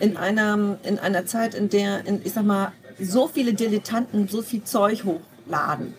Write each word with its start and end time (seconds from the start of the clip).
in 0.00 0.16
einer, 0.16 0.78
in 0.82 0.98
einer 0.98 1.26
Zeit, 1.26 1.54
in 1.54 1.68
der, 1.68 2.06
in, 2.06 2.20
ich 2.24 2.32
sag 2.32 2.44
mal, 2.44 2.72
so 3.00 3.28
viele 3.28 3.54
Dilettanten 3.54 4.28
so 4.28 4.42
viel 4.42 4.64
Zeug 4.64 5.04
hochladen. 5.04 5.94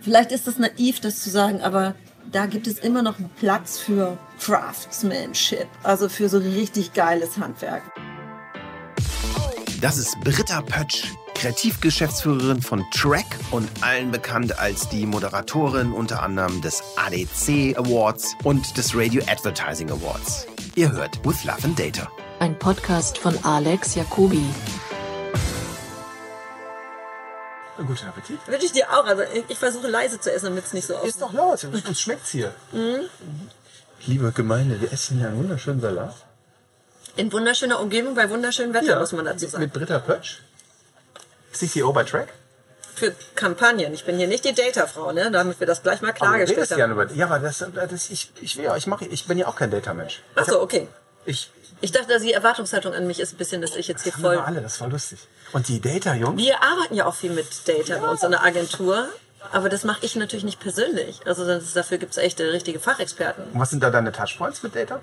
Vielleicht 0.00 0.32
ist 0.32 0.46
das 0.46 0.58
naiv, 0.58 1.00
das 1.00 1.22
zu 1.22 1.30
sagen, 1.30 1.62
aber 1.62 1.94
da 2.30 2.44
gibt 2.46 2.66
es 2.66 2.78
immer 2.78 3.02
noch 3.02 3.14
Platz 3.38 3.78
für 3.78 4.18
Craftsmanship, 4.38 5.66
also 5.82 6.08
für 6.08 6.28
so 6.28 6.38
richtig 6.38 6.92
geiles 6.92 7.38
Handwerk. 7.38 7.82
Das 9.80 9.96
ist 9.96 10.18
Britta 10.20 10.60
Pötsch, 10.62 11.12
Kreativgeschäftsführerin 11.34 12.60
von 12.60 12.84
Track 12.90 13.26
und 13.50 13.68
allen 13.80 14.10
bekannt 14.10 14.58
als 14.58 14.88
die 14.88 15.06
Moderatorin 15.06 15.92
unter 15.92 16.22
anderem 16.22 16.60
des 16.60 16.82
ADC 16.96 17.78
Awards 17.78 18.34
und 18.44 18.76
des 18.76 18.94
Radio 18.94 19.22
Advertising 19.26 19.90
Awards. 19.90 20.46
Ihr 20.74 20.90
hört 20.92 21.24
With 21.24 21.44
Love 21.44 21.64
and 21.64 21.78
Data. 21.78 22.10
Ein 22.40 22.58
Podcast 22.58 23.18
von 23.18 23.38
Alex 23.44 23.94
Jacobi. 23.94 24.44
Guten 27.76 28.06
Appetit. 28.06 28.38
Wünsche 28.46 28.66
ich 28.66 28.72
dir 28.72 28.90
auch. 28.90 29.04
Also 29.06 29.22
ich, 29.22 29.44
ich 29.48 29.58
versuche 29.58 29.88
leise 29.88 30.20
zu 30.20 30.32
essen, 30.32 30.46
damit 30.46 30.64
es 30.64 30.72
nicht 30.72 30.86
so 30.86 30.94
Ist 30.98 31.22
doch 31.22 31.32
laut, 31.32 31.64
uns 31.64 32.00
schmeckt's 32.00 32.30
hier. 32.30 32.54
Liebe 34.06 34.32
Gemeinde, 34.32 34.80
wir 34.80 34.92
essen 34.92 35.18
hier 35.18 35.28
einen 35.28 35.38
wunderschönen 35.38 35.80
Salat. 35.80 36.14
In 37.16 37.32
wunderschöner 37.32 37.80
Umgebung, 37.80 38.14
bei 38.14 38.28
wunderschönem 38.28 38.74
Wetter, 38.74 38.98
muss 38.98 39.12
man 39.12 39.24
dazu 39.24 39.46
sagen. 39.46 39.64
Mit 39.64 39.72
Britta 39.72 39.98
Pötsch. 39.98 40.40
CCO 41.52 41.92
bei 41.92 42.04
Track. 42.04 42.28
Für 42.94 43.14
Kampagnen. 43.34 43.92
Ich 43.94 44.04
bin 44.04 44.18
hier 44.18 44.28
nicht 44.28 44.44
die 44.44 44.54
Data-Frau, 44.54 45.12
ne? 45.12 45.30
damit 45.30 45.58
wir 45.58 45.66
das 45.66 45.82
gleich 45.82 46.00
mal 46.00 46.12
klargestellt 46.12 46.70
haben. 46.70 47.14
ja, 47.14 47.26
aber 47.26 47.38
das, 47.38 47.64
das, 47.74 48.10
ich, 48.10 48.32
ich, 48.40 48.56
will 48.56 48.64
ja, 48.64 48.76
ich, 48.76 48.86
mache, 48.86 49.04
ich 49.06 49.26
bin 49.26 49.38
ja 49.38 49.46
auch 49.46 49.56
kein 49.56 49.70
Data-Mensch. 49.70 50.22
Ach 50.36 50.44
so, 50.44 50.60
okay. 50.60 50.88
Ich, 51.24 51.50
Ich 51.84 51.92
dachte, 51.92 52.18
die 52.18 52.32
Erwartungshaltung 52.32 52.94
an 52.94 53.06
mich 53.06 53.20
ist 53.20 53.34
ein 53.34 53.36
bisschen, 53.36 53.60
dass 53.60 53.76
ich 53.76 53.88
jetzt 53.88 54.04
hier 54.04 54.14
haben 54.14 54.22
wir 54.22 54.36
voll... 54.36 54.38
alle, 54.38 54.62
das 54.62 54.80
war 54.80 54.88
lustig. 54.88 55.18
Und 55.52 55.68
die 55.68 55.82
Data-Jungs, 55.82 56.42
Wir 56.42 56.62
arbeiten 56.62 56.94
ja 56.94 57.04
auch 57.04 57.14
viel 57.14 57.30
mit 57.30 57.46
Data 57.68 57.98
bei 57.98 58.08
uns 58.08 58.22
in 58.22 58.30
der 58.30 58.42
Agentur, 58.42 59.06
aber 59.52 59.68
das 59.68 59.84
mache 59.84 59.98
ich 60.00 60.16
natürlich 60.16 60.46
nicht 60.46 60.60
persönlich. 60.60 61.20
Also 61.26 61.46
das, 61.46 61.74
dafür 61.74 61.98
gibt 61.98 62.12
es 62.12 62.16
echte, 62.16 62.50
richtige 62.54 62.80
Fachexperten. 62.80 63.44
was 63.52 63.68
sind 63.68 63.82
da 63.82 63.90
deine 63.90 64.12
Touchpoints 64.12 64.62
mit 64.62 64.74
Data? 64.74 64.98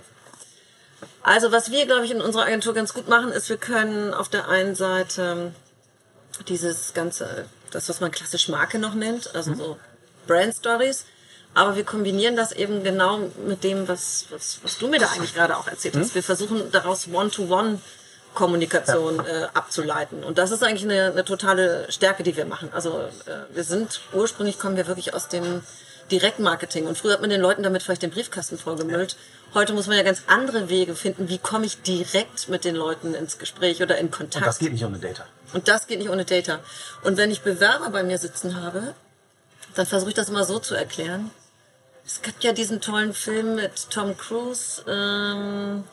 Also 1.22 1.52
was 1.52 1.70
wir, 1.70 1.86
glaube 1.86 2.06
ich, 2.06 2.10
in 2.10 2.20
unserer 2.20 2.46
Agentur 2.46 2.74
ganz 2.74 2.96
gut 2.96 3.08
machen, 3.08 3.32
ist, 3.32 3.48
wir 3.48 3.58
können 3.58 4.16
auf 4.16 4.30
der 4.30 4.50
einen 4.50 4.74
Seite 4.74 5.52
dieses 6.48 6.96
ganze, 6.96 7.46
das, 7.70 7.90
was 7.90 8.00
man 8.00 8.10
klassisch 8.10 8.50
Marke 8.50 8.80
noch 8.80 8.96
nennt, 8.96 9.36
also 9.36 9.54
so 9.54 9.78
Brand 10.26 10.56
Stories, 10.56 11.06
aber 11.54 11.76
wir 11.76 11.84
kombinieren 11.84 12.36
das 12.36 12.52
eben 12.52 12.84
genau 12.84 13.30
mit 13.46 13.64
dem, 13.64 13.88
was, 13.88 14.28
was, 14.30 14.60
was 14.64 14.78
du 14.78 14.88
mir 14.88 15.00
da 15.00 15.08
eigentlich 15.08 15.34
gerade 15.34 15.58
auch 15.58 15.68
erzählt 15.68 15.96
hast. 15.98 16.16
Wir 16.16 16.24
versuchen 16.24 16.72
daraus 16.72 17.08
One-to-One 17.12 17.80
Kommunikation 18.34 19.20
äh, 19.20 19.48
abzuleiten. 19.54 20.24
Und 20.24 20.38
das 20.38 20.52
ist 20.52 20.64
eigentlich 20.64 20.84
eine, 20.84 21.12
eine 21.12 21.26
totale 21.26 21.92
Stärke, 21.92 22.24
die 22.24 22.38
wir 22.38 22.46
machen. 22.46 22.70
Also 22.72 23.02
äh, 23.02 23.54
wir 23.54 23.64
sind, 23.64 24.00
ursprünglich 24.14 24.58
kommen 24.58 24.78
wir 24.78 24.88
wirklich 24.88 25.14
aus 25.14 25.28
dem 25.28 25.62
Direktmarketing. 26.12 26.88
Und 26.88 26.98
früher 26.98 27.14
hat 27.14 27.22
man 27.22 27.30
den 27.30 27.42
Leuten 27.42 27.64
damit 27.64 27.84
vielleicht 27.84 28.04
den 28.04 28.12
Briefkasten 28.12 28.58
vollgemüllt. 28.58 29.18
Heute 29.54 29.74
muss 29.74 29.88
man 29.88 29.98
ja 29.98 30.04
ganz 30.04 30.24
andere 30.28 30.70
Wege 30.70 30.96
finden. 30.96 31.28
Wie 31.28 31.40
komme 31.40 31.66
ich 31.66 31.82
direkt 31.82 32.48
mit 32.48 32.64
den 32.64 32.76
Leuten 32.76 33.14
ins 33.14 33.38
Gespräch 33.38 33.82
oder 33.82 33.98
in 33.98 34.12
Kontakt? 34.12 34.44
Und 34.44 34.48
das 34.48 34.60
geht 34.60 34.72
nicht 34.72 34.86
ohne 34.86 35.00
Data. 35.00 35.26
Und 35.52 35.68
das 35.68 35.88
geht 35.88 36.00
nicht 36.00 36.10
ohne 36.10 36.24
Data. 36.24 36.60
Und 37.04 37.18
wenn 37.18 37.32
ich 37.32 37.42
Bewerber 37.42 37.90
bei 37.90 38.04
mir 38.04 38.18
sitzen 38.18 38.62
habe, 38.62 38.94
dann 39.76 39.86
versuche 39.86 40.12
ich 40.12 40.16
das 40.16 40.30
immer 40.30 40.46
so 40.46 40.60
zu 40.60 40.76
erklären. 40.76 41.32
Es 42.14 42.22
gibt 42.22 42.44
ja 42.44 42.52
diesen 42.52 42.82
tollen 42.82 43.14
Film 43.14 43.56
mit 43.56 43.90
Tom 43.90 44.18
Cruise, 44.18 44.84
ähm, 44.86 45.86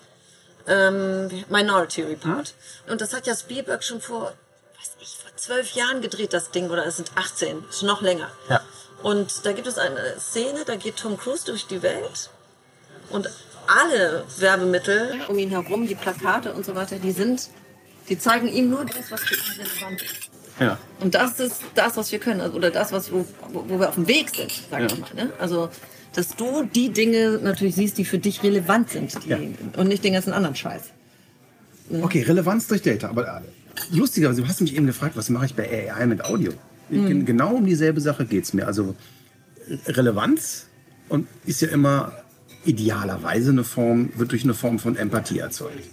ähm, 0.66 1.44
Minority 1.48 2.02
Report. 2.02 2.54
Und 2.88 3.00
das 3.00 3.14
hat 3.14 3.28
ja 3.28 3.36
Spielberg 3.36 3.84
schon 3.84 4.00
vor, 4.00 4.32
weiß 4.78 4.96
ich, 5.00 5.16
vor 5.16 5.30
zwölf 5.36 5.72
Jahren 5.72 6.02
gedreht, 6.02 6.32
das 6.32 6.50
Ding, 6.50 6.70
oder 6.70 6.84
es 6.84 6.96
sind 6.96 7.12
18, 7.14 7.64
ist 7.70 7.84
noch 7.84 8.02
länger. 8.02 8.28
Ja. 8.50 8.60
Und 9.04 9.46
da 9.46 9.52
gibt 9.52 9.68
es 9.68 9.78
eine 9.78 10.18
Szene, 10.18 10.64
da 10.66 10.74
geht 10.74 10.96
Tom 10.96 11.16
Cruise 11.16 11.44
durch 11.46 11.68
die 11.68 11.82
Welt 11.82 12.30
und 13.10 13.30
alle 13.68 14.24
Werbemittel 14.38 15.20
um 15.28 15.38
ihn 15.38 15.50
herum, 15.50 15.86
die 15.86 15.94
Plakate 15.94 16.52
und 16.52 16.64
so 16.64 16.74
weiter, 16.74 16.98
die 16.98 17.12
sind, 17.12 17.48
die 18.08 18.18
zeigen 18.18 18.48
ihm 18.48 18.70
nur 18.70 18.84
das, 18.84 19.12
was 19.12 19.20
für 19.20 19.34
ihn 19.36 19.62
relevant 19.62 20.02
ist. 20.02 20.30
Ja. 20.58 20.78
Und 20.98 21.14
das 21.14 21.38
ist 21.38 21.62
das, 21.76 21.96
was 21.96 22.10
wir 22.10 22.18
können, 22.18 22.40
also, 22.40 22.56
oder 22.56 22.72
das, 22.72 22.90
was, 22.90 23.12
wo, 23.12 23.24
wo 23.50 23.78
wir 23.78 23.88
auf 23.88 23.94
dem 23.94 24.08
Weg 24.08 24.34
sind, 24.34 24.52
sag 24.68 24.82
ich 24.82 24.98
mal. 24.98 25.14
Ne? 25.14 25.32
Also, 25.38 25.70
dass 26.14 26.34
du 26.36 26.64
die 26.74 26.90
Dinge 26.90 27.38
natürlich 27.42 27.74
siehst, 27.76 27.98
die 27.98 28.04
für 28.04 28.18
dich 28.18 28.42
relevant 28.42 28.90
sind 28.90 29.24
die, 29.24 29.28
Ja. 29.30 29.38
und 29.76 29.88
nicht 29.88 30.02
den 30.04 30.12
ganzen 30.14 30.32
anderen 30.32 30.56
Scheiß. 30.56 30.82
Okay, 32.02 32.22
Relevanz 32.22 32.66
durch 32.66 32.82
Data. 32.82 33.08
Aber 33.08 33.26
äh, 33.26 33.40
lustigerweise, 33.96 34.42
du 34.42 34.48
hast 34.48 34.60
mich 34.60 34.74
eben 34.76 34.86
gefragt, 34.86 35.16
was 35.16 35.28
mache 35.30 35.46
ich 35.46 35.54
bei 35.54 35.90
AI 35.92 36.06
mit 36.06 36.24
Audio? 36.24 36.52
Gen- 36.90 37.24
Genau 37.24 37.54
um 37.54 37.66
dieselbe 37.66 38.00
Sache 38.00 38.24
geht's 38.26 38.52
mir. 38.52 38.66
Also 38.66 38.94
Re- 39.68 39.96
Relevanz 39.96 40.66
und 41.08 41.26
ist 41.46 41.60
ja 41.62 41.68
immer 41.68 42.12
idealerweise 42.64 43.50
eine 43.50 43.64
Form, 43.64 44.10
wird 44.16 44.32
durch 44.32 44.44
eine 44.44 44.54
Form 44.54 44.78
von 44.78 44.96
Empathie 44.96 45.38
erzeugt. 45.38 45.84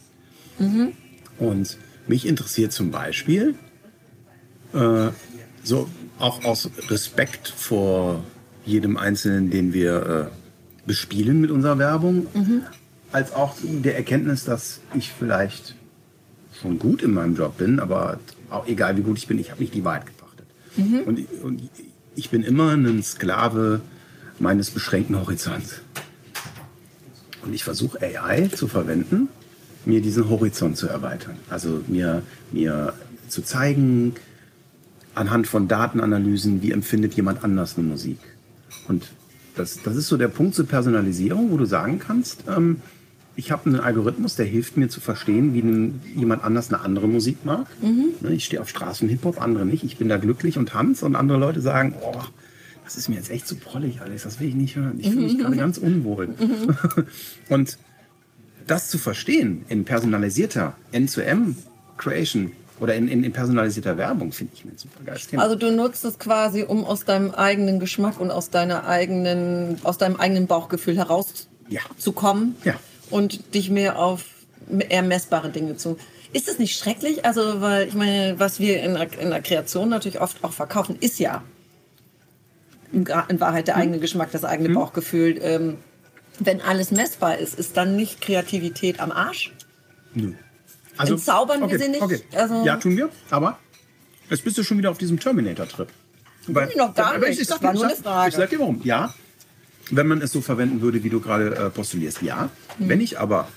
Und 1.38 1.78
mich 2.08 2.26
interessiert 2.26 2.72
zum 2.72 2.92
Beispiel, 2.92 3.56
äh, 4.74 5.10
so 5.64 5.90
auch 6.20 6.44
aus 6.46 6.70
Respekt 6.90 7.48
vor 7.50 8.24
jedem 8.66 8.98
Einzelnen, 8.98 9.50
den 9.50 9.74
wir 9.74 10.32
äh, 10.32 10.88
bespielen 10.88 11.42
mit 11.42 11.52
unserer 11.52 11.78
Werbung, 11.78 12.28
als 13.12 13.34
auch 13.34 13.56
der 13.62 13.96
Erkenntnis, 13.96 14.44
dass 14.46 14.82
ich 14.94 15.12
vielleicht 15.12 15.76
schon 16.60 16.80
gut 16.80 17.02
in 17.02 17.14
meinem 17.14 17.36
Job 17.36 17.58
bin, 17.58 17.80
aber 17.80 18.20
auch 18.50 18.68
egal 18.68 18.98
wie 18.98 19.02
gut 19.02 19.18
ich 19.18 19.28
bin, 19.28 19.40
ich 19.40 19.52
habe 19.52 19.62
nicht 19.62 19.74
die 19.74 19.84
Wahrheit 19.84 20.06
gepachtet. 20.06 20.46
Und, 21.06 21.26
und 21.44 21.70
ich 22.16 22.30
bin 22.30 22.44
immer 22.44 22.72
ein 22.72 23.04
Sklave 23.04 23.82
meines 24.40 24.72
beschränkten 24.72 25.18
Horizonts. 25.20 25.82
Und 27.44 27.54
ich 27.54 27.64
versuche 27.64 28.00
AI 28.02 28.48
zu 28.48 28.68
verwenden, 28.68 29.30
mir 29.86 30.02
diesen 30.02 30.30
Horizont 30.30 30.78
zu 30.78 30.88
erweitern. 30.88 31.38
Also 31.50 31.82
mir, 31.88 32.24
mir 32.52 32.94
zu 33.28 33.44
zeigen, 33.44 34.16
anhand 35.14 35.48
von 35.48 35.68
Datenanalysen, 35.68 36.62
wie 36.62 36.72
empfindet 36.72 37.14
jemand 37.14 37.44
anders 37.44 37.78
eine 37.78 37.88
Musik. 37.88 38.18
Und 38.88 39.12
das, 39.56 39.82
das 39.84 39.96
ist 39.96 40.08
so 40.08 40.18
der 40.18 40.28
Punkt 40.28 40.56
zur 40.56 40.68
Personalisierung, 40.68 41.52
wo 41.52 41.58
du 41.58 41.66
sagen 41.66 42.00
kannst, 42.00 42.44
ähm, 42.48 42.82
ich 43.38 43.52
habe 43.52 43.66
einen 43.66 43.80
Algorithmus, 43.80 44.36
der 44.36 44.46
hilft 44.46 44.78
mir 44.78 44.88
zu 44.88 45.02
verstehen, 45.02 45.54
wie 45.54 45.60
ein, 45.60 46.02
jemand 46.16 46.44
anders 46.44 46.72
eine 46.74 46.82
andere 46.82 47.08
Musik 47.08 47.44
mag. 47.44 47.68
Ne, 48.22 48.34
Ich 48.34 48.46
stehe 48.46 48.62
auf 48.62 48.70
Straßen-Hip-Hop, 48.70 49.42
andere 49.42 49.66
nicht. 49.66 49.84
Ich 49.84 49.98
bin 49.98 50.08
da 50.08 50.18
glücklich 50.18 50.58
und 50.58 50.70
tanz 50.70 51.04
und 51.04 51.16
andere 51.16 51.38
Leute 51.38 51.60
sagen, 51.60 51.96
oh, 52.02 52.22
das 52.86 52.96
ist 52.96 53.10
mir 53.10 53.16
jetzt 53.16 53.32
echt 53.32 53.48
zu 53.48 53.56
prollig, 53.56 54.00
Alex, 54.00 54.24
das 54.24 54.40
will 54.40 54.48
ich 54.48 54.56
nicht 54.56 54.76
hören. 54.76 55.00
Ich 55.00 55.10
fühle 55.10 55.24
mich 55.24 55.38
gerade 55.38 55.56
ganz 55.58 55.78
unwohl. 55.78 56.30
und 57.50 57.78
das 58.68 58.90
zu 58.90 58.98
verstehen 58.98 59.66
in 59.68 59.84
personalisierter 59.86 60.76
N2M-Creation 60.94 62.52
oder 62.80 62.96
in, 62.96 63.08
in, 63.08 63.24
in 63.24 63.32
personalisierter 63.32 63.98
Werbung, 63.98 64.32
finde 64.32 64.54
ich 64.56 64.66
mir 64.66 64.72
ein 64.72 64.78
super 64.78 65.04
geiles 65.06 65.28
Thema. 65.28 65.44
Also 65.44 65.56
du 65.56 65.72
nutzt 65.72 66.04
es 66.06 66.20
quasi, 66.20 66.64
um 66.64 66.84
aus 66.86 67.06
deinem 67.06 67.32
eigenen 67.32 67.80
Geschmack 67.80 68.20
und 68.20 68.32
aus 68.32 68.50
deiner 68.50 68.86
eigenen, 68.88 69.80
aus 69.84 69.98
deinem 69.98 70.18
eigenen 70.18 70.48
Bauchgefühl 70.48 70.96
Ja. 70.96 71.04
herauszukommen 71.06 72.56
Ja. 72.64 72.76
und 73.10 73.54
dich 73.56 73.70
mehr 73.70 73.98
auf 74.00 74.26
eher 74.90 75.04
messbare 75.04 75.50
Dinge 75.50 75.78
zu. 75.78 75.98
Ist 76.34 76.48
das 76.50 76.60
nicht 76.60 76.78
schrecklich? 76.78 77.24
Also, 77.24 77.62
weil 77.62 77.88
ich 77.88 77.94
meine, 77.94 78.38
was 78.40 78.60
wir 78.60 78.82
in 78.84 78.96
der, 78.96 79.08
in 79.20 79.30
der 79.30 79.42
Kreation 79.42 79.88
natürlich 79.88 80.20
oft 80.20 80.44
auch 80.44 80.52
verkaufen, 80.52 80.98
ist 81.00 81.18
ja 81.20 81.44
in, 82.92 83.08
Wahrheit 83.40 83.68
der 83.68 83.78
eigene 83.78 84.00
Geschmack, 84.00 84.32
das 84.32 84.44
eigene 84.44 84.70
Bauchgefühl. 84.70 85.40
Ähm, 85.42 85.78
wenn 86.40 86.60
alles 86.62 86.92
messbar 86.92 87.38
ist, 87.38 87.58
ist 87.58 87.78
dann 87.78 87.96
nicht 87.96 88.20
Kreativität 88.20 89.00
am 89.00 89.12
Arsch? 89.12 89.54
Entzaubern 90.98 91.70
wir 91.70 91.80
sie 91.80 91.90
nicht? 91.90 92.02
Okay. 92.02 92.22
Also- 92.34 92.64
ja, 92.66 92.78
tun 92.78 92.96
wir. 92.98 93.10
Aber 93.30 93.58
jetzt 94.30 94.44
bist 94.44 94.58
du 94.58 94.64
schon 94.64 94.78
wieder 94.78 94.92
auf 94.92 94.98
diesem 94.98 95.20
Terminator-Trip. 95.20 95.88
Weil- 96.48 96.70
ich 96.70 96.76
noch 96.76 96.94
gar 96.94 97.16
aber 97.16 97.28
nicht. 97.30 97.40
Ich, 97.42 97.48
Das 97.48 97.58
sag, 97.58 97.64
war 97.64 97.74
ich 97.74 97.80
nur 97.80 97.88
eine 97.88 97.96
Frage. 97.96 98.30
Ich 98.30 98.36
sag 98.36 98.50
dir 98.50 98.60
warum. 98.60 98.82
Ja, 98.84 99.14
wenn 99.92 100.08
man 100.08 100.22
es 100.22 100.32
so 100.32 100.42
verwenden 100.42 100.82
würde, 100.82 101.04
wie 101.04 101.10
du 101.10 101.20
gerade 101.20 101.56
äh, 101.56 101.70
postulierst, 101.70 102.22
ja. 102.22 102.50
Hm. 102.78 102.90
Wenn 102.90 103.02
ich 103.02 103.20
aber 103.20 103.48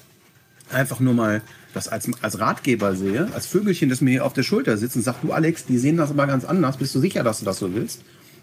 einfach 0.71 1.01
nur 1.01 1.15
mal 1.15 1.43
das 1.75 1.89
als, 1.89 2.09
als 2.23 2.39
Ratgeber 2.39 2.95
sehe, 2.97 3.29
als 3.35 3.47
Vögelchen, 3.47 3.89
das 3.89 4.01
mir 4.01 4.11
hier 4.11 4.25
auf 4.25 4.33
der 4.33 4.43
Schulter 4.43 4.77
sitzt 4.79 4.97
und 4.97 5.03
sagt, 5.03 5.23
du 5.23 5.33
Alex, 5.33 5.67
die 5.67 5.79
sehen 5.79 5.97
das 5.97 6.11
aber 6.11 6.27
ganz 6.27 6.45
anders, 6.45 6.77
bist 6.79 6.95
du 6.95 7.01
sicher, 7.01 7.23
dass 7.23 7.39
du 7.41 7.45
das 7.45 7.59
so 7.59 7.75
willst? 7.75 8.03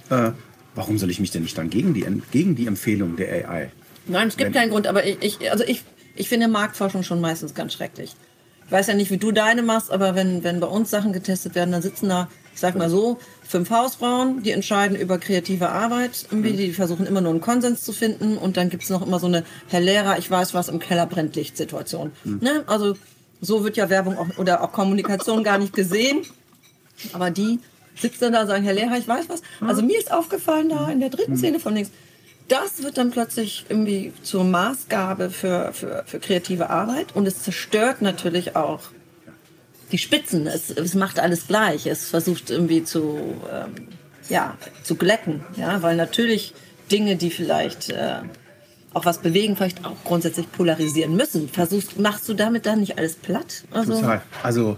Äh, 0.09 0.31
warum 0.75 0.98
soll 0.98 1.09
ich 1.09 1.19
mich 1.19 1.31
denn 1.31 1.41
nicht 1.44 1.57
dann 1.57 1.69
gegen 1.69 1.94
die, 1.94 2.06
gegen 2.31 2.56
die 2.56 2.68
Empfehlung 2.68 3.15
der 3.15 3.50
AI? 3.50 3.71
Nein, 4.07 4.27
es 4.27 4.38
gibt 4.38 4.48
Wenn- 4.53 4.53
keinen 4.62 4.69
Grund, 4.69 4.86
aber 4.88 5.06
ich, 5.06 5.18
ich, 5.21 5.51
also 5.51 5.63
ich, 5.63 5.83
ich 6.15 6.30
finde 6.30 6.48
Marktforschung 6.48 7.01
schon 7.03 7.19
meistens 7.21 7.56
ganz 7.56 7.74
schrecklich. 7.74 8.15
Ich 8.65 8.71
weiß 8.71 8.88
ja 8.88 8.94
nicht, 8.95 9.12
wie 9.12 9.17
du 9.17 9.31
deine 9.31 9.62
machst, 9.62 9.91
aber 9.91 10.15
wenn, 10.15 10.44
wenn 10.44 10.59
bei 10.59 10.67
uns 10.67 10.89
Sachen 10.89 11.13
getestet 11.13 11.53
werden, 11.56 11.71
dann 11.71 11.81
sitzen 11.81 12.09
da, 12.09 12.27
ich 12.53 12.59
sag 12.59 12.75
mal 12.75 12.89
so, 12.89 13.19
fünf 13.47 13.69
Hausfrauen, 13.69 14.41
die 14.41 14.51
entscheiden 14.51 14.97
über 14.97 15.19
kreative 15.19 15.69
Arbeit, 15.69 16.25
irgendwie, 16.31 16.53
die 16.53 16.71
versuchen 16.71 17.06
immer 17.06 17.21
nur 17.21 17.31
einen 17.31 17.41
Konsens 17.41 17.83
zu 17.83 17.94
finden 17.94 18.38
und 18.38 18.57
dann 18.57 18.69
gibt's 18.69 18.89
noch 18.89 19.06
immer 19.06 19.19
so 19.19 19.27
eine 19.27 19.44
Herr 19.67 19.81
Lehrer, 19.81 20.17
ich 20.17 20.31
weiß 20.31 20.53
was, 20.53 20.69
im 20.69 20.79
Keller 20.79 21.06
brennt 21.06 21.35
Licht 21.35 21.57
Situation. 21.57 22.12
Ne? 22.41 22.63
Also 22.65 22.95
so 23.41 23.63
wird 23.63 23.77
ja 23.77 23.89
Werbung 23.89 24.17
auch, 24.17 24.38
oder 24.38 24.63
auch 24.63 24.71
Kommunikation 24.71 25.44
gar 25.44 25.57
nicht 25.57 25.73
gesehen. 25.73 26.21
Aber 27.13 27.29
die 27.29 27.59
sitzt 27.95 28.21
dann 28.21 28.33
da 28.33 28.41
und 28.41 28.47
sagen, 28.47 28.63
Herr 28.63 28.73
Lehrer, 28.73 28.97
ich 28.97 29.07
weiß 29.07 29.29
was. 29.29 29.41
Also 29.62 29.81
mir 29.83 30.00
ist 30.00 30.12
aufgefallen 30.12 30.69
da 30.69 30.89
in 30.89 31.00
der 31.00 31.09
dritten 31.09 31.38
Szene 31.38 31.59
von 31.59 31.75
links, 31.75 31.91
das 32.47 32.83
wird 32.83 32.97
dann 32.97 33.12
plötzlich 33.12 33.65
irgendwie 33.69 34.13
zur 34.21 34.44
Maßgabe 34.44 35.30
für, 35.30 35.74
für, 35.74 36.03
für 36.06 36.19
kreative 36.19 36.69
Arbeit 36.69 37.15
und 37.15 37.27
es 37.27 37.42
zerstört 37.44 38.01
natürlich 38.01 38.56
auch 38.56 38.81
die 39.92 39.97
Spitzen. 39.97 40.47
Es, 40.47 40.69
es 40.69 40.94
macht 40.94 41.19
alles 41.19 41.47
gleich. 41.47 41.88
Es 41.88 42.09
versucht 42.09 42.50
irgendwie 42.50 42.83
zu, 42.83 43.42
ähm, 43.51 43.88
ja, 44.30 44.57
zu 44.83 44.95
glätten. 44.95 45.44
Ja, 45.56 45.81
weil 45.81 45.95
natürlich 45.95 46.53
Dinge, 46.92 47.15
die 47.15 47.31
vielleicht 47.31 47.89
äh, 47.89 48.19
auch 48.94 49.06
was 49.06 49.19
bewegen, 49.19 49.56
vielleicht 49.56 49.86
auch 49.86 49.95
grundsätzlich 50.03 50.51
polarisieren 50.51 51.15
müssen. 51.15 51.50
Versuchst, 51.50 52.00
machst 52.00 52.27
du 52.30 52.33
damit 52.33 52.65
dann 52.65 52.80
nicht 52.80 52.98
alles 52.98 53.15
platt? 53.15 53.63
Also, 53.71 53.94
Total. 53.94 54.21
Also, 54.44 54.77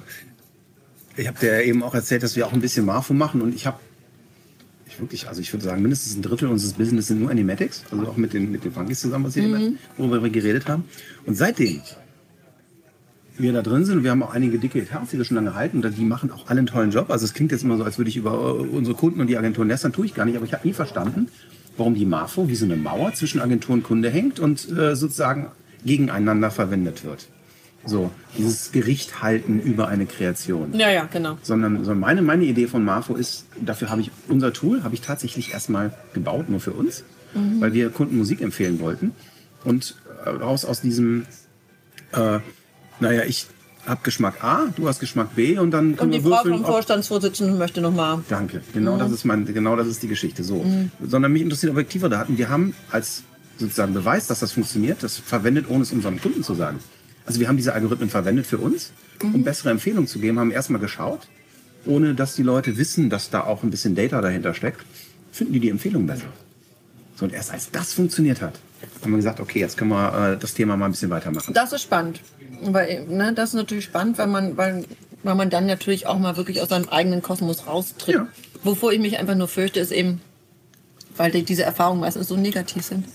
ich 1.16 1.28
habe 1.28 1.40
dir 1.40 1.64
eben 1.64 1.84
auch 1.84 1.94
erzählt, 1.94 2.24
dass 2.24 2.36
wir 2.36 2.48
auch 2.48 2.54
ein 2.54 2.62
bisschen 2.62 2.86
Marfo 2.86 3.14
machen 3.14 3.42
und 3.42 3.56
ich 3.56 3.66
habe 3.66 3.80
ich 4.88 5.00
wirklich, 5.00 5.28
also 5.28 5.42
ich 5.42 5.52
würde 5.54 5.66
sagen, 5.66 5.82
mindestens 5.82 6.16
ein 6.16 6.22
Drittel 6.22 6.48
unseres 6.48 6.74
Business 6.74 7.08
sind 7.08 7.20
nur 7.20 7.30
Animatics, 7.30 7.84
also 7.92 8.08
auch 8.08 8.18
mit 8.18 8.34
den, 8.34 8.52
mit 8.52 8.64
den 8.64 8.72
Funkies 8.72 9.02
zusammen, 9.02 9.26
was 9.26 9.36
wir 9.36 9.44
eben, 9.44 9.78
worüber 9.98 10.24
wir 10.24 10.30
geredet 10.30 10.68
haben. 10.68 10.86
Und 11.26 11.36
seitdem 11.36 11.82
wir 13.38 13.54
da 13.54 13.62
drin 13.62 13.86
sind, 13.86 14.04
wir 14.04 14.12
haben 14.12 14.24
auch 14.24 14.34
einige 14.34 14.58
dicke 14.58 14.82
Etats, 14.82 15.12
die 15.12 15.18
wir 15.18 15.26
schon 15.26 15.36
lange 15.36 15.54
halten, 15.54 15.84
und 15.84 15.98
die 15.98 16.06
machen 16.06 16.32
auch 16.32 16.48
alle 16.48 16.60
einen 16.60 16.68
tollen 16.68 16.92
Job. 16.92 17.12
Also 17.12 17.26
es 17.26 17.34
klingt 17.34 17.52
jetzt 17.52 17.64
immer 17.64 17.78
so, 17.78 17.84
als 17.84 17.98
würde 17.98 18.10
ich 18.10 18.18
über 18.18 18.32
äh, 18.32 18.36
unsere 18.36 18.96
Kunden 18.96 19.22
und 19.22 19.28
die 19.28 19.38
Agenturen 19.38 19.68
lästern, 19.68 19.94
tue 19.94 20.06
ich 20.06 20.14
gar 20.14 20.26
nicht, 20.26 20.36
aber 20.36 20.46
ich 20.46 20.54
habe 20.54 20.68
nie 20.68 20.74
verstanden, 20.74 21.28
warum 21.76 21.94
die 21.94 22.06
Marfo 22.06 22.48
wie 22.48 22.56
so 22.56 22.66
eine 22.66 22.76
Mauer 22.76 23.14
zwischen 23.14 23.40
Agentur 23.40 23.76
und 23.76 23.84
Kunde 23.84 24.10
hängt 24.10 24.40
und 24.40 24.70
äh, 24.72 24.96
sozusagen 24.96 25.48
gegeneinander 25.86 26.50
verwendet 26.50 27.06
wird. 27.06 27.28
So, 27.88 28.12
dieses 28.38 28.72
Gericht 28.72 29.22
halten 29.22 29.60
über 29.60 29.88
eine 29.88 30.06
Kreation. 30.06 30.74
ja, 30.78 30.90
ja, 30.92 31.06
genau. 31.12 31.38
Sondern, 31.42 31.78
sondern 31.78 32.00
meine, 32.00 32.22
meine 32.22 32.44
Idee 32.44 32.68
von 32.68 32.84
Marfo 32.84 33.16
ist, 33.16 33.46
dafür 33.60 33.90
habe 33.90 34.02
ich 34.02 34.12
unser 34.28 34.54
Tool, 34.54 34.84
habe 34.84 34.94
ich 34.94 35.02
tatsächlich 35.02 35.54
erstmal 35.54 35.94
gebaut, 36.14 36.50
nur 36.50 36.60
für 36.60 36.74
uns, 36.74 37.04
weil 37.60 37.74
wir 37.74 37.90
Kunden 37.90 38.18
Musik 38.18 38.42
empfehlen 38.42 38.80
wollten. 38.80 39.12
Und 39.64 39.96
äh, 40.26 40.30
raus 40.30 40.66
aus 40.66 40.82
diesem, 40.82 41.26
äh, 42.14 42.40
naja, 43.00 43.24
ich 43.26 43.48
habe 43.86 44.02
Geschmack 44.04 44.44
A, 44.44 44.66
du 44.76 44.88
hast 44.88 45.00
Geschmack 45.00 45.36
B 45.36 45.58
und 45.58 45.72
dann 45.72 45.96
können 45.96 46.12
Und 46.14 46.20
die 46.20 46.24
wir 46.24 46.36
Frau 46.36 46.44
vom 46.44 46.66
Vorstandsvorsitzenden 46.66 47.58
möchte 47.58 47.80
noch 47.82 47.94
mal. 47.94 48.24
Danke. 48.28 48.62
Genau 48.74 48.98
das 48.98 49.12
ist 49.12 49.24
mein, 49.24 49.46
genau 49.46 49.76
das 49.76 49.88
ist 49.88 50.04
die 50.04 50.08
Geschichte. 50.08 50.44
So. 50.44 50.64
Mhm. 50.64 50.92
Sondern 51.06 51.32
mich 51.32 51.42
interessiert 51.42 51.72
objektiver 51.72 52.10
Daten. 52.10 52.38
Wir 52.38 52.50
haben 52.50 52.74
als 52.92 53.24
sozusagen 53.58 53.94
Beweis, 53.94 54.28
dass 54.28 54.40
das 54.40 54.52
funktioniert, 54.52 55.04
das 55.04 55.18
verwendet, 55.18 55.66
ohne 55.70 55.84
es 55.84 55.92
unseren 55.92 56.20
Kunden 56.20 56.44
zu 56.44 56.54
sagen. 56.54 56.80
Also 57.28 57.40
wir 57.40 57.48
haben 57.48 57.58
diese 57.58 57.74
Algorithmen 57.74 58.10
verwendet 58.10 58.48
für 58.48 58.58
uns, 58.58 58.92
Mhm. 59.22 59.36
um 59.36 59.44
bessere 59.44 59.70
Empfehlungen 59.70 60.08
zu 60.08 60.18
geben, 60.20 60.40
haben 60.40 60.50
erstmal 60.52 60.82
geschaut, 60.82 61.28
ohne 61.86 62.16
dass 62.16 62.36
die 62.36 62.44
Leute 62.44 62.78
wissen, 62.78 63.10
dass 63.10 63.30
da 63.30 63.44
auch 63.44 63.62
ein 63.64 63.70
bisschen 63.70 63.94
Data 63.96 64.22
dahinter 64.22 64.54
steckt, 64.54 64.82
finden 65.32 65.54
die 65.54 65.60
die 65.60 65.70
Empfehlung 65.70 66.08
besser. 66.08 66.28
So, 67.16 67.26
und 67.26 67.34
erst 67.34 67.52
als 67.52 67.70
das 67.72 67.94
funktioniert 67.94 68.42
hat, 68.42 68.60
haben 69.02 69.12
wir 69.12 69.18
gesagt, 69.18 69.40
okay, 69.40 69.60
jetzt 69.60 69.78
können 69.78 69.92
wir 69.92 70.34
äh, 70.34 70.38
das 70.38 70.54
Thema 70.54 70.78
mal 70.78 70.86
ein 70.86 70.92
bisschen 70.92 71.10
weitermachen. 71.10 71.54
Das 71.54 71.74
ist 71.74 71.82
spannend. 71.82 72.22
Weil, 72.62 73.06
ne, 73.08 73.34
das 73.34 73.50
ist 73.50 73.56
natürlich 73.56 73.86
spannend, 73.86 74.18
weil 74.18 74.28
man, 74.28 74.56
weil, 74.58 74.86
weil 75.24 75.36
man 75.36 75.50
dann 75.50 75.66
natürlich 75.66 76.08
auch 76.08 76.18
mal 76.20 76.38
wirklich 76.38 76.62
aus 76.62 76.70
seinem 76.70 76.90
eigenen 76.90 77.22
Kosmos 77.22 77.68
raustritt. 77.68 78.16
Ja. 78.16 78.28
Wovor 78.64 78.92
ich 78.94 79.00
mich 79.00 79.18
einfach 79.20 79.36
nur 79.36 79.48
fürchte, 79.48 79.80
ist 79.80 79.92
eben, 79.92 80.22
weil 81.18 81.32
die, 81.32 81.44
diese 81.44 81.64
Erfahrungen 81.64 82.02
meistens 82.02 82.28
so 82.28 82.36
negativ 82.38 82.84
sind. 82.86 83.06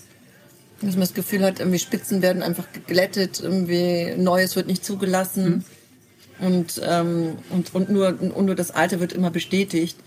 Dass 0.83 0.95
man 0.95 1.01
das 1.01 1.13
Gefühl 1.13 1.43
hat, 1.43 1.59
irgendwie 1.59 1.79
Spitzen 1.79 2.21
werden 2.21 2.43
einfach 2.43 2.71
geglättet, 2.73 3.39
irgendwie 3.41 4.13
Neues 4.17 4.55
wird 4.55 4.67
nicht 4.67 4.83
zugelassen. 4.83 5.63
Und, 6.39 6.81
ähm, 6.83 7.37
und, 7.49 7.73
und, 7.73 7.89
nur, 7.89 8.17
und 8.19 8.45
nur 8.45 8.55
das 8.55 8.71
Alte 8.71 8.99
wird 8.99 9.13
immer 9.13 9.31
bestätigt. 9.31 9.97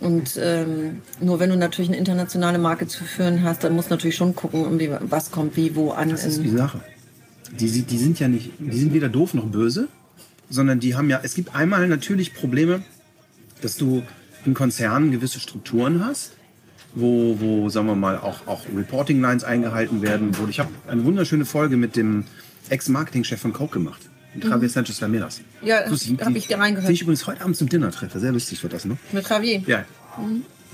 Und 0.00 0.38
ähm, 0.40 1.02
nur 1.20 1.40
wenn 1.40 1.50
du 1.50 1.56
natürlich 1.56 1.88
eine 1.88 1.98
internationale 1.98 2.58
Marke 2.58 2.86
zu 2.86 3.04
führen 3.04 3.42
hast, 3.42 3.64
dann 3.64 3.74
musst 3.74 3.90
du 3.90 3.94
natürlich 3.94 4.16
schon 4.16 4.36
gucken, 4.36 4.62
irgendwie, 4.62 4.90
was 5.00 5.30
kommt 5.32 5.56
wie, 5.56 5.74
wo 5.74 5.90
an. 5.90 6.10
Das 6.10 6.24
ist 6.24 6.42
die 6.42 6.50
Sache. 6.50 6.80
Die, 7.58 7.82
die 7.82 7.98
sind 7.98 8.20
ja 8.20 8.28
nicht, 8.28 8.52
die 8.58 8.78
sind 8.78 8.92
weder 8.92 9.08
doof 9.08 9.34
noch 9.34 9.46
böse, 9.46 9.88
sondern 10.50 10.80
die 10.80 10.94
haben 10.94 11.10
ja, 11.10 11.20
es 11.22 11.34
gibt 11.34 11.54
einmal 11.54 11.88
natürlich 11.88 12.34
Probleme, 12.34 12.82
dass 13.62 13.76
du 13.76 14.02
in 14.44 14.54
Konzernen 14.54 15.10
gewisse 15.10 15.40
Strukturen 15.40 16.04
hast, 16.04 16.32
wo, 16.94 17.38
wo 17.40 17.68
sagen 17.68 17.86
wir 17.86 17.94
mal, 17.94 18.18
auch, 18.18 18.46
auch 18.46 18.62
Reporting-Lines 18.74 19.44
eingehalten 19.44 20.02
werden. 20.02 20.36
Wo, 20.38 20.46
ich 20.48 20.58
habe 20.60 20.70
eine 20.88 21.04
wunderschöne 21.04 21.44
Folge 21.44 21.76
mit 21.76 21.96
dem 21.96 22.24
Ex-Marketing-Chef 22.70 23.40
von 23.40 23.52
Coke 23.52 23.74
gemacht, 23.74 24.00
mit 24.34 24.44
Javier 24.44 24.68
Sanchez. 24.68 25.00
Mhm. 25.00 25.22
Ja, 25.62 25.88
Lustig, 25.88 26.18
hab 26.20 26.32
die- 26.32 26.38
ich 26.38 26.52
reingehört. 26.52 26.88
Den 26.88 26.94
ich 26.94 27.02
übrigens 27.02 27.26
heute 27.26 27.42
Abend 27.42 27.56
zum 27.56 27.68
Dinner 27.68 27.90
treffe. 27.90 28.18
Sehr 28.20 28.32
lustig 28.32 28.62
wird 28.62 28.72
das, 28.72 28.84
ne? 28.84 28.96
Mit 29.12 29.28
Javier. 29.28 29.62
Ja. 29.66 29.84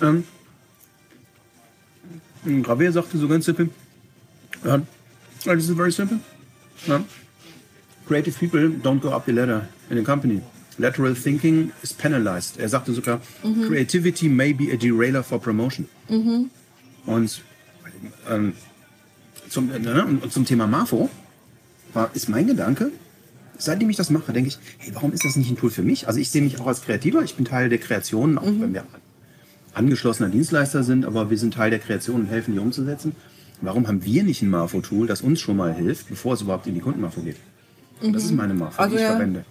Ähm, 0.03 0.25
Gravier 2.63 2.93
sagte 2.93 3.17
so 3.19 3.27
ganz 3.29 3.45
simpel, 3.47 3.71
ja, 4.65 4.81
this 5.45 5.69
is 5.69 5.75
very 5.77 5.93
simple. 5.93 6.21
Ja. 6.87 7.03
Creative 8.07 8.39
people 8.39 8.69
don't 8.83 9.01
go 9.01 9.11
up 9.11 9.25
the 9.27 9.33
ladder 9.33 9.67
in 9.91 9.99
a 9.99 10.03
company. 10.03 10.41
Lateral 10.79 11.15
thinking 11.15 11.73
is 11.83 11.93
penalized. 11.93 12.59
Er 12.59 12.69
sagte 12.69 12.93
sogar, 12.93 13.21
creativity 13.67 14.29
may 14.29 14.53
be 14.53 14.73
a 14.73 14.77
derailer 14.77 15.23
for 15.23 15.39
promotion. 15.41 15.89
Und 17.07 17.43
ähm, 18.31 18.53
zum, 19.49 19.71
äh, 19.71 20.03
und 20.03 20.33
zum 20.33 20.45
Thema 20.45 20.67
Marfo 20.67 21.09
war, 21.93 22.11
ist 22.15 22.29
mein 22.29 22.47
Gedanke, 22.47 22.91
seitdem 23.59 23.91
ich 23.91 23.97
das 23.97 24.11
mache, 24.11 24.33
denke 24.33 24.49
ich, 24.49 24.59
hey, 24.79 24.95
warum 24.95 25.13
ist 25.13 25.25
das 25.25 25.37
nicht 25.37 25.51
ein 25.51 25.57
Tool 25.57 25.71
für 25.71 25.83
mich? 25.83 26.09
Also 26.09 26.19
ich 26.19 26.31
sehe 26.31 26.43
mich 26.43 26.61
auch 26.61 26.67
als 26.67 26.83
Kreativer, 26.83 27.23
ich 27.23 27.37
bin 27.37 27.45
Teil 27.45 27.69
der 27.69 27.79
Kreation, 27.79 28.39
auch 28.39 28.47
wenn 28.47 28.75
wir 28.75 28.85
angeschlossener 29.75 30.29
Dienstleister 30.29 30.83
sind, 30.83 31.05
aber 31.05 31.31
wir 31.31 31.39
sind 31.39 31.55
Teil 31.55 31.71
der 31.71 31.79
Kreation 31.79 32.23
und 32.23 32.27
helfen, 32.27 32.55
die 32.55 32.61
umzusetzen. 32.61 33.15
Warum 33.61 33.87
haben 33.87 34.05
wir 34.05 34.23
nicht 34.25 34.43
ein 34.43 34.51
Marfo-Tool, 34.51 35.07
das 35.07 35.21
uns 35.21 35.41
schon 35.41 35.57
mal 35.57 35.73
hilft, 35.73 36.09
bevor 36.09 36.35
es 36.35 36.43
überhaupt 36.43 36.67
in 36.67 36.75
die 36.75 36.81
Kundenmarfo 36.81 37.21
geht? 37.23 37.37
Das 38.03 38.25
ist 38.25 38.33
meine 38.33 38.55
Marfo, 38.55 38.81
Also 38.81 38.97
die 38.97 39.03
ich 39.03 39.09
ja. 39.09 39.13
verwende. 39.17 39.45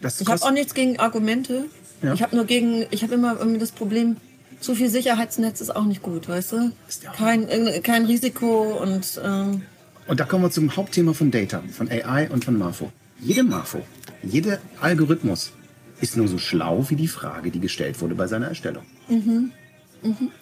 Das 0.00 0.20
Ich 0.20 0.28
habe 0.28 0.42
auch 0.42 0.50
nichts 0.50 0.74
gegen 0.74 0.98
Argumente. 0.98 1.66
Ja. 2.02 2.14
Ich 2.14 2.22
habe 2.22 2.36
nur 2.36 2.44
gegen, 2.44 2.86
ich 2.90 3.02
habe 3.02 3.14
immer 3.14 3.36
irgendwie 3.38 3.58
das 3.58 3.72
Problem, 3.72 4.16
zu 4.60 4.74
viel 4.74 4.88
Sicherheitsnetz 4.88 5.60
ist 5.60 5.74
auch 5.74 5.84
nicht 5.84 6.02
gut, 6.02 6.28
weißt 6.28 6.52
du? 6.52 6.72
Kein, 7.16 7.48
äh, 7.48 7.80
kein 7.80 8.06
Risiko 8.06 8.78
und 8.82 9.20
ähm, 9.24 9.62
Und 10.06 10.20
da 10.20 10.24
kommen 10.24 10.44
wir 10.44 10.50
zum 10.50 10.74
Hauptthema 10.76 11.12
von 11.12 11.30
Data, 11.30 11.62
von 11.72 11.88
AI 11.90 12.28
und 12.30 12.44
von 12.44 12.58
Marfo. 12.58 12.92
Jede 13.20 13.42
Marfo, 13.42 13.82
jeder 14.22 14.58
Algorithmus 14.80 15.52
ist 16.00 16.16
nur 16.16 16.28
so 16.28 16.38
schlau 16.38 16.86
wie 16.88 16.96
die 16.96 17.08
Frage, 17.08 17.50
die 17.50 17.60
gestellt 17.60 18.00
wurde 18.00 18.14
bei 18.14 18.26
seiner 18.26 18.46
Erstellung. 18.46 18.84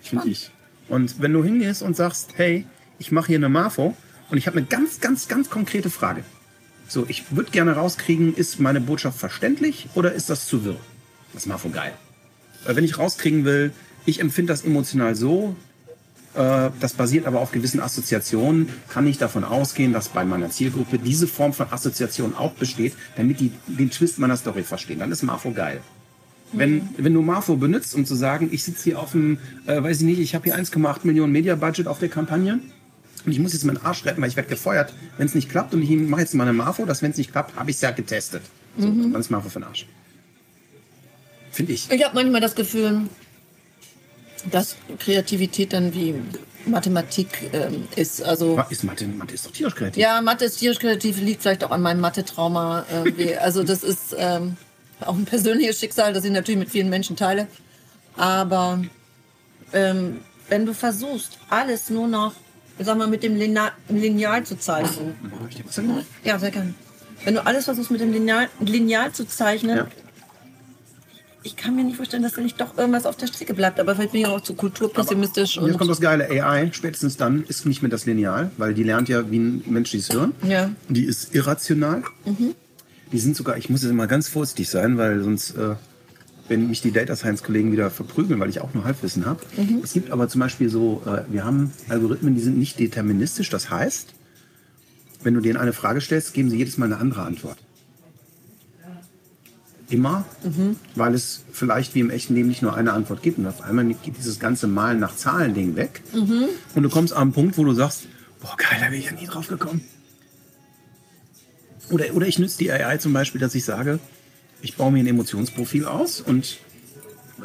Finde 0.03 0.29
ich. 0.29 0.51
Und 0.89 1.21
wenn 1.21 1.33
du 1.33 1.43
hingehst 1.43 1.83
und 1.83 1.97
sagst, 1.97 2.33
hey, 2.37 2.67
ich 2.99 3.13
mache 3.13 3.29
hier 3.29 3.39
eine 3.39 3.49
Marfo 3.49 3.97
und 4.31 4.39
ich 4.39 4.47
habe 4.47 4.59
eine 4.59 4.67
ganz, 4.67 5.01
ganz, 5.01 5.29
ganz 5.29 5.51
konkrete 5.51 5.91
Frage. 5.91 6.25
So, 6.89 7.05
ich 7.09 7.25
würde 7.31 7.51
gerne 7.51 7.73
rauskriegen, 7.73 8.35
ist 8.35 8.61
meine 8.61 8.81
Botschaft 8.81 9.19
verständlich 9.19 9.89
oder 9.95 10.13
ist 10.13 10.31
das 10.31 10.47
zu 10.47 10.65
wirr? 10.65 10.77
Das 11.33 11.43
ist 11.43 11.49
Marfo 11.49 11.69
geil. 11.69 11.93
Weil 12.65 12.77
wenn 12.77 12.85
ich 12.85 12.99
rauskriegen 12.99 13.45
will, 13.45 13.73
ich 14.05 14.21
empfinde 14.21 14.53
das 14.53 14.65
emotional 14.65 15.17
so, 15.17 15.57
äh, 16.35 16.71
das 16.81 16.95
basiert 16.95 17.27
aber 17.27 17.41
auf 17.41 17.51
gewissen 17.51 17.81
Assoziationen, 17.81 18.69
kann 18.89 19.07
ich 19.07 19.19
davon 19.19 19.43
ausgehen, 19.43 19.93
dass 19.93 20.09
bei 20.09 20.25
meiner 20.25 20.51
Zielgruppe 20.51 20.99
diese 20.99 21.27
Form 21.27 21.53
von 21.53 21.67
Assoziation 21.71 22.35
auch 22.37 22.53
besteht, 22.53 22.95
damit 23.17 23.41
die 23.41 23.51
den 23.67 23.91
Twist 23.91 24.19
meiner 24.19 24.37
Story 24.37 24.63
verstehen. 24.63 25.01
Dann 25.01 25.11
ist 25.11 25.23
Marfo 25.23 25.51
geil. 25.51 25.81
Wenn, 26.53 26.89
wenn 26.97 27.13
du 27.13 27.23
Marfo 27.23 27.57
benutzt, 27.57 27.97
um 27.97 28.07
zu 28.07 28.15
sagen, 28.15 28.49
ich 28.53 28.63
sitze 28.63 28.85
hier 28.85 29.01
auf 29.01 29.11
dem, 29.11 29.39
äh, 29.67 29.83
weiß 29.83 29.99
ich 30.01 30.07
nicht, 30.07 30.21
ich 30.21 30.37
habe 30.37 30.45
hier 30.45 30.57
1,8 30.57 31.01
Millionen 31.03 31.33
Media-Budget 31.33 31.89
auf 31.89 31.99
der 31.99 32.09
Kampagne 32.09 32.61
und 33.27 33.33
ich 33.33 33.39
muss 33.41 33.53
jetzt 33.53 33.65
meinen 33.65 33.85
Arsch 33.85 34.05
retten, 34.05 34.23
weil 34.23 34.29
ich 34.29 34.37
werde 34.37 34.49
gefeuert, 34.49 34.93
wenn 35.19 35.27
es 35.27 35.35
nicht 35.35 35.51
klappt 35.51 35.75
und 35.75 35.83
ich 35.83 35.91
mache 35.91 36.21
jetzt 36.21 36.35
mal 36.35 36.45
eine 36.45 36.53
Marfo, 36.53 36.85
dass 36.85 37.03
wenn 37.03 37.11
es 37.11 37.17
nicht 37.17 37.33
klappt, 37.33 37.57
habe 37.57 37.71
ich 37.71 37.77
es 37.77 37.83
ja 37.83 37.91
getestet. 37.91 38.43
So, 38.79 38.87
dann 38.87 39.15
ist 39.15 39.31
Marfo 39.31 39.49
für 39.49 39.59
den 39.59 39.65
Arsch. 39.65 39.87
Finde 41.51 41.73
ich. 41.73 41.91
ich 41.91 42.05
habe 42.05 42.15
manchmal 42.15 42.41
das 42.41 42.55
Gefühl, 42.55 43.03
dass 44.51 44.77
Kreativität 44.99 45.73
dann 45.73 45.95
wie 45.95 46.15
Mathematik 46.67 47.29
ähm, 47.53 47.89
ist. 47.97 48.23
Also 48.23 48.63
Ist 48.69 48.85
Mathe, 48.85 49.07
Mathe 49.07 49.35
ist 49.35 49.47
doch 49.47 49.53
tierisch 49.53 49.75
kreativ. 49.75 50.01
ja, 50.01 50.21
Mathe 50.21 50.45
ist 50.45 50.59
tierisch 50.59 50.79
kreativ, 50.79 51.21
liegt 51.21 51.43
vielleicht 51.43 51.65
auch 51.65 51.71
an 51.71 51.81
meinem 51.83 52.01
Mathe-Trauma. 52.01 52.85
irgendwie. 52.93 53.35
also 53.37 53.63
das 53.63 53.83
ist 53.83 54.15
ähm, 54.19 54.57
auch 55.01 55.15
ein 55.15 55.25
persönliches 55.25 55.81
Schicksal, 55.81 56.13
das 56.13 56.25
ich 56.25 56.31
natürlich 56.31 56.59
mit 56.59 56.71
vielen 56.71 56.91
Menschen 56.91 57.17
teile. 57.17 57.49
Aber 58.17 58.83
ähm, 59.73 60.21
wenn 60.49 60.67
du 60.67 60.75
versuchst, 60.75 61.39
alles 61.51 61.91
nur 61.91 62.09
noch, 62.09 62.35
sag 62.85 62.99
mal, 62.99 63.07
mit 63.09 63.23
dem 63.23 63.37
Lina 63.37 63.73
Lineal 63.89 64.45
zu 64.45 64.59
zeichnen, 64.59 65.15
ja, 66.25 66.39
sehr 66.39 66.51
gerne. 66.51 66.75
Wenn 67.25 67.35
du 67.35 67.47
alles 67.47 67.65
versuchst, 67.65 67.91
mit 67.91 68.01
dem 68.01 68.13
Lineal, 68.13 68.49
Lineal 68.61 69.11
zu 69.13 69.27
zeichnen, 69.27 69.79
Ja. 69.79 69.87
ich 71.43 71.57
kann 71.57 71.75
mir 71.75 71.85
nicht 71.85 71.97
vorstellen, 71.97 72.23
dass 72.23 72.35
da 72.35 72.43
nicht 72.43 72.61
doch 72.61 72.77
irgendwas 72.77 73.07
auf 73.07 73.17
der 73.17 73.27
Strecke 73.29 73.55
bleibt. 73.55 73.81
Aber 73.81 73.95
vielleicht 73.95 74.13
bin 74.13 74.21
ich 74.21 74.27
auch 74.27 74.41
zu 74.43 74.55
kulturpessimistisch. 74.55 75.57
Und 75.59 75.69
jetzt 75.69 75.79
kommt 75.79 75.91
das 75.91 76.01
geile 76.01 76.29
AI. 76.29 76.71
Spätestens 76.73 77.17
dann 77.17 77.45
ist 77.45 77.65
nicht 77.67 77.83
mehr 77.83 77.91
das 77.91 78.05
Lineal, 78.05 78.51
weil 78.59 78.75
die 78.75 78.83
lernt 78.83 79.09
ja 79.09 79.31
wie 79.31 79.39
ein 79.39 79.63
menschliches 79.67 80.09
Hirn. 80.09 80.33
Ja. 80.47 80.71
Die 80.89 81.05
ist 81.05 81.35
irrational. 81.35 82.03
Die 83.13 83.19
sind 83.19 83.37
sogar, 83.37 83.57
ich 83.57 83.71
muss 83.71 83.83
jetzt 83.83 83.91
immer 83.91 84.07
ganz 84.09 84.29
vorsichtig 84.29 84.69
sein, 84.69 84.99
weil 84.99 85.23
sonst, 85.23 85.53
äh, 85.57 85.77
wenn 86.49 86.69
mich 86.69 86.81
die 86.81 86.93
Data 86.93 87.17
Science 87.17 87.43
Kollegen 87.43 87.73
wieder 87.73 87.91
verprügeln, 87.91 88.39
weil 88.41 88.49
ich 88.49 88.61
auch 88.61 88.73
nur 88.75 88.85
Halbwissen 88.85 89.27
habe. 89.27 89.41
Es 89.83 89.93
gibt 89.93 90.11
aber 90.11 90.29
zum 90.29 90.41
Beispiel 90.41 90.69
so, 90.69 91.03
äh, 91.07 91.23
wir 91.33 91.45
haben 91.45 91.73
Algorithmen, 91.89 92.35
die 92.35 92.41
sind 92.41 92.59
nicht 92.59 92.79
deterministisch. 92.79 93.51
Das 93.51 93.71
heißt, 93.71 94.15
wenn 95.23 95.35
du 95.35 95.41
denen 95.41 95.57
eine 95.57 95.73
Frage 95.73 96.01
stellst, 96.01 96.35
geben 96.35 96.51
sie 96.51 96.59
jedes 96.59 96.79
Mal 96.79 96.87
eine 96.87 96.99
andere 96.99 97.23
Antwort. 97.23 97.59
Immer, 99.89 100.25
weil 100.97 101.15
es 101.15 101.45
vielleicht 101.53 101.95
wie 101.95 102.01
im 102.01 102.11
echten 102.11 102.35
Leben 102.35 102.49
nicht 102.49 102.61
nur 102.63 102.75
eine 102.75 102.93
Antwort 102.93 103.23
gibt. 103.23 103.39
Und 103.39 103.47
auf 103.47 103.61
einmal 103.63 103.85
geht 103.87 104.17
dieses 104.19 104.41
ganze 104.41 104.67
Malen 104.67 104.99
nach 104.99 105.15
Zahlen-Ding 105.15 105.77
weg. 105.77 106.03
Und 106.75 106.83
du 106.83 106.89
kommst 106.89 107.13
an 107.13 107.23
einen 107.23 107.33
Punkt, 107.33 107.57
wo 107.57 107.65
du 107.65 107.73
sagst, 107.73 108.07
boah, 108.41 108.57
geil, 108.57 108.79
da 108.81 108.89
bin 108.89 108.99
ich 108.99 109.07
ja 109.07 109.13
nie 109.13 109.27
drauf 109.27 109.47
gekommen. 109.47 109.83
Oder, 111.91 112.07
oder 112.15 112.27
ich 112.27 112.39
nütze 112.41 112.59
die 112.59 112.73
AI 112.73 112.97
zum 112.99 113.13
Beispiel, 113.13 113.41
dass 113.41 113.55
ich 113.55 113.65
sage, 113.65 114.01
ich 114.63 114.77
baue 114.77 114.93
mir 114.93 115.01
ein 115.01 115.07
Emotionsprofil 115.07 115.85
aus 115.87 116.21
und 116.21 116.59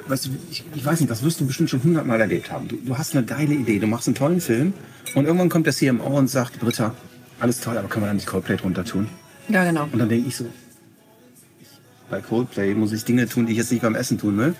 weißt 0.07 0.27
du, 0.27 0.29
ich, 0.49 0.63
ich 0.73 0.85
weiß 0.85 0.99
nicht, 0.99 1.11
das 1.11 1.23
wirst 1.23 1.39
du 1.39 1.45
bestimmt 1.45 1.69
schon 1.69 1.83
hundertmal 1.83 2.19
erlebt 2.21 2.51
haben. 2.51 2.67
Du, 2.67 2.77
du 2.77 2.97
hast 2.97 3.15
eine 3.15 3.25
geile 3.25 3.53
Idee, 3.53 3.79
du 3.79 3.87
machst 3.87 4.07
einen 4.07 4.15
tollen 4.15 4.41
Film 4.41 4.73
und 5.15 5.25
irgendwann 5.25 5.49
kommt 5.49 5.65
der 5.65 5.73
CMO 5.73 6.17
und 6.17 6.27
sagt, 6.29 6.59
Britta, 6.59 6.95
alles 7.39 7.59
toll, 7.59 7.77
aber 7.77 7.87
kann 7.87 8.01
man 8.01 8.09
da 8.09 8.13
nicht 8.13 8.27
Coldplay 8.27 8.57
drunter 8.57 8.85
tun? 8.85 9.07
Ja, 9.49 9.63
genau. 9.65 9.87
Und 9.91 9.99
dann 9.99 10.09
denke 10.09 10.27
ich 10.27 10.35
so, 10.35 10.45
ich, 11.59 11.67
bei 12.09 12.21
Coldplay 12.21 12.73
muss 12.73 12.91
ich 12.91 13.03
Dinge 13.03 13.27
tun, 13.27 13.45
die 13.45 13.53
ich 13.53 13.57
jetzt 13.57 13.71
nicht 13.71 13.81
beim 13.81 13.95
Essen 13.95 14.17
tun 14.17 14.37
will. 14.37 14.55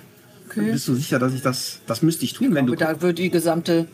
Okay. 0.50 0.72
Bist 0.72 0.88
du 0.88 0.96
sicher, 0.96 1.18
dass 1.18 1.34
ich 1.34 1.42
das, 1.42 1.80
das 1.88 2.02
müsste 2.02 2.26
ich 2.26 2.34
tun, 2.34 2.54
wenn 2.54 2.66
du... 2.66 2.76
Da 2.76 3.02
würde 3.02 3.22
die 3.22 3.30
gesamte 3.30 3.88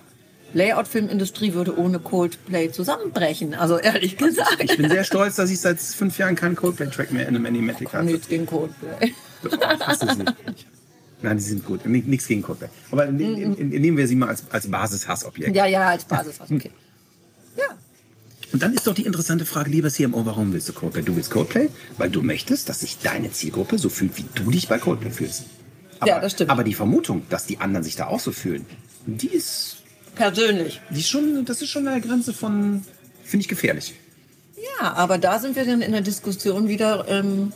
Layout-Filmindustrie 0.53 1.53
würde 1.53 1.77
ohne 1.77 1.99
Coldplay 1.99 2.71
zusammenbrechen. 2.71 3.53
Also 3.53 3.77
ehrlich 3.77 4.17
gesagt. 4.17 4.57
Ich 4.63 4.77
bin 4.77 4.89
sehr 4.89 5.03
stolz, 5.03 5.35
dass 5.35 5.49
ich 5.49 5.59
seit 5.59 5.79
fünf 5.79 6.17
Jahren 6.17 6.35
keinen 6.35 6.55
Coldplay-Track 6.55 7.11
mehr 7.11 7.27
in 7.27 7.35
einem 7.35 7.45
Animatic 7.45 7.93
hatte. 7.93 8.05
Nichts 8.05 8.27
gegen 8.27 8.45
Coldplay. 8.45 9.13
Hast 9.81 10.03
du 10.03 10.07
sie? 10.13 10.23
Nein, 11.21 11.37
die 11.37 11.43
sind 11.43 11.65
gut. 11.65 11.85
Ni- 11.85 12.03
Nichts 12.05 12.27
gegen 12.27 12.41
Coldplay. 12.43 12.67
Aber 12.91 13.07
in, 13.07 13.15
nehmen 13.53 13.97
wir 13.97 14.07
sie 14.07 14.15
mal 14.15 14.29
als, 14.29 14.43
als 14.51 14.69
Basishassobjekt. 14.69 15.55
Ja, 15.55 15.65
ja, 15.65 15.87
als 15.89 16.05
Basis. 16.05 16.39
Okay. 16.41 16.71
Ja. 17.57 17.63
Und 18.53 18.61
dann 18.63 18.73
ist 18.73 18.87
doch 18.87 18.93
die 18.93 19.05
interessante 19.05 19.45
Frage, 19.45 19.69
lieber 19.69 19.89
CMO, 19.89 20.25
warum 20.25 20.53
willst 20.53 20.69
du 20.69 20.73
Coldplay? 20.73 21.01
Du 21.01 21.15
willst 21.15 21.31
Coldplay, 21.31 21.69
weil 21.97 22.09
du 22.09 22.21
möchtest, 22.21 22.69
dass 22.69 22.79
sich 22.81 22.99
deine 22.99 23.31
Zielgruppe 23.31 23.77
so 23.77 23.89
fühlt, 23.89 24.17
wie 24.17 24.25
du 24.35 24.49
dich 24.51 24.67
bei 24.69 24.77
Coldplay 24.79 25.09
fühlst. 25.11 25.43
Aber, 25.99 26.07
Ja, 26.07 26.19
das 26.19 26.33
stimmt. 26.33 26.51
Aber 26.51 26.63
die 26.63 26.73
Vermutung, 26.75 27.23
dass 27.29 27.45
die 27.47 27.57
anderen 27.57 27.83
sich 27.83 27.95
da 27.95 28.07
auch 28.07 28.19
so 28.19 28.31
fühlen, 28.31 28.65
die 29.07 29.27
ist, 29.27 29.76
Persönlich. 30.17 30.81
die 30.89 30.99
ist 30.99 31.09
schon, 31.09 31.45
das 31.45 31.61
ist 31.61 31.69
schon 31.69 31.87
eine 31.87 32.01
Grenze 32.01 32.33
von, 32.33 32.83
finde 33.23 33.41
ich, 33.41 33.47
gefährlich. 33.47 33.93
Ja, 34.79 34.93
aber 34.93 35.17
da 35.17 35.39
sind 35.39 35.55
wir 35.55 35.65
dann 35.65 35.81
in 35.81 35.91
der 35.91 36.01
Diskussion 36.01 36.67
wieder. 36.67 37.05
Ähm, 37.07 37.53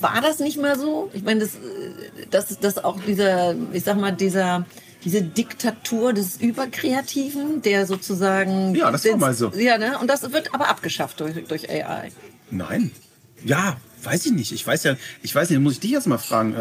war 0.00 0.20
das 0.20 0.38
nicht 0.40 0.58
mal 0.58 0.78
so? 0.78 1.10
Ich 1.14 1.22
meine, 1.22 1.40
das, 1.40 1.54
äh, 1.54 2.26
das, 2.30 2.58
das 2.60 2.78
auch 2.78 3.00
dieser, 3.00 3.54
ich 3.72 3.84
sag 3.84 3.98
mal, 3.98 4.12
dieser, 4.12 4.66
diese 5.04 5.22
Diktatur 5.22 6.12
des 6.12 6.36
Überkreativen, 6.36 7.62
der 7.62 7.86
sozusagen. 7.86 8.74
Ja, 8.74 8.90
das 8.90 9.04
war 9.06 9.16
mal 9.16 9.34
so. 9.34 9.50
Ja, 9.56 9.78
ne? 9.78 9.98
Und 9.98 10.08
das 10.08 10.30
wird 10.32 10.52
aber 10.52 10.68
abgeschafft 10.68 11.20
durch, 11.20 11.44
durch 11.48 11.70
AI. 11.70 12.10
Nein. 12.50 12.90
Ja, 13.44 13.76
weiß 14.02 14.26
ich 14.26 14.32
nicht. 14.32 14.52
Ich 14.52 14.66
weiß 14.66 14.84
ja, 14.84 14.96
ich 15.22 15.34
weiß 15.34 15.50
nicht, 15.50 15.60
muss 15.60 15.74
ich 15.74 15.80
dich 15.80 15.92
jetzt 15.92 16.06
mal 16.06 16.18
fragen. 16.18 16.54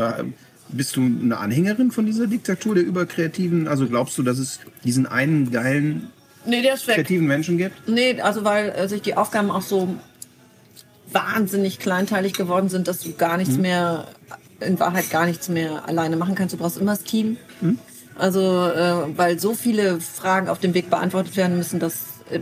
Bist 0.70 0.96
du 0.96 1.02
eine 1.02 1.38
Anhängerin 1.38 1.92
von 1.92 2.06
dieser 2.06 2.28
Diktatur 2.28 2.76
der 2.76 2.84
Überkreativen? 2.84 3.68
Also 3.68 3.88
glaubst 3.88 4.18
du, 4.18 4.24
dass 4.24 4.40
es 4.40 4.60
diesen 4.84 5.06
einen 5.06 5.52
geilen 5.52 6.12
Nee, 6.46 6.64
kreativen 6.86 7.28
Menschen 7.28 7.58
gibt? 7.58 7.88
Nee, 7.88 8.20
also 8.22 8.44
weil 8.44 8.70
äh, 8.70 8.88
sich 8.88 9.02
die 9.02 9.16
Aufgaben 9.16 9.50
auch 9.52 9.62
so 9.62 9.96
wahnsinnig 11.12 11.80
kleinteilig 11.80 12.34
geworden 12.34 12.70
sind, 12.70 12.88
dass 12.88 13.00
du 13.00 13.14
gar 13.14 13.38
nichts 13.38 13.58
mehr, 13.58 14.08
in 14.60 14.80
Wahrheit 14.80 15.10
gar 15.10 15.26
nichts 15.26 15.50
mehr 15.50 15.88
alleine 15.88 16.18
machen 16.18 16.36
kannst. 16.36 16.54
Du 16.54 16.58
brauchst 16.58 16.78
immer 16.78 16.92
das 16.92 17.04
Team. 17.04 17.38
Also, 18.18 18.40
äh, 18.70 19.18
weil 19.18 19.40
so 19.40 19.54
viele 19.54 20.00
Fragen 20.00 20.48
auf 20.50 20.60
dem 20.60 20.74
Weg 20.74 20.90
beantwortet 20.90 21.36
werden 21.38 21.58
müssen, 21.58 21.80
dass 21.80 21.96
äh, 22.32 22.40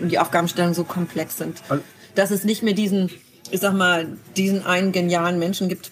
die 0.00 0.18
Aufgabenstellungen 0.18 0.74
so 0.74 0.84
komplex 0.84 1.38
sind. 1.38 1.62
Also- 1.68 1.82
dass 2.14 2.30
es 2.30 2.44
nicht 2.44 2.62
mehr 2.62 2.74
diesen, 2.74 3.08
ich 3.50 3.60
sag 3.60 3.72
mal, 3.72 4.06
diesen 4.36 4.66
einen 4.66 4.92
genialen 4.92 5.38
Menschen 5.38 5.68
gibt. 5.70 5.90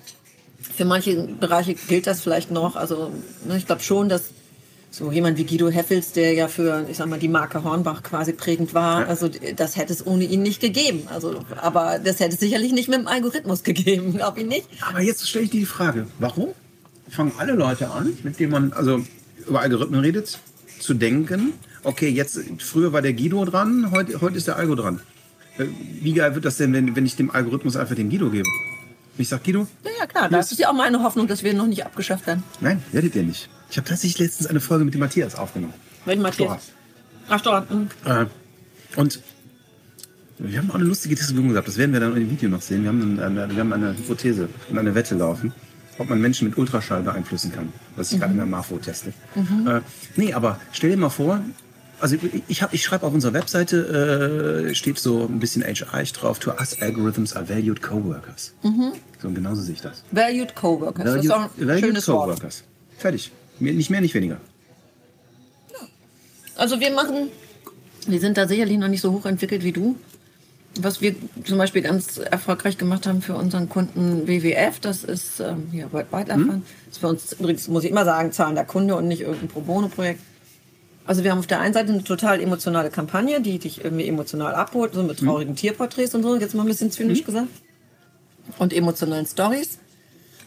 Für 0.80 0.87
manche 0.87 1.14
Bereiche 1.14 1.75
gilt 1.75 2.06
das 2.06 2.22
vielleicht 2.22 2.50
noch. 2.50 2.75
Also, 2.75 3.12
ne, 3.46 3.58
ich 3.58 3.66
glaube 3.66 3.82
schon, 3.82 4.08
dass 4.08 4.30
so 4.90 5.12
jemand 5.12 5.37
wie 5.37 5.44
Guido 5.44 5.68
Heffels, 5.68 6.12
der 6.12 6.32
ja 6.32 6.49
für, 6.49 6.87
ich 6.88 6.96
sag 6.96 7.06
mal, 7.06 7.18
die 7.18 7.28
Marke 7.28 7.62
Hornbach 7.64 8.02
quasi 8.02 8.32
prägend 8.32 8.72
war, 8.72 9.06
also 9.06 9.28
das 9.56 9.76
hätte 9.76 9.92
es 9.92 10.06
ohne 10.06 10.25
ihn 10.25 10.40
nicht 10.40 10.58
gegeben. 10.58 11.02
Also, 11.12 11.44
aber 11.58 11.99
das 12.02 12.18
hätte 12.18 12.32
es 12.32 12.40
sicherlich 12.40 12.72
nicht 12.72 12.88
mit 12.88 12.99
dem 12.99 13.08
Algorithmus 13.08 13.62
gegeben, 13.62 14.14
glaub 14.16 14.38
ich 14.38 14.46
nicht. 14.46 14.66
Aber 14.80 15.02
jetzt 15.02 15.28
stelle 15.28 15.44
ich 15.44 15.50
dir 15.50 15.60
die 15.60 15.66
Frage, 15.66 16.06
warum 16.18 16.49
fangen 17.10 17.32
alle 17.37 17.52
Leute 17.52 17.90
an, 17.90 18.16
mit 18.22 18.40
denen 18.40 18.52
man 18.52 18.72
also 18.72 19.04
über 19.46 19.60
Algorithmen 19.60 20.00
redet, 20.00 20.38
zu 20.78 20.94
denken, 20.94 21.52
okay, 21.82 22.08
jetzt 22.08 22.40
früher 22.60 22.94
war 22.94 23.02
der 23.02 23.12
Guido 23.12 23.44
dran, 23.44 23.90
heute, 23.90 24.22
heute 24.22 24.38
ist 24.38 24.46
der 24.46 24.56
Algo 24.56 24.76
dran. 24.76 25.02
Äh, 25.58 25.66
Wie 26.00 26.14
geil 26.14 26.34
wird 26.34 26.46
das 26.46 26.56
denn, 26.56 26.72
wenn, 26.72 26.96
wenn 26.96 27.04
ich 27.04 27.16
dem 27.16 27.30
Algorithmus 27.30 27.76
einfach 27.76 27.96
den 27.96 28.08
Guido 28.08 28.30
gebe? 28.30 28.49
Ich 29.20 29.28
sag, 29.28 29.44
Guido, 29.44 29.66
Ja, 29.84 29.90
ja 30.00 30.06
klar, 30.06 30.28
das 30.30 30.50
ist 30.52 30.58
ja 30.58 30.68
auch 30.70 30.74
meine 30.74 31.02
Hoffnung, 31.02 31.26
dass 31.28 31.42
wir 31.42 31.52
noch 31.54 31.66
nicht 31.66 31.84
abgeschafft 31.84 32.26
werden. 32.26 32.42
nein, 32.60 32.82
werdet 32.92 33.14
ihr 33.14 33.22
nicht. 33.22 33.48
Ich 33.70 33.76
habe 33.76 33.86
tatsächlich 33.88 34.18
letztens 34.18 34.48
eine 34.48 34.60
Folge 34.60 34.84
mit 34.84 34.94
dem 34.94 35.00
Matthias 35.00 35.34
aufgenommen. 35.34 35.74
Wenn 36.04 36.20
Matthias. 36.22 36.70
Ach, 37.28 37.40
doch. 37.40 37.68
hm. 37.68 37.88
Äh, 38.04 38.26
und 38.96 39.20
wir 40.38 40.58
haben 40.58 40.70
auch 40.70 40.76
eine 40.76 40.84
lustige 40.84 41.14
Diskussion 41.14 41.50
gehabt. 41.50 41.68
Das 41.68 41.76
werden 41.76 41.92
wir 41.92 42.00
dann 42.00 42.14
in 42.16 42.20
dem 42.20 42.30
Video 42.30 42.48
noch 42.48 42.62
sehen. 42.62 42.82
Wir 42.82 42.88
haben 42.88 43.20
eine, 43.20 43.50
wir 43.50 43.58
haben 43.60 43.72
eine 43.72 43.96
Hypothese 43.96 44.48
und 44.70 44.78
eine 44.78 44.94
Wette 44.94 45.14
laufen, 45.14 45.52
ob 45.98 46.08
man 46.08 46.20
Menschen 46.20 46.48
mit 46.48 46.56
Ultraschall 46.56 47.02
beeinflussen 47.02 47.52
kann. 47.52 47.72
Was 47.96 48.10
ich 48.12 48.18
gerade 48.18 48.32
in 48.32 48.38
der 48.38 48.46
Marfo 48.46 48.78
teste. 48.78 49.12
Äh, 49.36 49.80
nee, 50.16 50.32
aber 50.32 50.58
stell 50.72 50.90
dir 50.90 50.96
mal 50.96 51.10
vor, 51.10 51.40
also 52.00 52.16
ich, 52.48 52.62
hab- 52.62 52.72
ich 52.72 52.82
schreibe 52.82 53.06
auf 53.06 53.12
unserer 53.12 53.34
Webseite, 53.34 54.66
äh, 54.70 54.74
steht 54.74 54.98
so 54.98 55.26
ein 55.26 55.38
bisschen 55.38 55.62
HR 55.62 56.02
drauf, 56.04 56.38
to 56.38 56.52
us 56.52 56.80
algorithms 56.80 57.36
are 57.36 57.46
valued 57.48 57.82
coworkers. 57.82 58.54
So, 59.20 59.28
und 59.28 59.34
genauso 59.34 59.62
sehe 59.62 59.74
ich 59.74 59.80
das. 59.80 60.02
Valued 60.10 60.54
Coworkers. 60.54 61.04
das 61.04 61.24
ist 61.24 61.30
auch 61.30 61.42
ein 61.42 61.50
valued 61.68 61.80
schönes 61.80 62.08
Wort. 62.08 62.28
coworkers. 62.28 62.64
Fertig. 62.98 63.30
Mehr, 63.58 63.74
nicht 63.74 63.90
mehr, 63.90 64.00
nicht 64.00 64.14
weniger. 64.14 64.38
Also 66.56 66.78
wir 66.80 66.90
machen, 66.92 67.28
wir 68.06 68.20
sind 68.20 68.36
da 68.36 68.46
sicherlich 68.46 68.78
noch 68.78 68.88
nicht 68.88 69.00
so 69.00 69.12
hoch 69.12 69.26
entwickelt 69.26 69.64
wie 69.64 69.72
du. 69.72 69.96
Was 70.80 71.00
wir 71.00 71.14
zum 71.44 71.58
Beispiel 71.58 71.82
ganz 71.82 72.18
erfolgreich 72.18 72.78
gemacht 72.78 73.06
haben 73.06 73.22
für 73.22 73.34
unseren 73.34 73.68
Kunden 73.68 74.28
WWF, 74.28 74.78
das 74.78 75.02
ist 75.02 75.40
ähm, 75.40 75.68
hier 75.72 75.92
Worldwide 75.92 76.28
Life 76.28 76.44
Das 76.86 76.94
ist 76.94 76.98
für 76.98 77.08
uns 77.08 77.32
übrigens, 77.32 77.66
muss 77.68 77.84
ich 77.84 77.90
immer 77.90 78.04
sagen, 78.04 78.30
zahlender 78.30 78.64
Kunde 78.64 78.94
und 78.94 79.08
nicht 79.08 79.22
irgendein 79.22 79.48
Pro 79.48 79.62
Bono-Projekt. 79.62 80.20
Also 81.06 81.24
wir 81.24 81.32
haben 81.32 81.40
auf 81.40 81.46
der 81.48 81.60
einen 81.60 81.74
Seite 81.74 81.92
eine 81.92 82.04
total 82.04 82.40
emotionale 82.40 82.90
Kampagne, 82.90 83.40
die 83.40 83.58
dich 83.58 83.82
irgendwie 83.84 84.06
emotional 84.06 84.54
abholt, 84.54 84.94
so 84.94 85.02
mit 85.02 85.18
traurigen 85.18 85.56
Tierporträts 85.56 86.14
und 86.14 86.22
so, 86.22 86.36
jetzt 86.36 86.54
mal 86.54 86.62
ein 86.62 86.68
bisschen 86.68 86.92
zynisch 86.92 87.24
gesagt. 87.24 87.48
Und 88.59 88.73
emotionalen 88.73 89.26
Stories. 89.26 89.78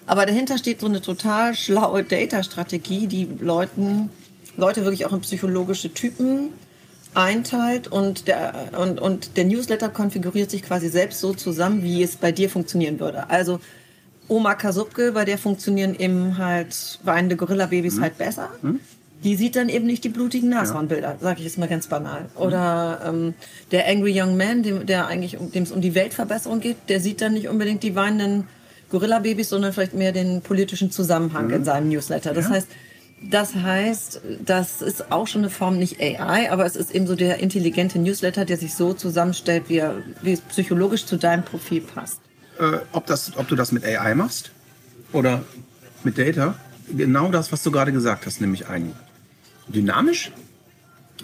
Aber 0.05 0.25
dahinter 0.25 0.57
steht 0.57 0.81
so 0.81 0.87
eine 0.87 1.01
total 1.01 1.55
schlaue 1.55 2.03
Data-Strategie, 2.03 3.07
die 3.07 3.27
Leuten, 3.39 4.09
Leute 4.57 4.83
wirklich 4.83 5.05
auch 5.05 5.13
in 5.13 5.21
psychologische 5.21 5.93
Typen 5.93 6.49
einteilt 7.13 7.87
und 7.87 8.27
der, 8.27 8.69
und, 8.77 8.99
und 8.99 9.37
der 9.37 9.45
Newsletter 9.45 9.89
konfiguriert 9.89 10.51
sich 10.51 10.63
quasi 10.63 10.89
selbst 10.89 11.19
so 11.19 11.33
zusammen, 11.33 11.83
wie 11.83 12.03
es 12.03 12.15
bei 12.15 12.31
dir 12.31 12.49
funktionieren 12.49 12.99
würde. 12.99 13.29
Also 13.29 13.59
Oma 14.27 14.55
Kasubke, 14.55 15.11
bei 15.11 15.25
der 15.25 15.37
funktionieren 15.37 15.95
eben 15.95 16.37
halt 16.37 16.99
weinende 17.03 17.35
Gorilla-Babys 17.35 17.99
halt 17.99 18.17
besser. 18.17 18.49
Die 19.23 19.35
sieht 19.35 19.55
dann 19.55 19.69
eben 19.69 19.85
nicht 19.85 20.03
die 20.03 20.09
blutigen 20.09 20.49
Nashornbilder, 20.49 21.17
sage 21.21 21.39
ich 21.39 21.45
jetzt 21.45 21.57
mal 21.57 21.67
ganz 21.67 21.87
banal. 21.87 22.25
Oder 22.35 23.01
ähm, 23.05 23.33
der 23.71 23.87
Angry 23.87 24.19
Young 24.19 24.35
Man, 24.37 24.63
dem, 24.63 24.85
der 24.85 25.07
eigentlich, 25.07 25.37
um, 25.37 25.51
dem 25.51 25.63
es 25.63 25.71
um 25.71 25.81
die 25.81 25.95
Weltverbesserung 25.95 26.59
geht, 26.59 26.77
der 26.89 26.99
sieht 26.99 27.21
dann 27.21 27.33
nicht 27.33 27.47
unbedingt 27.47 27.83
die 27.83 27.95
weinenden 27.95 28.47
Gorilla-Babys, 28.89 29.49
sondern 29.49 29.73
vielleicht 29.73 29.93
mehr 29.93 30.11
den 30.11 30.41
politischen 30.41 30.91
Zusammenhang 30.91 31.49
in 31.49 31.63
seinem 31.63 31.89
Newsletter. 31.89 32.33
Das 32.33 32.49
heißt, 32.49 32.67
das 33.21 33.55
heißt, 33.55 34.21
das 34.45 34.81
ist 34.81 35.11
auch 35.11 35.27
schon 35.27 35.41
eine 35.41 35.49
Form 35.49 35.77
nicht 35.77 36.01
AI, 36.01 36.51
aber 36.51 36.65
es 36.65 36.75
ist 36.75 36.91
eben 36.91 37.07
so 37.07 37.15
der 37.15 37.39
intelligente 37.39 37.97
Newsletter, 37.97 38.43
der 38.43 38.57
sich 38.57 38.75
so 38.75 38.93
zusammenstellt, 38.93 39.63
wie, 39.69 39.77
er, 39.77 39.95
wie 40.21 40.33
es 40.33 40.41
psychologisch 40.41 41.05
zu 41.05 41.17
deinem 41.17 41.43
Profil 41.43 41.81
passt. 41.81 42.19
äh, 42.59 42.79
ob, 42.91 43.05
das, 43.05 43.31
ob 43.37 43.47
du 43.47 43.55
das 43.55 43.71
mit 43.71 43.85
AI 43.85 44.15
machst 44.15 44.51
oder 45.11 45.43
mit 46.03 46.17
Data, 46.17 46.55
genau 46.95 47.29
das, 47.29 47.51
was 47.51 47.63
du 47.63 47.71
gerade 47.71 47.91
gesagt 47.91 48.25
hast, 48.25 48.41
nämlich 48.41 48.67
ein 48.67 48.93
dynamisch 49.67 50.31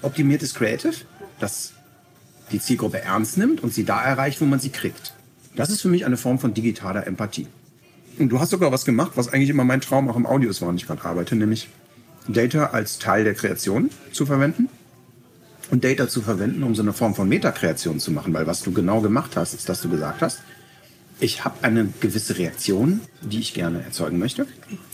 optimiertes 0.02 0.54
Creative, 0.54 0.94
das 1.40 1.74
die 2.52 2.60
Zielgruppe 2.60 3.02
ernst 3.02 3.38
nimmt 3.38 3.62
und 3.62 3.74
sie 3.74 3.86
da 3.86 4.02
erreicht, 4.02 4.42
wo 4.42 4.46
man 4.46 4.60
sie 4.60 4.70
kriegt. 4.70 5.14
Das 5.56 5.70
ist 5.70 5.82
für 5.82 5.90
mich 5.90 6.06
eine 6.06 6.18
Form 6.18 6.40
von 6.40 6.54
digitaler 6.54 7.06
Empathie. 7.06 7.48
Und 8.18 8.30
du 8.30 8.40
hast 8.40 8.50
sogar 8.50 8.72
was 8.72 8.86
gemacht, 8.86 9.12
was 9.16 9.32
eigentlich 9.32 9.50
immer 9.50 9.64
mein 9.64 9.82
Traum 9.82 10.10
auch 10.10 10.16
im 10.16 10.26
Audio 10.26 10.50
ist, 10.50 10.62
woran 10.62 10.76
ich 10.76 10.88
gerade 10.88 11.04
arbeite, 11.06 11.36
nämlich 11.36 11.70
Data 12.28 12.68
als 12.68 13.00
Teil 13.00 13.24
der 13.24 13.34
Kreation 13.34 13.90
zu 14.12 14.26
verwenden 14.26 14.70
und 15.72 15.84
Data 15.84 16.08
zu 16.08 16.22
verwenden, 16.22 16.64
um 16.64 16.76
so 16.76 16.82
eine 16.82 16.94
Form 16.94 17.16
von 17.16 17.30
Metakreation 17.30 18.00
zu 18.00 18.12
machen. 18.12 18.34
Weil 18.34 18.48
was 18.48 18.62
du 18.64 18.72
genau 18.72 19.02
gemacht 19.02 19.36
hast, 19.36 19.54
ist, 19.54 19.70
dass 19.70 19.82
du 19.82 19.90
gesagt 19.90 20.22
hast, 20.22 20.42
ich 21.20 21.44
habe 21.44 21.64
eine 21.64 21.90
gewisse 22.00 22.38
Reaktion, 22.38 23.02
die 23.22 23.40
ich 23.40 23.54
gerne 23.54 23.84
erzeugen 23.84 24.20
möchte. 24.20 24.48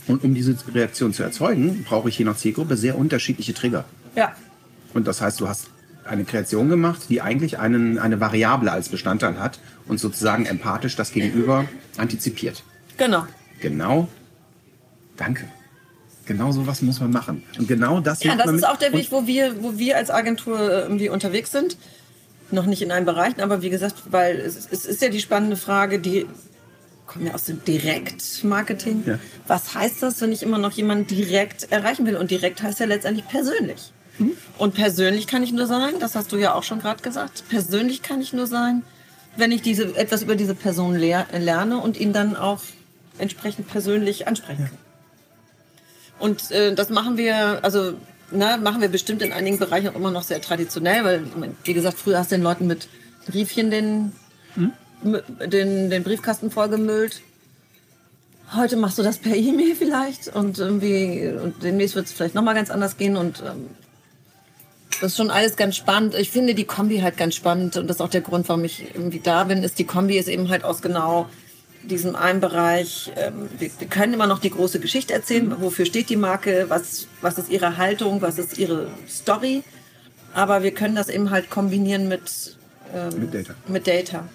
Und 0.06 0.24
um 0.24 0.34
diese 0.34 0.56
Reaktion 0.74 1.12
zu 1.12 1.22
erzeugen, 1.22 1.84
brauche 1.84 2.08
ich 2.08 2.18
je 2.18 2.24
nach 2.24 2.36
Zielgruppe 2.36 2.76
sehr 2.76 2.98
unterschiedliche 2.98 3.54
Trigger. 3.54 3.84
Ja. 4.16 4.34
Und 4.94 5.06
das 5.06 5.20
heißt, 5.20 5.40
du 5.40 5.48
hast 5.48 5.68
eine 6.04 6.24
Kreation 6.24 6.68
gemacht, 6.68 7.02
die 7.08 7.20
eigentlich 7.20 7.58
einen, 7.58 7.98
eine 7.98 8.20
Variable 8.20 8.70
als 8.70 8.88
Bestandteil 8.88 9.38
hat 9.38 9.58
und 9.86 9.98
sozusagen 9.98 10.46
empathisch 10.46 10.96
das 10.96 11.12
Gegenüber 11.12 11.64
antizipiert. 11.96 12.62
Genau. 12.96 13.26
Genau. 13.60 14.08
Danke. 15.16 15.44
Genau 16.26 16.50
so 16.50 16.66
was 16.66 16.82
muss 16.82 17.00
man 17.00 17.12
machen. 17.12 17.44
Und 17.58 17.68
genau 17.68 18.00
das 18.00 18.22
Ja, 18.22 18.34
das 18.34 18.50
ist 18.50 18.66
auch 18.66 18.76
der 18.76 18.92
Weg, 18.92 19.12
wo 19.12 19.26
wir, 19.26 19.62
wo 19.62 19.78
wir 19.78 19.96
als 19.96 20.10
Agentur 20.10 20.58
äh, 20.58 20.80
irgendwie 20.82 21.08
unterwegs 21.08 21.52
sind. 21.52 21.76
Noch 22.50 22.66
nicht 22.66 22.82
in 22.82 22.92
allen 22.92 23.04
Bereichen, 23.04 23.40
aber 23.40 23.62
wie 23.62 23.70
gesagt, 23.70 23.94
weil 24.10 24.36
es, 24.36 24.68
es 24.70 24.86
ist 24.86 25.02
ja 25.02 25.08
die 25.08 25.20
spannende 25.20 25.56
Frage, 25.56 25.98
die 25.98 26.26
kommen 27.06 27.26
ja 27.26 27.34
aus 27.34 27.44
dem 27.44 27.64
Direktmarketing. 27.64 29.04
Ja. 29.06 29.18
Was 29.46 29.74
heißt 29.74 30.02
das, 30.02 30.20
wenn 30.20 30.32
ich 30.32 30.42
immer 30.42 30.58
noch 30.58 30.72
jemanden 30.72 31.06
direkt 31.06 31.70
erreichen 31.72 32.06
will? 32.06 32.16
Und 32.16 32.30
direkt 32.30 32.62
heißt 32.62 32.80
ja 32.80 32.86
letztendlich 32.86 33.26
persönlich. 33.26 33.92
Mhm. 34.18 34.32
Und 34.58 34.74
persönlich 34.74 35.26
kann 35.26 35.42
ich 35.42 35.52
nur 35.52 35.66
sein, 35.66 35.94
das 36.00 36.14
hast 36.14 36.32
du 36.32 36.36
ja 36.36 36.54
auch 36.54 36.62
schon 36.62 36.80
gerade 36.80 37.02
gesagt, 37.02 37.44
persönlich 37.48 38.02
kann 38.02 38.20
ich 38.20 38.32
nur 38.32 38.46
sein, 38.46 38.82
wenn 39.36 39.52
ich 39.52 39.62
diese, 39.62 39.96
etwas 39.96 40.22
über 40.22 40.36
diese 40.36 40.54
Person 40.54 40.94
lehr, 40.96 41.26
lerne 41.36 41.78
und 41.78 41.98
ihn 41.98 42.12
dann 42.12 42.36
auch 42.36 42.60
entsprechend 43.18 43.68
persönlich 43.68 44.26
ansprechen 44.26 44.66
kann. 44.66 44.78
Und 46.18 46.50
äh, 46.50 46.74
das 46.74 46.88
machen 46.88 47.16
wir, 47.16 47.62
also 47.62 47.94
na, 48.30 48.56
machen 48.56 48.80
wir 48.80 48.88
bestimmt 48.88 49.22
in 49.22 49.32
einigen 49.32 49.58
Bereichen 49.58 49.88
auch 49.88 49.94
immer 49.94 50.10
noch 50.10 50.22
sehr 50.22 50.40
traditionell, 50.40 51.04
weil, 51.04 51.22
wie 51.64 51.74
gesagt, 51.74 51.98
früher 51.98 52.18
hast 52.18 52.30
du 52.32 52.36
den 52.36 52.42
Leuten 52.42 52.66
mit 52.66 52.88
Briefchen 53.26 53.70
den, 53.70 54.12
m- 54.56 55.20
den, 55.50 55.90
den 55.90 56.02
Briefkasten 56.02 56.50
vollgemüllt. 56.50 57.20
Heute 58.54 58.76
machst 58.76 58.98
du 58.98 59.02
das 59.02 59.18
per 59.18 59.34
E-Mail 59.34 59.74
vielleicht 59.74 60.28
und 60.28 60.58
irgendwie 60.58 61.32
und 61.42 61.62
demnächst 61.64 61.96
wird 61.96 62.06
es 62.06 62.12
vielleicht 62.12 62.34
nochmal 62.36 62.54
ganz 62.54 62.70
anders 62.70 62.96
gehen 62.96 63.16
und 63.16 63.42
ähm, 63.44 63.68
das 65.00 65.12
ist 65.12 65.16
schon 65.16 65.30
alles 65.30 65.56
ganz 65.56 65.76
spannend. 65.76 66.14
Ich 66.14 66.30
finde 66.30 66.54
die 66.54 66.64
Kombi 66.64 66.98
halt 67.00 67.16
ganz 67.16 67.34
spannend 67.34 67.76
und 67.76 67.88
das 67.88 67.96
ist 67.96 68.00
auch 68.00 68.08
der 68.08 68.20
Grund, 68.20 68.48
warum 68.48 68.64
ich 68.64 68.84
irgendwie 68.94 69.18
da 69.20 69.44
bin, 69.44 69.62
ist 69.64 69.78
die 69.80 69.84
Kombi 69.84 70.16
ist 70.16 70.28
eben 70.28 70.48
halt 70.48 70.62
aus 70.64 70.80
genau 70.80 71.28
diesem 71.86 72.16
einen 72.16 72.40
Bereich. 72.40 73.12
Ähm, 73.16 73.48
wir, 73.58 73.70
wir 73.78 73.86
können 73.88 74.14
immer 74.14 74.26
noch 74.26 74.38
die 74.38 74.50
große 74.50 74.80
Geschichte 74.80 75.14
erzählen, 75.14 75.54
wofür 75.60 75.86
steht 75.86 76.10
die 76.10 76.16
Marke, 76.16 76.66
was, 76.68 77.06
was 77.20 77.38
ist 77.38 77.48
ihre 77.48 77.76
Haltung, 77.76 78.22
was 78.22 78.38
ist 78.38 78.58
ihre 78.58 78.88
Story. 79.08 79.62
Aber 80.34 80.62
wir 80.62 80.72
können 80.72 80.94
das 80.94 81.08
eben 81.08 81.30
halt 81.30 81.50
kombinieren 81.50 82.08
mit, 82.08 82.56
ähm, 82.94 83.20
Mit 83.20 83.34
Data. 83.34 83.54
Mit 83.68 83.86
Data. 83.86 84.28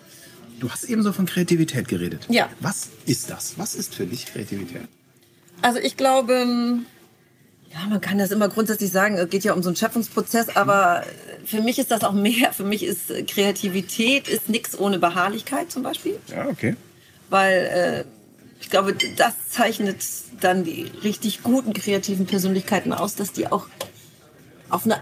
Du 0.59 0.69
hast 0.69 0.83
eben 0.85 1.03
so 1.03 1.11
von 1.11 1.25
Kreativität 1.25 1.87
geredet. 1.87 2.27
Ja. 2.29 2.49
Was 2.59 2.89
ist 3.05 3.29
das? 3.29 3.53
Was 3.57 3.75
ist 3.75 3.95
für 3.95 4.05
dich 4.05 4.27
Kreativität? 4.27 4.83
Also 5.61 5.79
ich 5.79 5.97
glaube, 5.97 6.33
ähm, 6.33 6.85
ja, 7.73 7.87
man 7.89 8.01
kann 8.01 8.17
das 8.17 8.31
immer 8.31 8.49
grundsätzlich 8.49 8.91
sagen, 8.91 9.17
es 9.17 9.29
geht 9.29 9.43
ja 9.43 9.53
um 9.53 9.63
so 9.63 9.69
einen 9.69 9.75
Schöpfungsprozess, 9.75 10.55
aber 10.55 11.03
für 11.45 11.61
mich 11.61 11.79
ist 11.79 11.91
das 11.91 12.03
auch 12.03 12.13
mehr. 12.27 12.53
Für 12.53 12.63
mich 12.63 12.83
ist 12.83 13.11
äh, 13.11 13.23
Kreativität 13.23 14.27
ist 14.27 14.49
nichts 14.49 14.77
ohne 14.77 14.99
Beharrlichkeit 14.99 15.71
zum 15.71 15.83
Beispiel. 15.83 16.17
Ja, 16.27 16.47
okay. 16.47 16.75
Weil 17.31 18.05
äh, 18.07 18.61
ich 18.61 18.69
glaube, 18.69 18.95
das 19.17 19.33
zeichnet 19.49 19.97
dann 20.39 20.63
die 20.63 20.91
richtig 21.03 21.41
guten 21.41 21.73
kreativen 21.73 22.27
Persönlichkeiten 22.27 22.93
aus, 22.93 23.15
dass 23.15 23.31
die 23.31 23.47
auch 23.47 23.65
auf 24.69 24.85
eine 24.85 24.99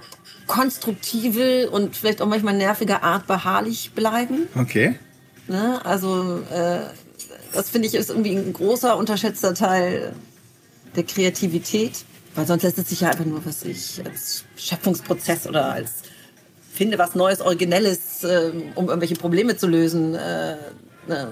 konstruktive 0.48 1.70
und 1.70 1.96
vielleicht 1.96 2.22
auch 2.22 2.28
manchmal 2.28 2.56
nervige 2.56 3.04
Art 3.04 3.28
beharrlich 3.28 3.92
bleiben. 3.94 4.48
Okay. 4.56 4.96
Ne? 5.48 5.84
Also 5.84 6.42
äh, 6.52 6.80
das 7.54 7.70
finde 7.70 7.88
ich 7.88 7.96
ist 7.96 8.10
irgendwie 8.10 8.36
ein 8.36 8.54
großer 8.54 8.96
unterschätzter 8.96 9.54
Teil 9.54 10.14
der 10.96 11.04
Kreativität, 11.04 12.06
weil 12.36 12.48
sonst 12.48 12.64
lässt 12.64 12.78
es 12.78 12.90
sich 12.90 13.02
ja 13.02 13.10
einfach 13.10 13.26
nur, 13.26 13.46
was 13.46 13.64
ich 13.64 14.02
als 14.06 14.46
Schöpfungsprozess 14.56 15.48
oder 15.48 15.72
als 15.72 16.04
finde 16.74 16.98
was 16.98 17.14
Neues, 17.14 17.42
Originelles, 17.42 18.24
ähm, 18.24 18.72
um 18.76 18.88
irgendwelche 18.88 19.16
Probleme 19.16 19.58
zu 19.58 19.68
lösen, 19.68 20.16
äh, 20.16 20.56
ne, 21.08 21.32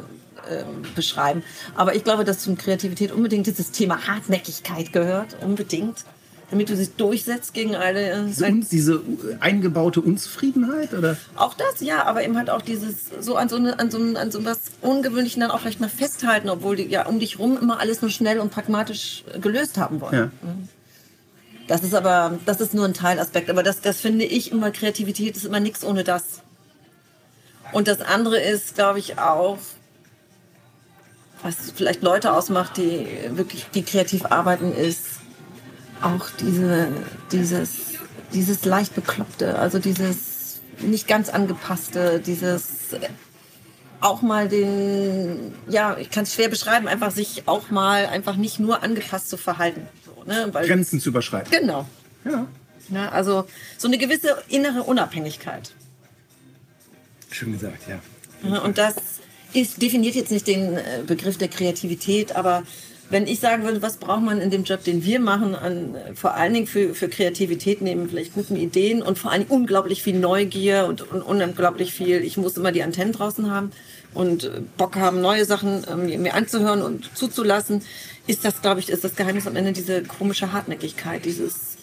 ähm, 0.50 0.84
beschreiben. 0.96 1.44
Aber 1.76 1.96
ich 1.96 2.04
glaube, 2.04 2.24
dass 2.26 2.40
zum 2.40 2.58
Kreativität 2.58 3.12
unbedingt 3.12 3.48
dieses 3.48 3.72
Thema 3.72 4.08
Hartnäckigkeit 4.08 4.92
gehört, 4.94 5.38
unbedingt, 5.42 6.06
damit 6.50 6.70
du 6.70 6.76
dich 6.76 6.92
durchsetzt 6.96 7.54
gegen 7.54 7.76
alle. 7.76 8.10
Äh, 8.10 8.32
So, 8.32 8.46
uns 8.46 8.70
diese 8.70 9.02
eingebaute 9.42 10.00
Unzufriedenheit 10.02 10.94
oder? 10.94 11.18
auch 11.36 11.54
das, 11.54 11.82
ja, 11.82 12.06
aber 12.06 12.24
eben 12.24 12.38
halt 12.38 12.50
auch 12.50 12.62
dieses, 12.62 12.96
so 13.20 13.36
an 13.36 13.50
so, 13.50 13.58
eine, 13.58 13.78
an 13.80 13.92
so, 13.92 13.98
ein- 13.98 14.16
an 14.16 14.32
so 14.32 14.46
was 14.46 14.60
Ungewöhnlichen 14.82 15.42
dann 15.42 15.52
auch 15.52 15.60
vielleicht 15.60 15.82
mal 15.82 15.90
festhalten, 15.90 16.50
obwohl 16.50 16.78
die 16.78 16.88
ja 16.88 17.06
um 17.06 17.20
dich 17.20 17.38
rum 17.40 17.58
immer 17.62 17.80
alles 17.82 18.02
nur 18.02 18.12
schnell 18.12 18.40
und 18.40 18.50
pragmatisch 18.52 19.24
äh, 19.34 19.40
gelöst 19.40 19.78
haben 19.78 20.00
wollen. 20.00 20.14
Ja. 20.14 20.32
Das 21.68 21.84
ist 21.84 21.94
aber, 21.94 22.40
das 22.46 22.62
ist 22.62 22.74
nur 22.74 22.86
ein 22.86 22.94
Teilaspekt. 22.94 23.50
Aber 23.50 23.62
das, 23.62 23.82
das 23.82 24.00
finde 24.00 24.24
ich 24.24 24.54
immer, 24.54 24.72
Kreativität 24.72 25.36
ist 25.36 25.44
immer 25.46 25.60
nichts 25.60 25.84
ohne 25.84 26.06
das. 26.06 26.42
Und 27.74 27.90
das 27.90 28.00
andere 28.00 28.40
ist, 28.40 28.76
glaube 28.76 29.00
ich, 29.00 29.20
auch, 29.20 29.58
was 31.44 31.72
vielleicht 31.76 32.02
Leute 32.04 32.34
ausmacht, 32.34 32.78
die 32.78 33.08
wirklich, 33.32 33.66
die 33.74 33.84
kreativ 33.84 34.26
arbeiten, 34.26 34.74
ist 34.74 35.06
auch 36.02 36.30
diese, 36.40 36.90
dieses, 37.32 37.78
dieses 38.34 38.66
leicht 38.66 38.96
bekloppte, 38.96 39.58
also 39.58 39.80
dieses 39.80 40.62
nicht 40.80 41.08
ganz 41.08 41.30
angepasste, 41.30 42.20
dieses 42.20 42.96
auch 44.00 44.22
mal 44.22 44.48
den, 44.48 45.54
ja, 45.68 45.98
ich 45.98 46.12
kann 46.12 46.24
es 46.24 46.34
schwer 46.34 46.50
beschreiben, 46.50 46.88
einfach 46.88 47.12
sich 47.12 47.48
auch 47.48 47.72
mal 47.72 48.06
einfach 48.06 48.36
nicht 48.36 48.60
nur 48.60 48.84
angepasst 48.84 49.30
zu 49.30 49.38
verhalten. 49.38 49.88
So, 50.06 50.24
ne? 50.24 50.50
Weil, 50.52 50.68
Grenzen 50.68 51.00
zu 51.00 51.10
überschreiten. 51.10 51.52
genau. 51.52 51.86
Ja. 52.26 52.48
Ja, 52.90 53.10
also 53.10 53.46
so 53.78 53.88
eine 53.88 53.98
gewisse 53.98 54.38
innere 54.48 54.84
Unabhängigkeit. 54.84 55.74
Schön 57.32 57.52
gesagt, 57.52 57.84
ja. 57.90 58.00
Ja, 58.50 58.60
Und 58.60 58.78
das 58.78 58.96
ist, 59.54 59.82
definiert 59.82 60.16
jetzt 60.16 60.32
nicht 60.32 60.48
den 60.48 60.78
äh, 60.78 60.82
Begriff 61.06 61.38
der 61.38 61.48
Kreativität, 61.48 62.36
aber 62.36 62.64
wenn 63.10 63.26
ich 63.26 63.40
sagen 63.40 63.64
würde, 63.64 63.82
was 63.82 63.98
braucht 63.98 64.24
man 64.24 64.42
in 64.42 64.52
dem 64.52 64.64
Job, 64.64 64.84
den 64.84 65.04
wir 65.04 65.20
machen, 65.20 65.56
an, 65.56 65.96
vor 66.14 66.34
allen 66.34 66.54
Dingen 66.54 66.68
für, 66.68 66.94
für 66.94 67.08
Kreativität 67.08 67.82
neben 67.82 68.10
vielleicht 68.10 68.34
guten 68.34 68.58
Ideen 68.58 69.02
und 69.02 69.18
vor 69.18 69.32
allen 69.32 69.42
Dingen 69.42 69.52
unglaublich 69.52 70.04
viel 70.04 70.20
Neugier 70.20 70.86
und, 70.88 71.10
und 71.12 71.22
unglaublich 71.22 71.94
viel, 71.94 72.24
ich 72.24 72.38
muss 72.38 72.58
immer 72.58 72.72
die 72.72 72.84
Antennen 72.84 73.14
draußen 73.14 73.50
haben 73.50 73.72
und 74.14 74.44
äh, 74.44 74.62
Bock 74.78 74.96
haben, 74.96 75.22
neue 75.22 75.46
Sachen 75.46 75.86
ähm, 75.90 76.22
mir 76.22 76.34
anzuhören 76.34 76.82
und 76.82 77.16
zuzulassen, 77.16 77.82
ist 78.26 78.44
das, 78.44 78.62
glaube 78.62 78.82
ich, 78.82 78.90
ist 78.90 79.04
das 79.04 79.16
Geheimnis 79.16 79.48
am 79.48 79.56
Ende 79.56 79.72
diese 79.72 80.04
komische 80.04 80.52
Hartnäckigkeit, 80.52 81.24
dieses 81.24 81.77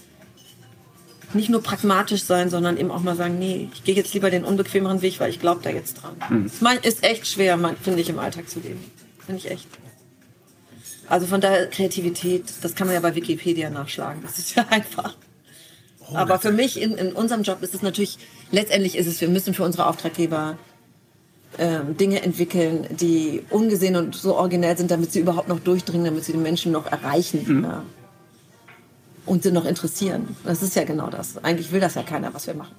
nicht 1.35 1.49
nur 1.51 1.63
pragmatisch 1.63 2.23
sein, 2.25 2.51
sondern 2.51 2.77
eben 2.77 2.91
auch 2.91 3.03
mal 3.03 3.17
sagen, 3.17 3.39
nee, 3.39 3.69
ich 3.75 3.85
gehe 3.85 3.95
jetzt 3.95 4.15
lieber 4.15 4.31
den 4.31 4.45
unbequemeren 4.45 5.03
Weg, 5.03 5.21
weil 5.21 5.31
ich 5.31 5.41
glaube 5.41 5.61
da 5.63 5.71
jetzt 5.71 5.95
dran. 6.03 6.17
Das 6.45 6.61
mein- 6.61 6.79
ist 6.79 7.03
echt 7.05 7.27
schwer, 7.27 7.57
man- 7.57 7.77
finde 7.77 8.01
ich, 8.01 8.09
im 8.09 8.19
Alltag 8.19 8.49
zu 8.49 8.61
leben. 8.61 8.83
Finde 9.25 9.41
ich 9.41 9.51
echt. 9.51 9.67
Also 11.09 11.27
von 11.27 11.41
daher 11.41 11.67
Kreativität, 11.69 12.45
das 12.63 12.75
kann 12.75 12.87
man 12.87 12.95
ja 12.95 13.01
bei 13.01 13.15
Wikipedia 13.15 13.69
nachschlagen. 13.71 14.23
Das 14.23 14.39
ist 14.39 14.55
ja 14.55 14.65
einfach. 14.71 15.17
Aber 16.13 16.39
für 16.39 16.53
mich 16.53 16.81
in, 16.81 16.93
in 16.97 17.13
unserem 17.13 17.43
Job 17.43 17.63
ist 17.63 17.75
es 17.75 17.83
natürlich, 17.83 18.19
letztendlich 18.51 18.97
ist 18.97 19.07
es, 19.07 19.21
wir 19.21 19.29
müssen 19.29 19.55
für 19.55 19.65
unsere 19.65 19.87
Auftraggeber 19.87 20.59
ähm, 21.59 21.97
Dinge 21.97 22.23
entwickeln, 22.23 22.87
die 22.91 23.43
ungesehen 23.51 23.97
und 23.97 24.15
so 24.15 24.35
originell 24.37 24.77
sind, 24.77 24.91
damit 24.91 25.13
sie 25.13 25.21
überhaupt 25.21 25.49
noch 25.49 25.61
durchdringen, 25.61 26.05
damit 26.05 26.25
sie 26.25 26.33
die 26.33 26.39
Menschen 26.39 26.73
noch 26.73 26.87
erreichen. 26.91 27.63
Ja. 27.65 27.83
Und 29.27 29.43
sie 29.43 29.53
noch 29.53 29.65
interessieren. 29.65 30.37
Das 30.45 30.63
ist 30.63 30.77
ja 30.77 30.85
genau 30.85 31.09
das. 31.09 31.43
Eigentlich 31.43 31.73
will 31.73 31.81
das 31.81 31.95
ja 31.95 32.03
keiner, 32.03 32.33
was 32.35 32.47
wir 32.47 32.55
machen. 32.55 32.75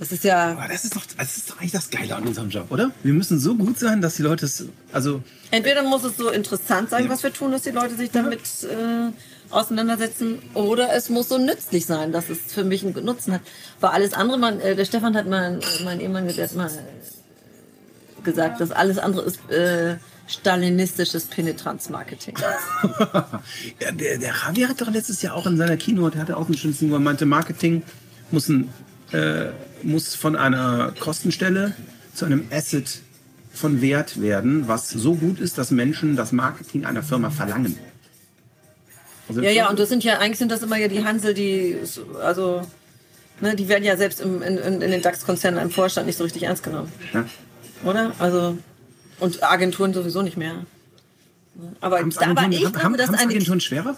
Das 0.00 0.12
ist 0.12 0.24
ja, 0.24 0.52
Aber 0.52 0.66
das 0.66 0.84
ist 0.84 0.96
doch, 0.96 1.02
das 1.18 1.36
ist 1.36 1.50
doch 1.50 1.58
eigentlich 1.58 1.72
das 1.72 1.90
Geile 1.90 2.16
an 2.16 2.26
unserem 2.26 2.48
Job, 2.48 2.70
oder? 2.70 2.90
Wir 3.02 3.12
müssen 3.12 3.38
so 3.38 3.54
gut 3.54 3.78
sein, 3.78 4.00
dass 4.00 4.16
die 4.16 4.22
Leute 4.22 4.46
es, 4.46 4.64
also, 4.92 5.22
entweder 5.50 5.82
muss 5.82 6.04
es 6.04 6.16
so 6.16 6.30
interessant 6.30 6.88
sein, 6.88 7.10
was 7.10 7.22
wir 7.22 7.34
tun, 7.34 7.52
dass 7.52 7.62
die 7.62 7.70
Leute 7.70 7.96
sich 7.96 8.10
damit 8.10 8.40
äh, 8.62 9.12
auseinandersetzen, 9.50 10.38
oder 10.54 10.94
es 10.94 11.10
muss 11.10 11.28
so 11.28 11.36
nützlich 11.36 11.84
sein, 11.84 12.12
dass 12.12 12.30
es 12.30 12.38
für 12.48 12.64
mich 12.64 12.82
einen 12.82 13.04
Nutzen 13.04 13.34
hat. 13.34 13.42
Weil 13.80 13.90
alles 13.90 14.14
andere, 14.14 14.38
man, 14.38 14.58
äh, 14.60 14.74
der 14.74 14.86
Stefan 14.86 15.14
hat 15.14 15.28
mal, 15.28 15.60
äh, 15.60 15.84
mein 15.84 16.00
Ehemann, 16.00 16.26
der 16.26 16.44
hat 16.44 16.54
mal 16.54 16.70
gesagt, 18.24 18.60
dass 18.60 18.70
alles 18.70 18.98
andere 18.98 19.22
ist 19.22 19.50
äh, 19.50 19.96
stalinistisches 20.30 21.26
Penetranzmarketing. 21.26 22.36
ja, 23.80 23.92
der, 23.92 24.18
der 24.18 24.34
Javier 24.46 24.68
hat 24.68 24.80
doch 24.80 24.90
letztes 24.90 25.22
Jahr 25.22 25.34
auch 25.34 25.46
in 25.46 25.56
seiner 25.56 25.76
Keynote, 25.76 26.12
der 26.12 26.22
hatte 26.22 26.36
auch 26.36 26.46
einen 26.46 26.56
schönen 26.56 26.76
Ding, 26.78 26.90
wo 26.90 26.94
er 26.94 27.00
meinte, 27.00 27.26
Marketing 27.26 27.82
muss, 28.30 28.48
ein, 28.48 28.70
äh, 29.12 29.46
muss 29.82 30.14
von 30.14 30.36
einer 30.36 30.92
Kostenstelle 30.98 31.74
zu 32.14 32.24
einem 32.24 32.46
Asset 32.50 33.00
von 33.52 33.82
Wert 33.82 34.20
werden, 34.20 34.68
was 34.68 34.90
so 34.90 35.14
gut 35.16 35.40
ist, 35.40 35.58
dass 35.58 35.70
Menschen 35.70 36.16
das 36.16 36.32
Marketing 36.32 36.84
einer 36.84 37.02
Firma 37.02 37.30
verlangen. 37.30 37.76
Also 39.28 39.40
Ja, 39.42 39.50
ja, 39.50 39.68
und 39.68 39.78
das 39.78 39.88
sind 39.88 40.04
ja, 40.04 40.18
eigentlich 40.18 40.38
sind 40.38 40.52
das 40.52 40.62
immer 40.62 40.76
ja 40.76 40.88
die 40.88 41.04
Hansel, 41.04 41.34
die, 41.34 41.76
also, 42.22 42.62
ne, 43.40 43.56
die 43.56 43.68
werden 43.68 43.84
ja 43.84 43.96
selbst 43.96 44.20
im, 44.20 44.42
in, 44.42 44.58
in 44.58 44.80
den 44.80 45.02
DAX-Konzernen 45.02 45.60
im 45.60 45.70
Vorstand 45.70 46.06
nicht 46.06 46.16
so 46.16 46.24
richtig 46.24 46.44
ernst 46.44 46.62
genommen. 46.62 46.90
Ja. 47.12 47.24
Oder? 47.84 48.12
Also, 48.18 48.58
Und 49.18 49.42
Agenturen 49.42 49.92
sowieso 49.94 50.22
nicht 50.22 50.36
mehr. 50.36 50.66
Aber, 51.80 51.98
aber 51.98 52.08
ich 52.08 52.16
glaube, 52.16 52.82
haben, 52.82 52.96
dass 52.96 53.10
eine 53.10 53.20
Agenturen 53.20 53.60
schwerer? 53.60 53.96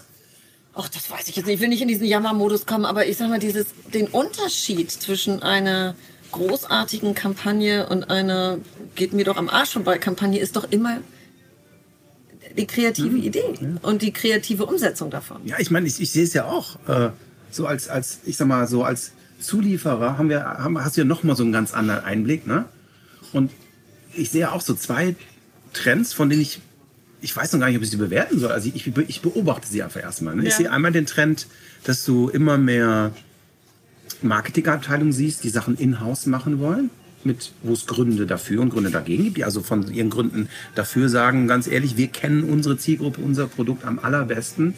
Ach, 0.75 0.89
das 0.89 1.09
weiß 1.09 1.27
ich 1.29 1.35
jetzt 1.35 1.45
nicht. 1.45 1.55
Ich 1.55 1.61
will 1.61 1.69
nicht 1.69 1.81
in 1.81 1.87
diesen 1.87 2.05
Jammermodus 2.05 2.65
kommen, 2.65 2.85
aber 2.85 3.05
ich 3.05 3.17
sag 3.17 3.29
mal, 3.29 3.39
dieses, 3.39 3.67
den 3.93 4.07
Unterschied 4.07 4.91
zwischen 4.91 5.43
einer 5.43 5.95
großartigen 6.31 7.13
Kampagne 7.13 7.87
und 7.87 8.09
einer 8.09 8.57
geht 8.95 9.13
mir 9.13 9.23
doch 9.23 9.37
am 9.37 9.49
Arsch 9.49 9.73
vorbei 9.73 9.99
Kampagne 9.99 10.39
ist 10.39 10.55
doch 10.55 10.69
immer 10.71 10.97
die 12.57 12.65
kreative 12.65 13.17
Idee 13.17 13.43
und 13.81 14.01
die 14.01 14.11
kreative 14.11 14.65
Umsetzung 14.65 15.09
davon. 15.09 15.41
Ja, 15.45 15.57
ich 15.59 15.71
meine, 15.71 15.87
ich, 15.87 16.01
ich 16.01 16.11
sehe 16.11 16.23
es 16.23 16.33
ja 16.33 16.45
auch. 16.45 16.77
Äh, 16.87 17.11
so 17.51 17.67
als, 17.67 17.87
als, 17.87 18.19
ich 18.25 18.37
sag 18.37 18.47
mal, 18.47 18.67
so 18.67 18.83
als 18.83 19.11
Zulieferer 19.39 20.17
haben 20.17 20.29
wir, 20.29 20.43
haben, 20.43 20.83
hast 20.83 20.97
du 20.97 21.01
ja 21.01 21.05
noch 21.05 21.23
mal 21.23 21.35
so 21.35 21.43
einen 21.43 21.51
ganz 21.51 21.73
anderen 21.73 22.03
Einblick, 22.03 22.47
ne? 22.47 22.65
Und 23.31 23.51
ich 24.15 24.31
sehe 24.31 24.51
auch 24.51 24.61
so 24.61 24.73
zwei 24.73 25.15
Trends, 25.73 26.13
von 26.13 26.29
denen 26.29 26.41
ich, 26.41 26.61
ich 27.21 27.35
weiß 27.35 27.53
noch 27.53 27.59
gar 27.59 27.67
nicht, 27.67 27.77
ob 27.77 27.83
ich 27.83 27.89
sie 27.89 27.97
bewerten 27.97 28.39
soll. 28.39 28.51
Also 28.51 28.69
ich, 28.73 28.87
ich 28.87 29.21
beobachte 29.21 29.67
sie 29.67 29.81
einfach 29.83 30.01
erstmal. 30.01 30.35
Ne? 30.35 30.43
Ich 30.43 30.49
Ja. 30.51 30.57
sehe 30.57 30.71
einmal 30.71 30.91
den 30.91 31.05
Trend, 31.05 31.47
dass 31.83 32.05
du 32.05 32.29
immer 32.29 32.57
mehr 32.57 33.11
Marketingabteilungen 34.21 35.13
siehst, 35.13 35.43
die 35.43 35.49
Sachen 35.49 35.77
in-house 35.77 36.25
machen 36.27 36.59
wollen, 36.59 36.89
mit, 37.23 37.51
wo 37.61 37.73
es 37.73 37.85
Gründe 37.85 38.25
dafür 38.25 38.61
und 38.61 38.69
Gründe 38.69 38.91
dagegen 38.91 39.23
gibt, 39.25 39.37
die 39.37 39.43
also 39.45 39.61
von 39.61 39.91
ihren 39.91 40.09
Gründen 40.09 40.49
dafür 40.75 41.09
sagen, 41.09 41.47
ganz 41.47 41.67
ehrlich, 41.67 41.97
wir 41.97 42.07
kennen 42.07 42.43
unsere 42.43 42.77
Zielgruppe, 42.77 43.21
unser 43.21 43.47
Produkt 43.47 43.85
am 43.85 43.99
allerbesten 43.99 44.73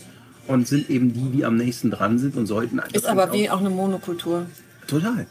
und 0.47 0.67
sind 0.67 0.89
eben 0.89 1.13
die, 1.13 1.37
die 1.37 1.45
am 1.45 1.57
nächsten 1.57 1.91
dran 1.91 2.19
sind 2.19 2.35
und 2.35 2.45
sollten. 2.45 2.79
Ist 2.93 3.05
aber 3.07 3.33
wie 3.33 3.49
auch 3.49 3.59
eine 3.59 3.69
Monokultur. 3.71 4.45
Total. 4.87 5.25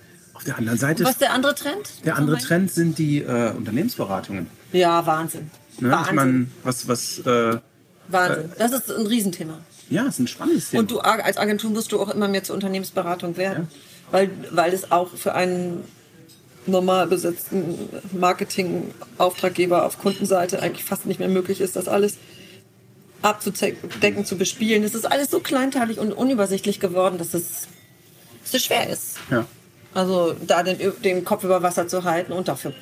Auf 0.45 0.47
der 0.47 0.59
anderen 0.59 0.79
Seite, 0.79 1.05
Was 1.05 1.13
ist 1.13 1.21
der 1.23 1.33
andere 1.33 1.55
Trend? 1.55 2.05
der 2.05 2.17
andere 2.17 2.37
Trend 2.39 2.71
sind 2.71 2.99
die 2.99 3.19
äh, 3.23 3.53
Unternehmensberatungen. 3.53 4.47
Ja, 4.73 5.07
Wahnsinn. 5.07 5.51
Ne? 5.81 5.89
Ich 5.89 5.93
Wahnsinn. 5.95 6.15
meine, 6.17 6.47
was, 6.63 6.87
was, 6.87 7.19
äh, 7.21 7.59
Wahnsinn. 8.09 8.53
Das 8.59 8.73
ist 8.73 8.91
ein 8.93 9.07
Riesenthema. 9.07 9.59
ja, 9.89 10.05
ist 10.07 10.19
ein 10.19 10.27
spannendes 10.29 10.71
Thema. 10.71 10.81
Und 10.81 10.91
du 10.91 11.01
als 11.01 11.39
Agentur 11.39 11.71
musst 11.71 11.93
du 11.93 12.01
auch 12.01 12.11
immer 12.11 12.29
mehr 12.29 12.45
zur 12.45 12.55
Unternehmensberatung 12.55 13.37
werden, 13.39 13.69
weil, 14.11 14.31
weil 14.51 14.73
es 14.75 14.93
auch 14.93 15.15
für 15.17 15.35
einen 15.35 15.85
normal 16.67 17.07
besetzten 17.07 17.79
Marketing-Auftraggeber 18.13 19.85
auf 19.87 19.99
Kundenseite 19.99 20.61
eigentlich 20.63 20.85
fast 20.85 21.07
nicht 21.07 21.21
mehr 21.21 21.29
möglich 21.29 21.61
ist, 21.61 21.77
das 21.77 21.89
alles 21.89 22.19
abzudecken, 23.23 24.25
zu 24.27 24.37
bespielen. 24.37 24.83
Es 24.83 24.95
ist 24.95 25.11
alles 25.11 25.31
so 25.31 25.41
kleinteilig 25.41 25.99
und 25.99 26.13
unübersichtlich 26.13 26.81
geworden, 26.81 27.17
dass 27.19 27.33
es 27.35 27.69
so 28.45 28.59
schwer 28.59 28.91
ist. 28.91 29.17
ja. 29.31 29.47
Also 29.95 30.35
da 30.47 30.63
den, 30.63 30.79
den 31.03 31.25
Kopf 31.25 31.45
über 31.45 31.63
Wasser 31.63 31.87
zu 31.87 32.05
halten 32.05 32.33
und 32.33 32.49
dafür 32.49 32.73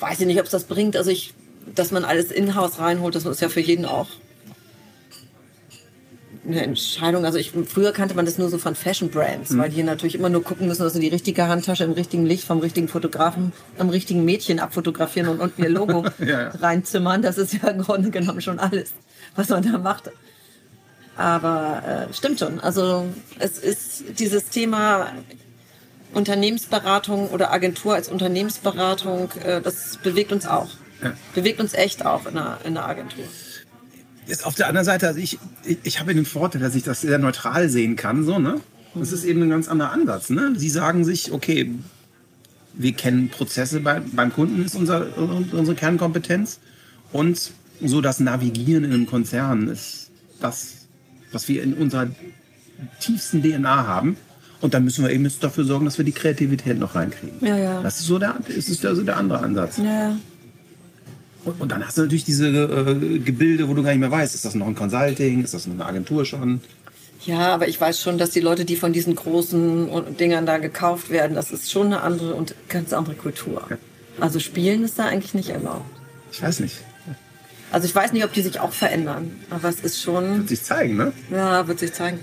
weiß 0.00 0.20
ich 0.20 0.26
nicht, 0.26 0.38
ob 0.40 0.46
es 0.46 0.50
das 0.50 0.64
bringt. 0.64 0.96
Also 0.96 1.10
ich, 1.10 1.32
dass 1.74 1.92
man 1.92 2.04
alles 2.04 2.30
in-house 2.30 2.78
reinholt, 2.78 3.14
das 3.14 3.24
ist 3.24 3.40
ja 3.40 3.48
für 3.48 3.60
jeden 3.60 3.86
auch 3.86 4.08
eine 6.46 6.62
Entscheidung. 6.62 7.24
Also 7.24 7.38
ich, 7.38 7.52
früher 7.66 7.92
kannte 7.92 8.14
man 8.14 8.26
das 8.26 8.36
nur 8.36 8.50
so 8.50 8.58
von 8.58 8.74
Fashion 8.74 9.08
Brands, 9.10 9.56
weil 9.56 9.70
die 9.70 9.82
natürlich 9.82 10.14
immer 10.14 10.28
nur 10.28 10.42
gucken 10.42 10.66
müssen, 10.66 10.82
dass 10.82 10.92
sie 10.92 11.00
die 11.00 11.08
richtige 11.08 11.48
Handtasche 11.48 11.84
im 11.84 11.92
richtigen 11.92 12.26
Licht 12.26 12.44
vom 12.44 12.58
richtigen 12.58 12.88
Fotografen 12.88 13.52
am 13.78 13.88
richtigen 13.88 14.24
Mädchen 14.24 14.58
abfotografieren 14.60 15.28
und 15.28 15.40
unten 15.40 15.62
ihr 15.62 15.70
Logo 15.70 16.04
Ja, 16.18 16.26
ja. 16.26 16.48
reinzimmern. 16.48 17.22
Das 17.22 17.38
ist 17.38 17.54
ja 17.54 17.68
im 17.68 17.82
Grunde 17.82 18.10
genommen 18.10 18.40
schon 18.40 18.58
alles, 18.58 18.92
was 19.36 19.48
man 19.48 19.62
da 19.62 19.78
macht. 19.78 20.10
Aber 21.16 22.08
äh, 22.10 22.12
stimmt 22.12 22.40
schon. 22.40 22.60
Also 22.60 23.06
es 23.38 23.58
ist 23.58 24.18
dieses 24.18 24.48
Thema 24.48 25.12
Unternehmensberatung 26.14 27.28
oder 27.28 27.52
Agentur 27.52 27.94
als 27.94 28.08
Unternehmensberatung, 28.08 29.30
äh, 29.44 29.60
das 29.60 29.98
bewegt 30.02 30.32
uns 30.32 30.46
auch. 30.46 30.68
Ja. 31.02 31.12
Bewegt 31.34 31.60
uns 31.60 31.74
echt 31.74 32.04
auch 32.06 32.26
in 32.26 32.34
der, 32.34 32.58
in 32.64 32.74
der 32.74 32.86
Agentur. 32.86 33.24
Jetzt 34.26 34.46
auf 34.46 34.54
der 34.54 34.68
anderen 34.68 34.86
Seite, 34.86 35.08
also 35.08 35.20
ich, 35.20 35.38
ich, 35.64 35.78
ich 35.82 36.00
habe 36.00 36.14
den 36.14 36.24
Vorteil, 36.24 36.60
dass 36.60 36.74
ich 36.74 36.82
das 36.82 37.02
sehr 37.02 37.18
neutral 37.18 37.68
sehen 37.68 37.96
kann, 37.96 38.24
so, 38.24 38.38
ne? 38.38 38.60
Das 38.94 39.10
ist 39.10 39.24
eben 39.24 39.42
ein 39.42 39.50
ganz 39.50 39.68
anderer 39.68 39.90
Ansatz, 39.90 40.30
ne? 40.30 40.54
Sie 40.56 40.70
sagen 40.70 41.04
sich, 41.04 41.32
okay, 41.32 41.74
wir 42.74 42.92
kennen 42.92 43.28
Prozesse 43.28 43.80
bei, 43.80 44.00
beim 44.00 44.32
Kunden, 44.32 44.64
ist 44.64 44.74
unser, 44.74 45.16
unsere 45.16 45.74
Kernkompetenz. 45.74 46.58
Und 47.12 47.52
so 47.80 48.00
das 48.00 48.20
Navigieren 48.20 48.84
in 48.84 48.92
einem 48.92 49.06
Konzern 49.06 49.68
ist 49.68 50.10
das, 50.40 50.86
was 51.32 51.48
wir 51.48 51.62
in 51.62 51.74
unserer 51.74 52.08
tiefsten 53.00 53.42
DNA 53.42 53.86
haben. 53.86 54.16
Und 54.64 54.72
dann 54.72 54.82
müssen 54.82 55.04
wir 55.04 55.10
eben 55.10 55.24
jetzt 55.24 55.44
dafür 55.44 55.64
sorgen, 55.64 55.84
dass 55.84 55.98
wir 55.98 56.06
die 56.06 56.12
Kreativität 56.12 56.78
noch 56.78 56.94
reinkriegen. 56.94 57.46
Ja, 57.46 57.58
ja. 57.58 57.82
Das 57.82 58.00
ist 58.00 58.06
so 58.06 58.18
der, 58.18 58.36
ist 58.48 58.86
also 58.86 59.02
der 59.02 59.18
andere 59.18 59.40
Ansatz. 59.40 59.76
Ja. 59.76 60.16
Und, 61.44 61.60
und 61.60 61.70
dann 61.70 61.86
hast 61.86 61.98
du 61.98 62.02
natürlich 62.02 62.24
diese 62.24 62.48
äh, 62.48 63.18
Gebilde, 63.18 63.68
wo 63.68 63.74
du 63.74 63.82
gar 63.82 63.90
nicht 63.90 64.00
mehr 64.00 64.10
weißt, 64.10 64.34
ist 64.34 64.46
das 64.46 64.54
noch 64.54 64.66
ein 64.66 64.74
Consulting, 64.74 65.44
ist 65.44 65.52
das 65.52 65.66
noch 65.66 65.74
eine 65.74 65.84
Agentur 65.84 66.24
schon? 66.24 66.62
Ja, 67.26 67.52
aber 67.52 67.68
ich 67.68 67.78
weiß 67.78 68.00
schon, 68.00 68.16
dass 68.16 68.30
die 68.30 68.40
Leute, 68.40 68.64
die 68.64 68.76
von 68.76 68.94
diesen 68.94 69.14
großen 69.14 70.16
Dingern 70.16 70.46
da 70.46 70.56
gekauft 70.56 71.10
werden, 71.10 71.34
das 71.34 71.50
ist 71.50 71.70
schon 71.70 71.88
eine 71.88 72.00
andere 72.00 72.32
und 72.32 72.54
ganz 72.70 72.94
andere 72.94 73.16
Kultur. 73.16 73.68
Also 74.18 74.40
spielen 74.40 74.82
ist 74.82 74.98
da 74.98 75.04
eigentlich 75.04 75.34
nicht 75.34 75.50
erlaubt. 75.50 75.84
Ich 76.32 76.40
weiß 76.40 76.60
nicht. 76.60 76.76
Also 77.70 77.86
ich 77.86 77.94
weiß 77.94 78.14
nicht, 78.14 78.24
ob 78.24 78.32
die 78.32 78.40
sich 78.40 78.60
auch 78.60 78.72
verändern, 78.72 79.32
aber 79.50 79.68
es 79.68 79.80
ist 79.80 80.00
schon, 80.00 80.38
Wird 80.38 80.48
sich 80.48 80.62
zeigen, 80.62 80.96
ne? 80.96 81.12
ja, 81.30 81.68
wird 81.68 81.80
sich 81.80 81.92
zeigen. 81.92 82.20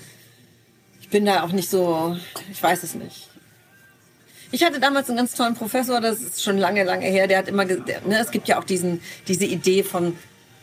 Ich 1.11 1.17
bin 1.17 1.25
da 1.25 1.43
auch 1.43 1.51
nicht 1.51 1.69
so, 1.69 2.15
ich 2.49 2.63
weiß 2.63 2.83
es 2.83 2.95
nicht. 2.95 3.27
Ich 4.49 4.63
hatte 4.63 4.79
damals 4.79 5.09
einen 5.09 5.17
ganz 5.17 5.33
tollen 5.35 5.55
Professor, 5.55 5.99
das 5.99 6.21
ist 6.21 6.41
schon 6.41 6.57
lange, 6.57 6.85
lange 6.85 7.05
her, 7.05 7.27
der 7.27 7.37
hat 7.39 7.49
immer, 7.49 7.65
ge- 7.65 7.81
der, 7.85 7.99
ne, 8.07 8.17
es 8.21 8.31
gibt 8.31 8.47
ja 8.47 8.57
auch 8.57 8.63
diesen, 8.63 9.01
diese 9.27 9.43
Idee 9.43 9.83
von 9.83 10.15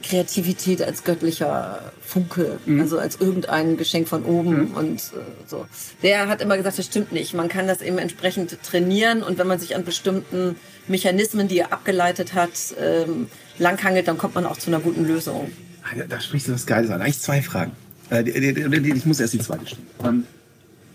Kreativität 0.02 0.80
als 0.80 1.04
göttlicher 1.04 1.92
Funke, 2.02 2.58
also 2.80 2.98
als 2.98 3.20
irgendein 3.20 3.76
Geschenk 3.76 4.08
von 4.08 4.24
oben 4.24 4.68
und 4.72 4.96
äh, 5.00 5.02
so. 5.46 5.66
Der 6.02 6.28
hat 6.28 6.40
immer 6.40 6.56
gesagt, 6.56 6.78
das 6.78 6.86
stimmt 6.86 7.12
nicht. 7.12 7.34
Man 7.34 7.50
kann 7.50 7.66
das 7.66 7.82
eben 7.82 7.98
entsprechend 7.98 8.56
trainieren 8.62 9.22
und 9.22 9.36
wenn 9.36 9.46
man 9.48 9.58
sich 9.60 9.76
an 9.76 9.84
bestimmten 9.84 10.56
Mechanismen, 10.86 11.46
die 11.48 11.58
er 11.58 11.74
abgeleitet 11.74 12.32
hat, 12.32 12.52
ähm, 12.80 13.28
langhangelt, 13.58 14.08
dann 14.08 14.16
kommt 14.16 14.34
man 14.34 14.46
auch 14.46 14.56
zu 14.56 14.70
einer 14.70 14.80
guten 14.80 15.06
Lösung. 15.06 15.52
Ah, 15.84 15.94
Da, 15.94 16.04
da 16.04 16.18
sprichst 16.22 16.48
du 16.48 16.52
was 16.54 16.64
Geiles 16.64 16.88
an. 16.90 17.02
Eigentlich 17.02 17.20
zwei 17.20 17.42
Fragen. 17.42 17.72
Äh, 18.08 18.24
die, 18.24 18.32
die, 18.32 18.80
die, 18.80 18.92
ich 18.96 19.04
muss 19.04 19.20
erst 19.20 19.34
die 19.34 19.40
zweite 19.40 19.66
stellen. 19.66 19.86
Ähm, 20.02 20.24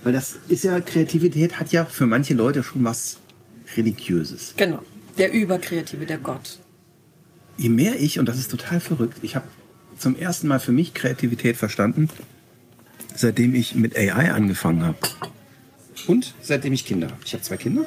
weil 0.04 0.14
das 0.14 0.38
ist 0.50 0.64
ja, 0.64 0.80
Kreativität 0.80 1.60
hat 1.60 1.72
ja 1.72 1.86
für 1.86 2.06
manche 2.06 2.34
Leute 2.34 2.64
schon 2.64 2.84
was 2.84 3.18
Religiöses. 3.76 4.54
Genau. 4.58 4.82
Der 5.18 5.32
Überkreative, 5.32 6.06
der 6.06 6.18
Gott. 6.18 6.60
Je 7.58 7.70
mehr 7.70 8.00
ich, 8.00 8.20
und 8.20 8.28
das 8.28 8.38
ist 8.38 8.52
total 8.52 8.80
verrückt, 8.80 9.18
ich 9.22 9.36
habe 9.36 9.48
zum 9.98 10.18
ersten 10.18 10.48
Mal 10.48 10.60
für 10.60 10.72
mich 10.72 10.94
Kreativität 10.94 11.56
verstanden, 11.56 12.10
seitdem 13.16 13.54
ich 13.56 13.76
mit 13.76 13.96
AI 13.96 14.32
angefangen 14.32 14.84
habe. 14.84 14.98
Und 16.08 16.34
seitdem 16.42 16.74
ich 16.74 16.86
Kinder 16.86 17.08
habe. 17.08 17.20
Ich 17.26 17.34
habe 17.34 17.44
zwei 17.44 17.58
Kinder. 17.58 17.86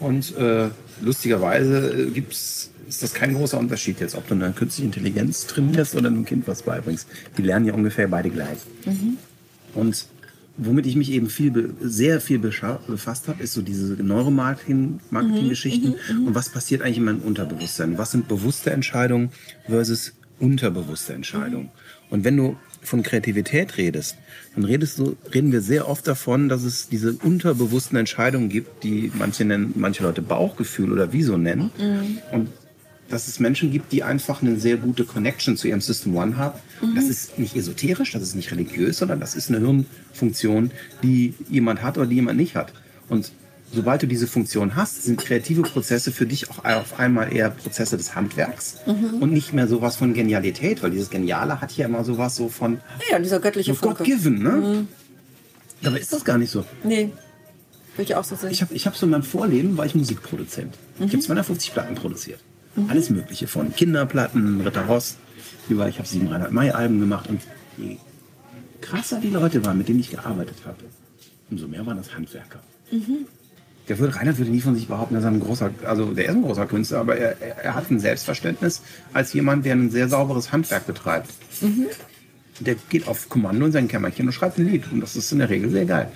Und 0.00 0.36
äh, 0.36 0.70
lustigerweise 1.00 1.92
äh, 1.92 2.10
gibt's, 2.10 2.70
ist 2.88 3.02
das 3.02 3.14
kein 3.14 3.34
großer 3.34 3.58
Unterschied 3.58 4.00
jetzt, 4.00 4.14
ob 4.14 4.26
du 4.26 4.34
eine 4.34 4.52
künstliche 4.52 4.86
Intelligenz 4.86 5.46
trainierst 5.46 5.94
oder 5.94 6.08
einem 6.08 6.24
Kind 6.24 6.48
was 6.48 6.62
beibringst. 6.62 7.06
Die 7.36 7.42
lernen 7.42 7.66
ja 7.66 7.74
ungefähr 7.74 8.08
beide 8.08 8.30
gleich. 8.30 8.58
Und 9.74 10.06
womit 10.56 10.86
ich 10.86 10.96
mich 10.96 11.10
eben 11.10 11.28
viel, 11.28 11.74
sehr 11.80 12.20
viel 12.20 12.38
befasst 12.38 13.28
habe, 13.28 13.42
ist 13.42 13.54
so 13.54 13.62
diese 13.62 13.94
Neuromarketing-Geschichten. 14.02 15.94
Und 16.26 16.34
was 16.34 16.48
passiert 16.48 16.82
eigentlich 16.82 16.98
in 16.98 17.04
meinem 17.04 17.22
Unterbewusstsein? 17.22 17.98
Was 17.98 18.12
sind 18.12 18.28
bewusste 18.28 18.70
Entscheidungen 18.70 19.30
versus 19.66 20.12
unterbewusste 20.38 21.12
Entscheidungen? 21.12 21.70
Und 22.10 22.24
wenn 22.24 22.36
du 22.36 22.56
von 22.82 23.02
Kreativität 23.02 23.78
redest, 23.78 24.16
dann 24.54 24.64
redest 24.64 24.98
du, 24.98 25.16
reden 25.32 25.50
wir 25.52 25.60
sehr 25.60 25.88
oft 25.88 26.06
davon, 26.06 26.48
dass 26.48 26.62
es 26.62 26.88
diese 26.88 27.14
unterbewussten 27.14 27.96
Entscheidungen 27.96 28.48
gibt, 28.48 28.84
die 28.84 29.10
manche 29.14 29.44
nennen, 29.44 29.72
manche 29.74 30.02
Leute 30.02 30.22
Bauchgefühl 30.22 30.92
oder 30.92 31.12
Wieso 31.12 31.36
nennen. 31.36 31.70
Und 32.30 32.50
dass 33.14 33.28
es 33.28 33.40
Menschen 33.40 33.70
gibt, 33.70 33.92
die 33.92 34.02
einfach 34.02 34.42
eine 34.42 34.56
sehr 34.58 34.76
gute 34.76 35.04
Connection 35.04 35.56
zu 35.56 35.68
ihrem 35.68 35.80
System 35.80 36.16
One 36.16 36.36
haben. 36.36 36.58
Das 36.94 37.04
ist 37.04 37.38
nicht 37.38 37.56
esoterisch, 37.56 38.12
das 38.12 38.22
ist 38.22 38.34
nicht 38.34 38.50
religiös, 38.50 38.98
sondern 38.98 39.20
das 39.20 39.34
ist 39.34 39.48
eine 39.50 39.60
Hirnfunktion, 39.60 40.70
die 41.02 41.32
jemand 41.48 41.82
hat 41.82 41.96
oder 41.96 42.06
die 42.06 42.16
jemand 42.16 42.36
nicht 42.38 42.56
hat. 42.56 42.72
Und 43.08 43.32
sobald 43.72 44.02
du 44.02 44.06
diese 44.06 44.26
Funktion 44.26 44.76
hast, 44.76 45.04
sind 45.04 45.20
kreative 45.20 45.62
Prozesse 45.62 46.12
für 46.12 46.26
dich 46.26 46.50
auch 46.50 46.64
auf 46.64 46.98
einmal 46.98 47.32
eher 47.32 47.50
Prozesse 47.50 47.96
des 47.96 48.14
Handwerks 48.14 48.76
und 48.86 49.32
nicht 49.32 49.52
mehr 49.52 49.68
sowas 49.68 49.96
von 49.96 50.12
Genialität, 50.12 50.82
weil 50.82 50.90
dieses 50.90 51.10
Geniale 51.10 51.60
hat 51.60 51.72
ja 51.76 51.86
immer 51.86 52.04
sowas 52.04 52.36
so 52.36 52.48
von 52.48 52.80
Ja, 53.10 53.18
dieser 53.18 53.40
göttliche 53.40 53.74
so 53.74 53.78
Funke. 53.80 53.98
God-given, 53.98 54.42
ne? 54.42 54.86
Dabei 55.82 55.98
ist 55.98 56.12
das 56.12 56.24
gar 56.24 56.38
nicht 56.38 56.50
so. 56.50 56.64
Nee, 56.82 57.10
würde 57.96 58.10
ich 58.10 58.14
auch 58.16 58.24
so 58.24 58.34
sehen. 58.36 58.50
Ich 58.50 58.60
habe 58.62 58.74
ich 58.74 58.86
hab 58.86 58.96
so 58.96 59.06
in 59.06 59.10
meinem 59.10 59.22
Vorleben, 59.22 59.76
war 59.76 59.86
ich 59.86 59.94
Musikproduzent. 59.94 60.74
Ich 60.98 61.12
habe 61.12 61.20
250 61.20 61.72
Platten 61.72 61.94
produziert. 61.94 62.40
Alles 62.88 63.10
mögliche, 63.10 63.46
von 63.46 63.74
Kinderplatten, 63.74 64.60
Ritter 64.60 64.86
Ross, 64.86 65.16
über, 65.68 65.88
ich 65.88 65.98
habe 65.98 66.08
sieben 66.08 66.28
Reinhard 66.28 66.52
May 66.52 66.70
Alben 66.70 67.00
gemacht 67.00 67.28
und 67.28 67.40
je 67.76 67.96
krasser 68.80 69.20
die 69.20 69.30
Leute 69.30 69.64
waren, 69.64 69.78
mit 69.78 69.88
denen 69.88 70.00
ich 70.00 70.10
gearbeitet 70.10 70.56
habe, 70.66 70.84
umso 71.50 71.68
mehr 71.68 71.86
waren 71.86 71.96
das 71.96 72.14
Handwerker. 72.14 72.60
der 73.88 73.98
würde, 73.98 74.16
Reinhard 74.16 74.38
würde 74.38 74.50
nie 74.50 74.60
von 74.60 74.74
sich 74.74 74.88
behaupten, 74.88 75.14
dass 75.14 75.24
er 75.24 75.30
ein 75.30 75.40
großer, 75.40 75.70
also 75.84 76.12
der 76.12 76.26
ist 76.26 76.30
ein 76.30 76.42
großer 76.42 76.66
Künstler, 76.66 76.98
aber 77.00 77.16
er, 77.16 77.40
er, 77.40 77.64
er 77.64 77.74
hat 77.74 77.90
ein 77.90 78.00
Selbstverständnis 78.00 78.82
als 79.12 79.32
jemand, 79.32 79.66
der 79.66 79.74
ein 79.74 79.90
sehr 79.90 80.08
sauberes 80.08 80.52
Handwerk 80.52 80.86
betreibt. 80.86 81.30
Der 82.60 82.76
geht 82.88 83.08
auf 83.08 83.28
Kommando 83.28 83.66
in 83.66 83.72
sein 83.72 83.88
Kämmerchen 83.88 84.26
und 84.26 84.32
schreibt 84.32 84.58
ein 84.58 84.66
Lied. 84.66 84.84
Und 84.90 85.00
das 85.00 85.16
ist 85.16 85.32
in 85.32 85.40
der 85.40 85.50
Regel 85.50 85.70
sehr 85.70 85.84
geil. 85.84 86.10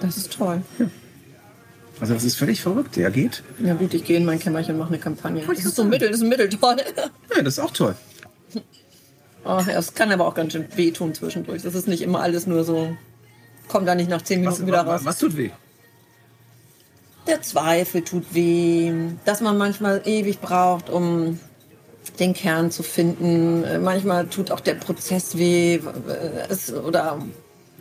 Das 0.00 0.16
ist 0.16 0.32
toll. 0.32 0.62
Also 2.00 2.14
das 2.14 2.24
ist 2.24 2.36
völlig 2.36 2.60
verrückt. 2.60 2.96
Der 2.96 3.10
geht. 3.10 3.42
Ja 3.62 3.74
gut, 3.74 3.92
ich 3.94 4.04
gehe 4.04 4.16
in 4.16 4.24
mein 4.24 4.38
Kämmerchen 4.38 4.74
und 4.74 4.78
mache 4.80 4.90
eine 4.90 4.98
Kampagne. 4.98 5.42
Das 5.46 5.64
ist 5.64 5.74
so 5.76 5.82
ein 5.82 5.88
Mittel, 5.88 6.08
das 6.08 6.18
ist 6.18 6.22
ein 6.22 6.28
Mittel, 6.28 6.48
toll. 6.48 6.76
Ja, 7.34 7.42
das 7.42 7.54
ist 7.54 7.58
auch 7.58 7.72
toll. 7.72 7.94
Ach, 9.44 9.66
ja, 9.66 9.78
es 9.78 9.94
kann 9.94 10.12
aber 10.12 10.26
auch 10.26 10.34
ganz 10.34 10.52
schön 10.52 10.66
wehtun 10.76 11.14
zwischendurch. 11.14 11.62
Das 11.62 11.74
ist 11.74 11.88
nicht 11.88 12.02
immer 12.02 12.20
alles 12.20 12.46
nur 12.46 12.64
so, 12.64 12.96
komm 13.66 13.84
da 13.86 13.94
nicht 13.94 14.10
nach 14.10 14.22
zehn 14.22 14.44
Was, 14.44 14.54
Minuten 14.60 14.66
wieder 14.68 14.82
raus. 14.82 15.00
was, 15.00 15.04
was 15.06 15.18
tut 15.18 15.36
weh? 15.36 15.50
Der 17.26 17.42
Zweifel 17.42 18.02
tut 18.02 18.32
weh, 18.32 18.92
dass 19.24 19.40
man 19.40 19.58
manchmal 19.58 20.00
ewig 20.06 20.40
braucht, 20.40 20.88
um 20.88 21.38
den 22.18 22.32
Kern 22.32 22.70
zu 22.70 22.82
finden. 22.82 23.82
Manchmal 23.82 24.28
tut 24.28 24.50
auch 24.50 24.60
der 24.60 24.74
Prozess 24.76 25.36
weh. 25.36 25.74
äh, 25.74 25.80
Es, 26.48 26.72
oder, 26.72 27.18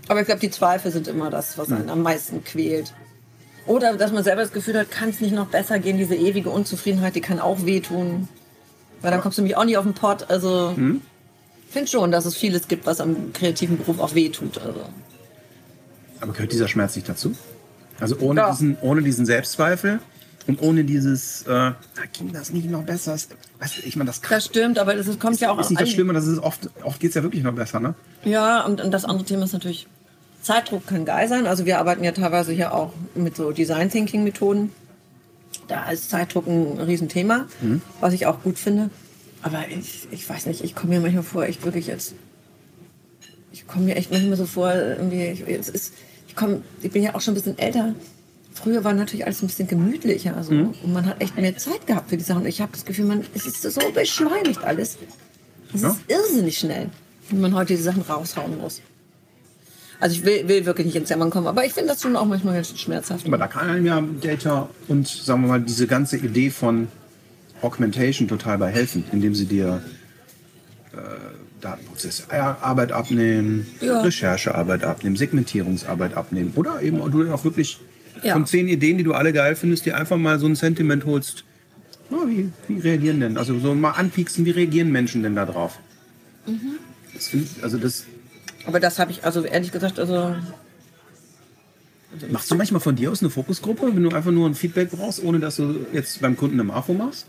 aber 0.10 0.20
ich 0.20 0.26
glaube, 0.26 0.42
die 0.42 0.50
Zweifel 0.52 0.92
sind 0.92 1.08
immer 1.08 1.30
das, 1.30 1.58
was 1.58 1.72
einen 1.72 1.90
am 1.90 2.02
meisten 2.02 2.44
quält. 2.44 2.94
Oder 3.68 3.96
dass 3.98 4.12
man 4.12 4.24
selber 4.24 4.42
das 4.42 4.52
Gefühl 4.54 4.78
hat, 4.80 4.90
kann 4.92 5.10
es 5.10 5.20
nicht 5.22 5.34
noch 5.36 5.48
besser 5.48 5.78
gehen, 5.80 5.98
diese 5.98 6.16
ewige 6.16 6.50
Unzufriedenheit, 6.50 7.16
die 7.16 7.22
kann 7.22 7.40
auch 7.40 7.66
wehtun. 7.66 8.28
Weil 9.02 9.12
dann 9.12 9.22
kommst 9.22 9.38
du 9.38 9.42
nämlich 9.44 9.58
auch 9.58 9.66
nicht 9.66 9.78
auf 9.78 9.84
den 9.86 9.94
Pott. 9.94 10.30
Also 10.30 10.74
ich 11.68 11.74
finde 11.74 11.88
schon, 11.90 12.12
dass 12.12 12.26
es 12.26 12.36
vieles 12.36 12.68
gibt, 12.68 12.86
was 12.86 13.00
am 13.02 13.34
kreativen 13.34 13.78
Beruf 13.78 14.00
auch 14.00 14.16
wehtut. 14.16 14.58
Also. 14.60 14.80
Aber 16.22 16.34
gehört 16.34 16.52
dieser 16.52 16.68
Schmerz 16.68 16.96
nicht 16.96 17.08
dazu? 17.08 17.34
Also 18.00 18.18
ohne, 18.20 18.42
Ja. 18.42 18.52
diesen, 18.52 18.78
ohne 18.82 19.02
diesen 19.02 19.26
Selbstzweifel 19.26 20.00
und 20.48 20.62
ohne 20.62 20.84
dieses, 20.84 21.42
äh, 21.44 21.50
na, 21.50 21.76
ging 22.14 22.32
das 22.32 22.52
nicht 22.54 22.70
noch 22.70 22.84
besser? 22.84 23.14
Weißt 23.14 23.32
du, 23.78 23.82
ich 23.84 23.96
meine, 23.96 24.08
das 24.10 24.22
Das 24.22 24.46
stimmt, 24.46 24.80
aber 24.80 24.96
das 24.96 25.08
ist, 25.08 25.20
kommt 25.20 25.40
ja 25.42 25.52
auch 25.52 25.60
ist 25.60 25.70
nicht 25.72 25.82
das 25.82 25.90
Schlimme, 25.90 26.14
das 26.14 26.26
ist 26.26 26.40
oft, 26.40 26.70
oft 26.84 27.00
geht 27.00 27.10
es 27.10 27.16
ja 27.16 27.24
wirklich 27.24 27.44
noch 27.44 27.54
besser, 27.54 27.80
ne? 27.80 27.96
Ja, 28.24 28.66
und, 28.66 28.82
und 28.82 28.92
das 28.92 29.04
andere 29.06 29.26
Thema 29.26 29.46
ist 29.46 29.54
natürlich, 29.54 29.88
Zeitdruck 30.48 30.88
kann 30.88 31.06
geil 31.06 31.28
sein. 31.28 31.46
Also 31.46 31.66
wir 31.66 31.78
arbeiten 31.78 32.04
ja 32.04 32.12
teilweise 32.14 32.52
hier 32.54 32.74
auch 32.74 32.94
mit 33.16 33.36
so 33.36 33.52
Design 33.52 33.90
Thinking 33.90 34.24
Methoden. 34.24 34.72
Da 35.68 35.90
ist 35.92 36.10
Zeitdruck 36.10 36.48
ein 36.48 36.80
Riesenthema, 36.80 37.48
was 38.00 38.14
ich 38.14 38.26
auch 38.26 38.42
gut 38.44 38.58
finde. 38.58 38.90
Aber 39.42 39.66
ich, 39.70 40.08
ich 40.12 40.28
weiß 40.28 40.46
nicht, 40.46 40.64
ich 40.64 40.74
komme 40.74 40.96
mir 40.96 41.02
manchmal 41.02 41.24
vor, 41.24 41.44
echt 41.44 41.64
wirklich 41.66 41.88
jetzt, 41.88 42.14
ich 43.52 43.68
komme 43.68 43.86
mir 43.86 43.96
echt 43.96 44.12
manchmal 44.12 44.38
so 44.38 44.46
vor, 44.46 44.74
irgendwie, 44.74 45.26
ich, 45.28 45.40
jetzt 45.42 45.70
ist, 45.70 45.94
ich 46.28 46.36
komme, 46.36 46.62
ich 46.82 46.92
bin 46.92 47.04
ja 47.04 47.14
auch 47.16 47.22
schon 47.22 47.34
ein 47.34 47.36
bisschen 47.36 47.58
älter. 47.60 47.94
Früher 48.54 48.84
war 48.84 48.94
natürlich 48.94 49.26
alles 49.26 49.42
ein 49.44 49.48
bisschen 49.48 49.68
gemütlicher, 49.68 50.36
also, 50.36 50.52
und 50.52 50.92
man 50.94 51.06
hat 51.06 51.22
echt 51.22 51.38
mehr 51.38 51.56
Zeit 51.58 51.86
gehabt 51.86 52.10
für 52.10 52.18
die 52.18 52.24
Sachen. 52.24 52.46
Ich 52.46 52.60
habe 52.62 52.72
das 52.72 52.86
Gefühl, 52.86 53.06
man, 53.06 53.24
es 53.36 53.46
ist 53.46 53.62
so 53.62 53.82
beschleunigt 53.94 54.64
alles. 54.64 54.98
Es 55.74 55.82
Ja. 55.82 55.90
ist 55.90 56.00
irrsinnig 56.08 56.58
schnell, 56.58 56.90
wenn 57.30 57.42
man 57.42 57.54
heute 57.54 57.76
die 57.76 57.82
Sachen 57.82 58.02
raushauen 58.02 58.58
muss. 58.60 58.82
Also 60.00 60.16
ich 60.16 60.26
will, 60.26 60.48
will 60.48 60.66
wirklich 60.66 60.86
nicht 60.86 60.96
ins 60.96 61.10
Jammern 61.10 61.30
kommen, 61.32 61.48
aber 61.48 61.66
ich 61.66 61.74
finde 61.74 61.90
das 61.90 62.02
schon 62.02 62.16
auch 62.16 62.26
manchmal 62.26 62.54
ganz 62.56 62.70
schön 62.70 62.78
schmerzhaft. 62.78 63.26
Aber 63.26 63.38
da 63.38 63.48
kann 63.48 63.70
einem 63.70 63.86
ja 63.86 64.04
Data 64.22 64.70
und, 64.88 65.08
sagen 65.08 65.42
wir 65.42 65.48
mal, 65.48 65.62
diese 65.62 65.88
ganze 65.88 66.18
Idee 66.18 66.52
von 66.52 66.88
Augmentation 67.62 68.28
total 68.28 68.60
bei 68.60 68.70
helfen, 68.70 69.04
indem 69.12 69.34
sie 69.34 69.46
dir 69.46 69.82
äh, 70.94 70.98
Datenprozessarbeit 71.62 72.92
abnehmen, 72.92 73.66
Ja. 73.82 74.02
Recherchearbeit 74.02 74.84
abnehmen, 74.84 75.16
Segmentierungsarbeit 75.16 76.16
abnehmen 76.16 76.52
oder 76.56 76.82
eben 76.84 77.00
du 77.12 77.32
auch 77.34 77.44
wirklich 77.44 77.80
Ja. 78.22 78.34
von 78.34 78.46
zehn 78.46 78.68
Ideen, 78.68 78.98
die 79.00 79.04
du 79.04 79.14
alle 79.14 79.34
geil 79.34 79.56
findest, 79.56 79.86
dir 79.88 79.98
einfach 79.98 80.18
mal 80.18 80.38
so 80.40 80.46
ein 80.46 80.56
Sentiment 80.56 81.06
holst. 81.06 81.44
Na, 82.10 82.18
wie, 82.28 82.50
wie 82.68 82.80
reagieren 82.80 83.20
denn? 83.20 83.38
Also 83.38 83.58
so 83.60 83.74
mal 83.74 83.92
anpieksen, 83.92 84.46
wie 84.46 84.52
reagieren 84.52 84.92
Menschen 84.92 85.24
denn 85.24 85.36
da 85.36 85.46
drauf? 85.46 85.80
Mhm. 86.46 86.78
Das 87.14 87.28
find 87.28 87.48
ich, 87.58 87.64
also 87.64 87.78
das 87.80 88.06
Aber 88.68 88.80
das 88.80 89.00
habe 89.00 89.12
ich, 89.12 89.24
also 89.26 89.44
ehrlich 89.44 89.72
gesagt, 89.72 90.00
also 90.00 90.36
machst 92.30 92.52
du 92.52 92.56
manchmal 92.56 92.82
von 92.82 92.96
dir 92.96 93.12
aus 93.12 93.22
eine 93.22 93.30
Fokusgruppe, 93.30 93.96
wenn 93.96 94.04
du 94.04 94.10
einfach 94.10 94.32
nur 94.32 94.48
ein 94.48 94.56
Feedback 94.56 94.92
brauchst, 94.92 95.24
ohne 95.24 95.40
dass 95.40 95.56
du 95.56 95.86
jetzt 95.94 96.22
beim 96.22 96.38
Kunden 96.38 96.60
im 96.60 96.70
AFO 96.70 96.94
machst? 96.94 97.26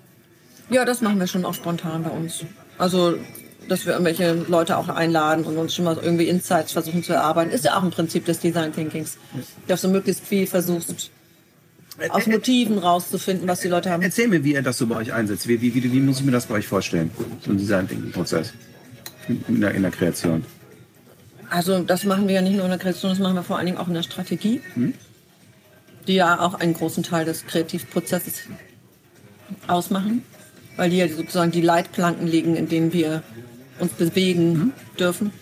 ja, 0.71 0.85
das 0.85 1.01
machen 1.01 1.19
wir 1.19 1.27
schon 1.27 1.45
auch 1.45 1.55
spontan 1.55 2.03
bei 2.03 2.11
uns. 2.11 2.45
Also 2.77 3.17
dass 3.69 3.85
wir 3.85 3.93
irgendwelche 3.93 4.33
Leute 4.49 4.79
auch 4.79 4.89
einladen 4.89 5.45
und 5.45 5.59
uns 5.59 5.75
schon 5.75 5.85
mal 5.85 5.99
irgendwie 6.01 6.27
Insights 6.27 6.73
versuchen 6.73 7.03
zu 7.03 7.13
erarbeiten, 7.13 7.51
ist 7.51 7.67
ja 7.67 7.77
auch 7.77 7.83
ein 7.83 7.91
Prinzip 7.91 8.25
des 8.25 8.41
Design 8.41 8.73
Thinkings. 8.73 9.19
Dass 9.67 9.83
du 9.83 9.89
möglichst 9.89 10.27
viel 10.27 10.47
versuchst, 10.47 11.11
aus 12.09 12.27
Motiven 12.27 12.79
rauszufinden, 12.79 13.47
was 13.47 13.61
die 13.61 13.69
Leute 13.69 13.91
haben. 13.91 14.03
Erzähl 14.03 14.29
mir, 14.29 14.43
wie 14.43 14.55
ihr 14.55 14.63
das 14.63 14.79
so 14.79 14.87
bei 14.87 14.97
euch 14.97 15.13
einsetzt. 15.13 15.49
Wie, 15.49 15.61
wie, 15.61 15.75
wie, 15.75 15.93
wie 15.93 16.01
muss 16.01 16.21
ich 16.21 16.25
mir 16.25 16.33
das 16.33 16.47
bei 16.47 16.55
euch 16.55 16.67
vorstellen? 16.67 17.11
So 17.45 17.51
ein 17.51 17.59
Design-Thinking-Prozess 17.59 18.55
in 19.29 19.61
der, 19.61 19.75
in 19.75 19.83
der 19.83 19.91
Kreation. 19.91 20.45
Also 21.51 21.81
das 21.81 22.05
machen 22.05 22.29
wir 22.29 22.35
ja 22.37 22.43
nicht 22.43 22.55
nur 22.57 22.65
in 22.65 22.71
der 22.71 22.79
Kreation, 22.79 23.11
das 23.11 23.19
machen 23.19 23.35
wir 23.35 23.43
vor 23.43 23.57
allen 23.57 23.67
Dingen 23.67 23.79
auch 23.79 23.89
in 23.89 23.95
der 23.95 24.03
Strategie, 24.03 24.61
die 26.07 26.15
ja 26.15 26.41
auch 26.41 26.55
einen 26.55 26.75
großen 26.75 27.03
Teil 27.03 27.25
des 27.25 27.47
Kreativprozesses 27.47 28.43
ausmachen, 29.67 30.23
weil 30.77 30.91
die 30.91 30.99
ja 30.99 31.09
sozusagen 31.09 31.51
die 31.51 31.63
Leitplanken 31.63 32.27
legen, 32.27 32.55
in 32.57 32.69
denen 32.69 32.93
wir 32.93 33.23
uns 33.79 33.93
bewegen 33.93 34.73
dürfen. 34.99 35.33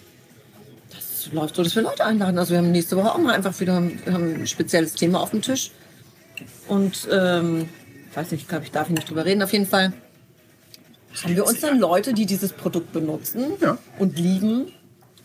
Das 0.91 1.29
läuft 1.33 1.57
so, 1.57 1.63
dass 1.65 1.75
wir 1.75 1.83
Leute 1.83 2.05
einladen. 2.05 2.39
Also 2.39 2.53
wir 2.53 2.59
haben 2.59 2.71
nächste 2.71 2.97
Woche 2.97 3.13
auch 3.13 3.19
mal 3.19 3.35
einfach 3.35 3.59
wieder 3.61 3.83
wir 4.05 4.13
haben 4.13 4.43
ein 4.43 4.47
spezielles 4.47 4.95
Thema 4.95 5.21
auf 5.21 5.31
dem 5.31 5.43
Tisch. 5.43 5.71
Und 6.69 7.09
ähm, 7.11 7.69
ich 8.11 8.17
weiß 8.17 8.31
nicht, 8.31 8.43
ich 8.43 8.49
glaube, 8.49 8.65
ich 8.65 8.71
darf 8.71 8.87
hier 8.87 8.95
nicht 8.97 9.09
drüber 9.09 9.25
reden. 9.25 9.43
Auf 9.43 9.53
jeden 9.53 9.67
Fall 9.67 9.93
haben 11.23 11.35
wir 11.35 11.47
uns 11.47 11.61
dann 11.61 11.79
Leute, 11.81 12.13
die 12.15 12.27
dieses 12.27 12.53
Produkt 12.53 12.93
benutzen 12.93 13.45
Ja. 13.61 13.79
und 13.99 14.19
lieben, 14.19 14.67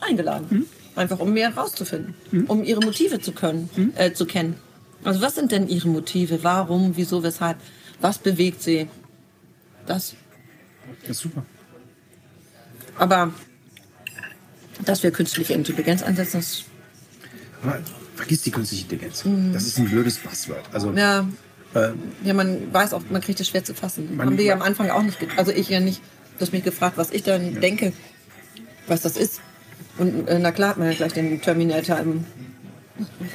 eingeladen. 0.01 0.67
Einfach 0.95 1.19
um 1.19 1.31
mehr 1.33 1.55
rauszufinden, 1.55 2.15
um 2.47 2.63
ihre 2.63 2.81
Motive 2.81 3.21
zu 3.21 3.31
können, 3.31 3.69
äh, 3.95 4.11
zu 4.11 4.25
kennen. 4.25 4.55
Also 5.03 5.21
was 5.21 5.35
sind 5.35 5.51
denn 5.51 5.67
ihre 5.67 5.87
Motive? 5.87 6.43
Warum, 6.43 6.97
wieso, 6.97 7.23
weshalb? 7.23 7.57
Was 8.01 8.17
bewegt 8.17 8.61
sie? 8.61 8.87
Das. 9.85 10.15
Das 11.01 11.11
ist 11.11 11.19
super. 11.19 11.45
Aber 12.97 13.33
dass 14.85 15.03
wir 15.03 15.11
künstliche 15.11 15.53
Intelligenz 15.53 16.03
einsetzen, 16.03 16.37
das 16.37 16.63
Aber 17.63 17.79
vergiss 18.15 18.41
die 18.41 18.51
künstliche 18.51 18.83
Intelligenz. 18.83 19.23
Das 19.53 19.65
ist 19.65 19.77
ein 19.77 19.89
blödes 19.89 20.17
Passwort. 20.17 20.63
Also, 20.71 20.91
ja, 20.91 21.27
äh, 21.73 21.89
ja, 22.23 22.33
man 22.33 22.73
weiß 22.73 22.93
auch, 22.93 23.01
man 23.09 23.21
kriegt 23.21 23.39
es 23.39 23.47
schwer 23.47 23.63
zu 23.63 23.73
fassen. 23.73 24.19
Haben 24.19 24.37
wir 24.37 24.45
ja 24.45 24.53
am 24.53 24.61
Anfang 24.61 24.89
auch 24.89 25.03
nicht, 25.03 25.17
also 25.37 25.51
ich 25.51 25.69
ja 25.69 25.79
nicht. 25.79 26.01
Du 26.37 26.41
hast 26.41 26.53
mich 26.53 26.63
gefragt, 26.63 26.97
was 26.97 27.11
ich 27.11 27.23
dann 27.23 27.61
denke, 27.61 27.93
was 28.87 29.01
das 29.01 29.15
ist. 29.15 29.41
Und 30.01 30.27
äh, 30.27 30.39
na 30.39 30.51
klar 30.51 30.69
hat 30.69 30.77
man 30.79 30.87
ja 30.87 30.95
gleich 30.95 31.13
den 31.13 31.39
Terminator 31.41 31.99
im. 31.99 32.25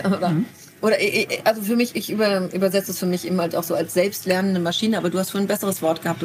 Aber, 0.02 0.34
Oder 0.80 1.00
äh, 1.00 1.22
äh, 1.22 1.38
also 1.44 1.62
für 1.62 1.76
mich, 1.76 1.94
ich 1.94 2.10
über, 2.10 2.52
übersetze 2.52 2.90
es 2.90 2.98
für 2.98 3.06
mich 3.06 3.24
immer 3.24 3.44
halt 3.44 3.54
auch 3.54 3.62
so 3.62 3.76
als 3.76 3.94
selbstlernende 3.94 4.58
Maschine, 4.58 4.98
aber 4.98 5.08
du 5.08 5.16
hast 5.16 5.30
vorhin 5.30 5.44
ein 5.44 5.48
besseres 5.48 5.80
Wort 5.80 6.02
gehabt. 6.02 6.24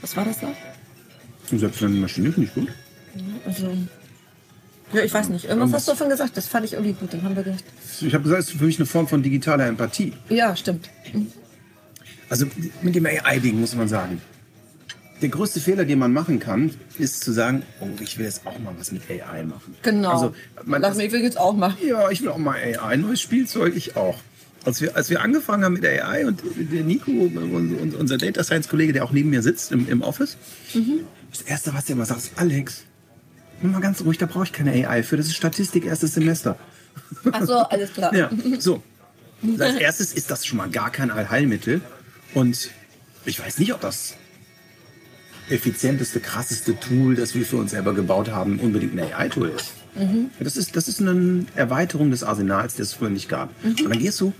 Was 0.00 0.16
war 0.16 0.24
das 0.24 0.40
da? 0.40 0.48
und 1.50 1.58
selbst 1.58 1.82
wenn 1.82 1.92
die 1.92 2.00
Maschine 2.00 2.32
finde 2.32 2.48
ich 2.48 2.54
gut. 2.54 2.68
Also. 3.44 3.70
Ja, 4.94 5.02
ich 5.02 5.12
weiß 5.12 5.28
nicht. 5.28 5.44
Irgendwas 5.44 5.74
hast 5.74 5.88
du 5.88 5.92
davon 5.92 6.08
gesagt, 6.08 6.38
das 6.38 6.48
fand 6.48 6.64
ich 6.64 6.72
irgendwie 6.72 6.94
gut. 6.94 7.12
Dann 7.12 7.22
haben 7.22 7.36
wir 7.36 7.42
gedacht. 7.42 7.64
Ich 8.00 8.14
habe 8.14 8.24
gesagt, 8.24 8.40
es 8.40 8.48
ist 8.48 8.58
für 8.58 8.64
mich 8.64 8.78
eine 8.78 8.86
Form 8.86 9.06
von 9.06 9.22
digitaler 9.22 9.66
Empathie. 9.66 10.14
Ja, 10.30 10.56
stimmt. 10.56 10.88
Also 12.30 12.46
mit 12.80 12.94
dem 12.94 13.04
AI-Ding 13.04 13.60
muss 13.60 13.74
man 13.74 13.88
sagen. 13.88 14.22
Der 15.22 15.28
größte 15.28 15.60
Fehler, 15.60 15.84
den 15.84 16.00
man 16.00 16.12
machen 16.12 16.40
kann, 16.40 16.74
ist 16.98 17.22
zu 17.22 17.30
sagen, 17.30 17.62
oh, 17.80 17.86
ich 18.00 18.18
will 18.18 18.26
jetzt 18.26 18.44
auch 18.44 18.58
mal 18.58 18.74
was 18.76 18.90
mit 18.90 19.02
AI 19.08 19.44
machen. 19.44 19.76
Genau. 19.82 20.10
Also, 20.10 20.34
man, 20.64 20.82
Lass 20.82 20.96
mich, 20.96 21.06
ich 21.06 21.12
will 21.12 21.22
jetzt 21.22 21.38
auch 21.38 21.54
machen. 21.54 21.76
Ja, 21.86 22.10
ich 22.10 22.22
will 22.22 22.28
auch 22.28 22.38
mal 22.38 22.56
AI, 22.56 22.96
neues 22.96 23.20
Spielzeug, 23.20 23.74
ich 23.76 23.96
auch. 23.96 24.18
Als 24.64 24.80
wir, 24.80 24.96
als 24.96 25.10
wir 25.10 25.22
angefangen 25.22 25.64
haben 25.64 25.74
mit 25.74 25.84
AI 25.84 26.26
und 26.26 26.42
der 26.56 26.82
Nico, 26.82 27.10
unser 27.10 28.18
Data 28.18 28.42
Science 28.42 28.68
Kollege, 28.68 28.92
der 28.92 29.04
auch 29.04 29.12
neben 29.12 29.30
mir 29.30 29.42
sitzt 29.42 29.70
im, 29.70 29.88
im 29.88 30.02
Office, 30.02 30.36
das 31.30 31.42
Erste, 31.42 31.72
was 31.72 31.84
der 31.84 31.94
immer 31.94 32.04
sagt, 32.04 32.20
ist, 32.20 32.32
Alex, 32.36 32.82
mal 33.60 33.80
ganz 33.80 34.02
ruhig, 34.02 34.18
da 34.18 34.26
brauche 34.26 34.44
ich 34.44 34.52
keine 34.52 34.72
AI 34.72 35.04
für, 35.04 35.16
das 35.16 35.26
ist 35.26 35.36
Statistik, 35.36 35.84
erstes 35.84 36.14
Semester. 36.14 36.56
Ach 37.30 37.44
so, 37.44 37.54
alles 37.58 37.92
klar. 37.92 38.12
Ja, 38.14 38.28
so. 38.58 38.82
Als 39.58 39.76
erstes 39.80 40.12
ist 40.12 40.32
das 40.32 40.44
schon 40.44 40.58
mal 40.58 40.68
gar 40.68 40.90
kein 40.90 41.12
Allheilmittel 41.12 41.80
und 42.34 42.70
ich 43.24 43.38
weiß 43.40 43.58
nicht, 43.58 43.72
ob 43.72 43.80
das 43.80 44.14
effizienteste, 45.50 46.20
krasseste 46.20 46.78
Tool, 46.78 47.14
das 47.14 47.34
wir 47.34 47.44
für 47.44 47.56
uns 47.56 47.72
selber 47.72 47.94
gebaut 47.94 48.30
haben, 48.30 48.58
unbedingt 48.60 48.98
ein 48.98 49.12
AI-Tool 49.12 49.48
ist. 49.48 49.72
Das 50.40 50.56
ist. 50.56 50.74
Das 50.74 50.88
ist 50.88 51.00
eine 51.00 51.44
Erweiterung 51.54 52.10
des 52.10 52.22
Arsenals, 52.24 52.76
das 52.76 52.88
es 52.88 52.94
früher 52.94 53.10
nicht 53.10 53.28
gab. 53.28 53.50
Und 53.62 53.84
dann 53.84 53.98
gehst 53.98 54.20
du 54.20 54.32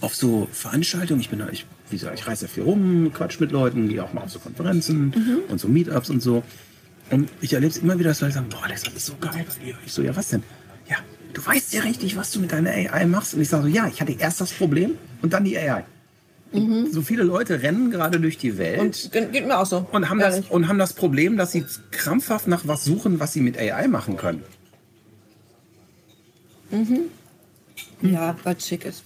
auf 0.00 0.14
so 0.14 0.48
Veranstaltungen, 0.52 1.20
ich 1.20 1.28
bin 1.28 1.42
ich, 1.52 1.66
wie 1.90 1.96
gesagt, 1.96 2.18
ich 2.18 2.26
reise 2.26 2.46
ja 2.46 2.50
viel 2.50 2.62
rum, 2.62 3.12
quatsch 3.12 3.40
mit 3.40 3.50
Leuten, 3.52 3.88
gehe 3.88 4.02
auch 4.02 4.12
mal 4.12 4.22
auf 4.22 4.30
so 4.30 4.38
Konferenzen 4.38 5.44
und 5.48 5.60
so 5.60 5.68
Meetups 5.68 6.10
und 6.10 6.22
so. 6.22 6.42
Und 7.10 7.28
ich 7.40 7.52
erlebe 7.52 7.72
es 7.72 7.78
immer 7.78 7.98
wieder, 7.98 8.10
dass 8.10 8.20
Leute 8.20 8.34
sagen, 8.34 8.48
boah, 8.48 8.68
das 8.68 8.84
ist 8.84 9.06
so 9.06 9.14
geil 9.20 9.44
bei 9.46 9.64
dir. 9.64 9.74
Ich 9.84 9.92
so, 9.92 10.00
ja, 10.00 10.14
was 10.14 10.28
denn? 10.28 10.44
Ja, 10.88 10.96
du 11.34 11.44
weißt 11.44 11.72
ja 11.74 11.82
richtig, 11.82 12.16
was 12.16 12.30
du 12.30 12.38
mit 12.38 12.52
deiner 12.52 12.70
AI 12.70 13.04
machst. 13.06 13.34
Und 13.34 13.40
ich 13.40 13.48
sage 13.48 13.64
so, 13.64 13.68
ja, 13.68 13.88
ich 13.88 14.00
hatte 14.00 14.12
erst 14.12 14.40
das 14.40 14.52
Problem 14.52 14.92
und 15.20 15.32
dann 15.32 15.44
die 15.44 15.58
AI. 15.58 15.84
So 16.90 17.02
viele 17.02 17.22
Leute 17.22 17.62
rennen 17.62 17.90
gerade 17.92 18.18
durch 18.18 18.36
die 18.36 18.58
Welt 18.58 18.80
Und 18.80 19.12
ge- 19.12 19.26
geht 19.30 19.46
mir 19.46 19.58
auch 19.58 19.66
so. 19.66 19.86
und 19.92 20.08
haben, 20.10 20.18
das, 20.18 20.40
und 20.48 20.66
haben 20.66 20.78
das 20.78 20.94
Problem, 20.94 21.36
dass 21.36 21.52
sie 21.52 21.64
krampfhaft 21.92 22.48
nach 22.48 22.66
was 22.66 22.84
suchen, 22.84 23.20
was 23.20 23.32
sie 23.32 23.40
mit 23.40 23.56
AI 23.56 23.86
machen 23.86 24.16
können. 24.16 24.42
Ja, 28.02 28.36
was 28.44 28.66
schick 28.66 28.84
ist. 28.84 29.02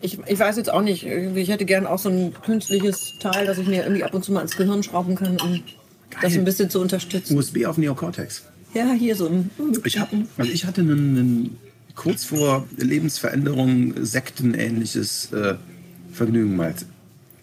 Ich, 0.00 0.18
ich 0.26 0.38
weiß 0.38 0.56
jetzt 0.56 0.70
auch 0.70 0.82
nicht. 0.82 1.04
Ich 1.06 1.48
hätte 1.48 1.64
gern 1.64 1.86
auch 1.86 1.98
so 1.98 2.08
ein 2.08 2.34
künstliches 2.44 3.18
Teil, 3.20 3.46
das 3.46 3.58
ich 3.58 3.68
mir 3.68 3.82
irgendwie 3.82 4.02
ab 4.02 4.12
und 4.14 4.24
zu 4.24 4.32
mal 4.32 4.40
ins 4.42 4.56
Gehirn 4.56 4.82
schrauben 4.82 5.14
kann, 5.14 5.40
um 5.40 5.62
das 6.20 6.34
ein 6.34 6.44
bisschen 6.44 6.70
zu 6.70 6.80
unterstützen. 6.80 7.36
USB 7.36 7.66
auf 7.66 7.78
Neocortex. 7.78 8.42
Ja, 8.74 8.92
hier 8.92 9.14
so 9.14 9.28
ein. 9.28 9.50
Ich, 9.84 9.98
hab, 10.00 10.08
also 10.38 10.50
ich 10.50 10.64
hatte 10.64 10.80
einen, 10.80 11.18
einen 11.18 11.58
kurz 11.94 12.24
vor 12.24 12.66
Lebensveränderung 12.76 13.94
sektenähnliches 14.04 15.32
äh, 15.32 15.54
Vergnügen 16.12 16.56
mal. 16.56 16.74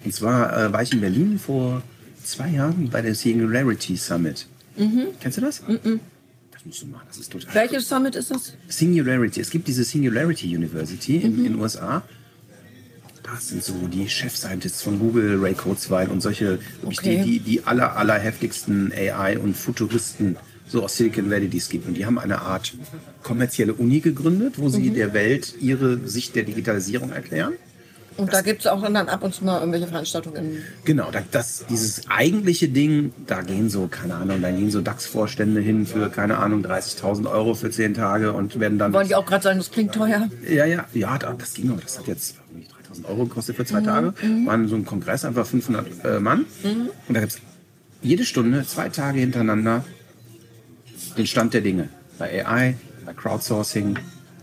Und 0.05 0.13
zwar 0.13 0.55
äh, 0.67 0.71
war 0.73 0.81
ich 0.81 0.93
in 0.93 1.01
Berlin 1.01 1.39
vor 1.39 1.81
zwei 2.23 2.49
Jahren 2.49 2.89
bei 2.89 3.01
der 3.01 3.15
Singularity 3.15 3.97
Summit. 3.97 4.47
Kennst 5.19 5.37
du 5.37 5.41
das? 5.41 5.61
Das 6.51 6.65
musst 6.65 6.81
du 6.81 6.87
machen, 6.87 7.05
das 7.07 7.17
ist 7.17 7.31
total. 7.31 7.53
Welches 7.53 7.89
Summit 7.89 8.15
ist 8.15 8.31
das? 8.31 8.53
Singularity. 8.69 9.41
Es 9.41 9.49
gibt 9.49 9.67
diese 9.67 9.83
Singularity 9.83 10.55
University 10.55 11.17
in 11.17 11.37
in 11.37 11.43
den 11.43 11.55
USA. 11.59 12.03
Das 13.23 13.49
sind 13.49 13.63
so 13.63 13.73
die 13.87 14.07
Chef-Scientists 14.09 14.81
von 14.81 14.97
Google, 14.99 15.39
Ray 15.39 15.53
Kurzweil 15.53 16.07
und 16.09 16.21
solche, 16.21 16.59
Okay. 16.83 17.21
die, 17.23 17.31
die, 17.33 17.39
die 17.39 17.63
aller, 17.67 17.95
aller 17.97 18.17
heftigsten 18.17 18.91
AI- 18.91 19.37
und 19.37 19.55
Futuristen 19.55 20.37
so 20.67 20.83
aus 20.83 20.97
Silicon 20.97 21.29
Valley, 21.29 21.47
die 21.47 21.57
es 21.57 21.69
gibt. 21.69 21.87
Und 21.87 21.95
die 21.95 22.05
haben 22.05 22.17
eine 22.19 22.41
Art 22.41 22.73
kommerzielle 23.23 23.73
Uni 23.73 23.99
gegründet, 23.99 24.55
wo 24.57 24.69
sie 24.69 24.89
der 24.91 25.13
Welt 25.13 25.55
ihre 25.59 26.07
Sicht 26.07 26.35
der 26.35 26.43
Digitalisierung 26.43 27.11
erklären. 27.11 27.53
Und 28.19 28.33
da 28.33 28.41
gibt 28.41 28.61
es 28.61 28.67
auch 28.67 28.81
dann 28.81 28.95
ab 29.09 29.23
und 29.23 29.33
zu 29.33 29.43
mal 29.45 29.59
irgendwelche 29.59 29.87
Veranstaltungen. 29.87 30.61
Genau, 30.85 31.09
da- 31.11 31.23
das, 31.31 31.65
dieses 31.69 32.09
eigentliche 32.09 32.67
Ding, 32.69 33.13
da 33.27 33.41
gehen 33.41 33.69
so, 33.69 33.87
keine 33.87 34.15
Ahnung, 34.15 34.41
da 34.41 34.51
gehen 34.51 34.69
so 34.71 34.81
DAX-Vorstände 34.81 35.61
hin 35.61 35.85
für, 35.85 36.09
keine 36.09 36.37
Ahnung, 36.37 36.63
30.000 36.65 37.29
Euro 37.31 37.53
für 37.55 37.71
10 37.71 37.93
Tage 37.93 38.33
und 38.33 38.59
werden 38.59 38.77
dann... 38.77 38.93
Wollte 38.93 39.09
ich 39.09 39.15
auch 39.15 39.25
gerade 39.25 39.43
sagen, 39.43 39.57
das 39.59 39.71
klingt 39.71 39.93
teuer. 39.93 40.29
Ja, 40.47 40.65
ja, 40.65 40.85
ja, 40.93 41.17
da- 41.17 41.33
das 41.33 41.53
ging 41.53 41.69
aber. 41.71 41.81
Das 41.81 41.97
hat 41.99 42.07
jetzt 42.07 42.35
irgendwie 42.51 42.67
3000 42.83 43.07
Euro 43.07 43.25
gekostet 43.25 43.55
für 43.55 43.65
zwei 43.65 43.81
Tage. 43.81 44.13
Waren 44.45 44.67
so 44.67 44.75
ein 44.75 44.85
Kongress, 44.85 45.23
einfach 45.25 45.47
500 45.47 45.85
äh, 46.03 46.19
Mann. 46.19 46.45
Und 47.07 47.13
da 47.13 47.19
gibt 47.21 47.33
es 47.33 47.39
jede 48.01 48.25
Stunde, 48.25 48.65
zwei 48.67 48.89
Tage 48.89 49.19
hintereinander, 49.19 49.83
den 51.17 51.27
Stand 51.27 51.53
der 51.53 51.61
Dinge. 51.61 51.89
Bei 52.17 52.45
AI, 52.45 52.75
bei 53.05 53.13
Crowdsourcing, 53.13 53.97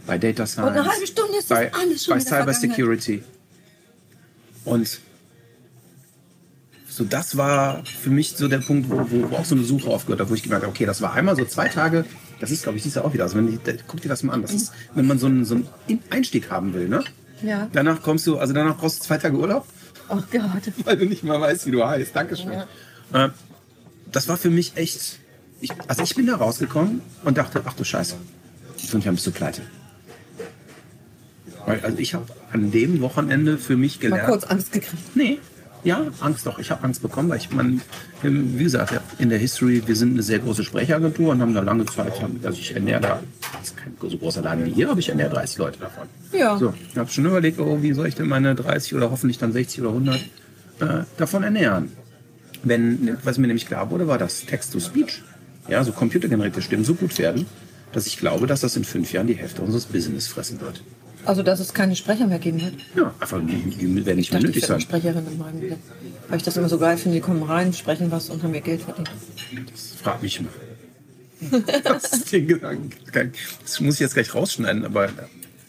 bei 0.06 0.18
Data 0.18 0.46
Science. 0.46 0.70
eine 0.72 0.86
halbe 0.90 1.06
Stunde 1.06 1.38
ist 1.38 1.48
bei, 1.48 1.72
alles 1.72 2.04
schon 2.04 2.14
Bei 2.14 2.20
Cyber. 2.20 2.52
Security. 2.54 3.22
Und 4.66 5.00
so 6.88 7.04
das 7.04 7.36
war 7.36 7.84
für 7.84 8.10
mich 8.10 8.32
so 8.32 8.48
der 8.48 8.58
Punkt, 8.58 8.90
wo, 8.90 8.98
wo, 9.10 9.30
wo 9.30 9.36
auch 9.36 9.44
so 9.44 9.54
eine 9.54 9.64
Suche 9.64 9.88
aufgehört 9.88 10.20
hat, 10.20 10.30
wo 10.30 10.34
ich 10.34 10.42
gemerkt 10.42 10.64
habe, 10.64 10.72
okay, 10.72 10.86
das 10.86 11.00
war 11.02 11.12
einmal 11.14 11.36
so 11.36 11.44
zwei 11.44 11.68
Tage, 11.68 12.04
das 12.40 12.50
ist, 12.50 12.62
glaube 12.64 12.76
ich, 12.76 12.82
dieses 12.84 12.96
Jahr 12.96 13.04
auch 13.04 13.12
wieder. 13.14 13.24
Also 13.24 13.36
wenn 13.38 13.52
ich, 13.52 13.60
da, 13.62 13.72
guck 13.86 14.00
dir 14.02 14.08
das 14.08 14.22
mal 14.22 14.32
an. 14.34 14.42
Das 14.42 14.52
ist, 14.52 14.72
wenn 14.94 15.06
man 15.06 15.18
so 15.18 15.26
einen, 15.26 15.44
so 15.44 15.54
einen 15.56 15.68
In- 15.88 16.00
Einstieg 16.10 16.50
haben 16.50 16.74
will, 16.74 16.88
ne? 16.88 17.02
Ja. 17.42 17.68
Danach 17.72 18.02
kommst 18.02 18.26
du, 18.26 18.38
also 18.38 18.52
danach 18.52 18.76
brauchst 18.78 19.00
du 19.00 19.04
zwei 19.04 19.18
Tage 19.18 19.36
Urlaub, 19.36 19.66
Oh 20.08 20.16
Gott. 20.30 20.42
weil 20.84 20.96
du 20.96 21.04
nicht 21.06 21.24
mal 21.24 21.40
weißt, 21.40 21.66
wie 21.66 21.70
du 21.72 21.84
heißt. 21.84 22.14
Dankeschön. 22.14 22.52
Äh, 23.12 23.28
das 24.12 24.28
war 24.28 24.36
für 24.36 24.50
mich 24.50 24.76
echt. 24.76 25.18
Ich, 25.60 25.70
also 25.88 26.02
ich 26.02 26.14
bin 26.14 26.26
da 26.26 26.36
rausgekommen 26.36 27.00
und 27.24 27.36
dachte, 27.38 27.62
ach 27.64 27.74
du 27.74 27.82
Scheiße, 27.84 28.14
in 28.82 28.88
fünf 28.88 29.04
Jahren 29.04 29.14
bist 29.16 29.26
du 29.26 29.32
pleite. 29.32 29.62
Weil, 31.66 31.80
also 31.80 31.98
ich 31.98 32.14
habe 32.14 32.26
an 32.52 32.70
dem 32.70 33.00
Wochenende 33.00 33.58
für 33.58 33.76
mich 33.76 33.96
Mal 33.96 34.10
gelernt. 34.10 34.28
kurz 34.28 34.44
Angst 34.44 34.72
gekriegt. 34.72 35.16
Nee, 35.16 35.38
ja, 35.86 36.04
Angst 36.18 36.44
doch. 36.46 36.58
Ich 36.58 36.72
habe 36.72 36.82
Angst 36.82 37.00
bekommen, 37.00 37.28
weil 37.28 37.38
ich, 37.38 37.52
man, 37.52 37.80
wie 38.20 38.64
gesagt, 38.64 39.00
in 39.20 39.28
der 39.28 39.38
History, 39.38 39.82
wir 39.86 39.94
sind 39.94 40.14
eine 40.14 40.22
sehr 40.22 40.40
große 40.40 40.64
Sprecheragentur 40.64 41.30
und 41.30 41.40
haben 41.40 41.54
da 41.54 41.60
lange 41.60 41.86
Zeit, 41.86 42.12
also 42.42 42.58
ich 42.58 42.74
ernähre 42.74 43.00
da, 43.00 43.22
das 43.52 43.68
ist 43.68 43.76
kein 43.76 43.94
so 44.00 44.18
großer 44.18 44.42
Laden 44.42 44.66
wie 44.66 44.72
hier, 44.72 44.90
aber 44.90 44.98
ich 44.98 45.08
ernähre 45.08 45.30
30 45.30 45.58
Leute 45.58 45.78
davon. 45.78 46.08
Ja. 46.32 46.58
So, 46.58 46.74
ich 46.90 46.98
habe 46.98 47.08
schon 47.08 47.24
überlegt, 47.24 47.60
oh, 47.60 47.82
wie 47.82 47.92
soll 47.92 48.08
ich 48.08 48.16
denn 48.16 48.26
meine 48.26 48.56
30 48.56 48.96
oder 48.96 49.12
hoffentlich 49.12 49.38
dann 49.38 49.52
60 49.52 49.82
oder 49.82 49.90
100 49.90 50.16
äh, 50.16 50.86
davon 51.18 51.44
ernähren? 51.44 51.92
Wenn, 52.64 53.16
was 53.22 53.38
mir 53.38 53.46
nämlich 53.46 53.66
klar 53.66 53.88
wurde, 53.90 54.08
war, 54.08 54.18
dass 54.18 54.44
Text-to-Speech, 54.44 55.22
ja, 55.68 55.84
so 55.84 55.92
computergenerierte 55.92 56.62
Stimmen 56.62 56.84
so 56.84 56.94
gut 56.94 57.16
werden, 57.18 57.46
dass 57.92 58.08
ich 58.08 58.18
glaube, 58.18 58.48
dass 58.48 58.60
das 58.60 58.76
in 58.76 58.82
fünf 58.82 59.12
Jahren 59.12 59.28
die 59.28 59.36
Hälfte 59.36 59.62
unseres 59.62 59.84
Business 59.84 60.26
fressen 60.26 60.60
wird. 60.60 60.82
Also, 61.26 61.42
dass 61.42 61.60
es 61.60 61.74
keine 61.74 61.96
Sprecher 61.96 62.26
mehr 62.26 62.38
geben 62.38 62.60
wird. 62.60 62.74
Ja, 62.94 63.12
einfach, 63.18 63.40
die, 63.40 63.70
die 63.70 64.06
werden 64.06 64.16
nicht 64.16 64.28
Ich 64.28 64.32
mehr 64.32 64.42
nötig 64.42 64.64
sein. 64.64 64.80
Sprecherin 64.80 65.26
in 65.26 65.38
meinem 65.38 65.60
Leben. 65.60 65.76
Weil 66.28 66.38
ich 66.38 66.44
das 66.44 66.56
immer 66.56 66.68
so 66.68 66.78
geil 66.78 66.96
finde, 66.96 67.16
die 67.16 67.20
kommen 67.20 67.42
rein, 67.42 67.72
sprechen 67.72 68.10
was 68.10 68.30
und 68.30 68.42
haben 68.42 68.54
ihr 68.54 68.60
Geld 68.60 68.82
verdient. 68.82 69.10
Frag 70.02 70.22
mich 70.22 70.40
mal. 70.40 70.50
das, 71.84 72.12
ist 72.12 72.32
den 72.32 72.46
Gedanken, 72.46 72.90
das 73.62 73.80
muss 73.80 73.94
ich 73.94 74.00
jetzt 74.00 74.14
gleich 74.14 74.34
rausschneiden, 74.34 74.86
aber 74.86 75.10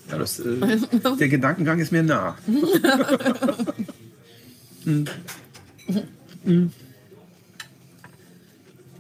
ja, 0.10 0.18
das, 0.18 0.40
äh, 0.40 0.78
der 1.20 1.28
Gedankengang 1.28 1.80
ist 1.80 1.92
mir 1.92 2.04
nah. 2.04 2.38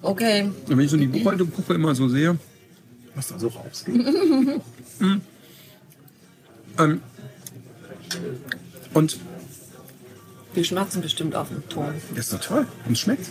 Okay. 0.01 0.43
Und 0.43 0.69
wenn 0.69 0.79
ich 0.79 0.91
so 0.91 0.97
in 0.97 1.09
die 1.09 1.19
Buchhaltung 1.19 1.51
gucke, 1.51 1.73
immer 1.73 1.95
so 1.95 2.09
sehe, 2.09 2.37
was 3.15 3.27
da 3.29 3.39
so 3.39 3.47
rausgeht. 3.47 4.05
Hm. 4.99 5.21
Ähm, 6.77 7.01
und 8.93 9.17
Die 10.55 10.63
schmatzen 10.63 11.01
bestimmt 11.01 11.35
auf 11.35 11.49
dem 11.49 11.67
Ton. 11.69 11.93
das 12.15 12.25
ist 12.25 12.33
doch 12.33 12.41
toll. 12.41 12.67
Und 12.85 12.93
es 12.93 12.99
schmeckt. 12.99 13.27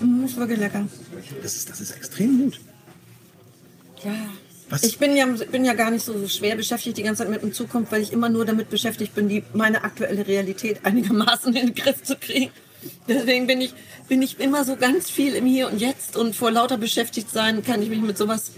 Mm, 0.00 0.24
ist 0.24 0.36
wirklich 0.36 0.58
lecker. 0.58 0.86
Das 1.42 1.56
ist, 1.56 1.70
das 1.70 1.80
ist 1.80 1.92
extrem 1.92 2.38
gut. 2.38 2.60
Ja. 4.04 4.12
Was? 4.68 4.82
Ich 4.82 4.98
bin 4.98 5.16
ja, 5.16 5.26
bin 5.26 5.64
ja 5.64 5.74
gar 5.74 5.90
nicht 5.90 6.04
so 6.04 6.26
schwer 6.26 6.56
beschäftigt 6.56 6.98
die 6.98 7.04
ganze 7.04 7.22
Zeit 7.22 7.30
mit 7.30 7.40
dem 7.40 7.52
Zukunft, 7.52 7.92
weil 7.92 8.02
ich 8.02 8.12
immer 8.12 8.28
nur 8.28 8.44
damit 8.44 8.68
beschäftigt 8.68 9.14
bin, 9.14 9.28
die, 9.28 9.44
meine 9.54 9.84
aktuelle 9.84 10.26
Realität 10.26 10.80
einigermaßen 10.84 11.54
in 11.56 11.66
den 11.66 11.74
Griff 11.74 12.02
zu 12.02 12.16
kriegen. 12.16 12.50
Deswegen 13.08 13.46
bin 13.46 13.60
ich, 13.60 13.74
bin 14.08 14.22
ich 14.22 14.38
immer 14.40 14.64
so 14.64 14.76
ganz 14.76 15.08
viel 15.08 15.34
im 15.34 15.46
Hier 15.46 15.68
und 15.70 15.80
Jetzt 15.80 16.16
und 16.16 16.34
vor 16.34 16.50
lauter 16.50 16.78
beschäftigt 16.78 17.30
sein 17.30 17.64
kann 17.64 17.80
ich 17.80 17.88
mich 17.88 18.00
mit 18.00 18.18
sowas 18.18 18.52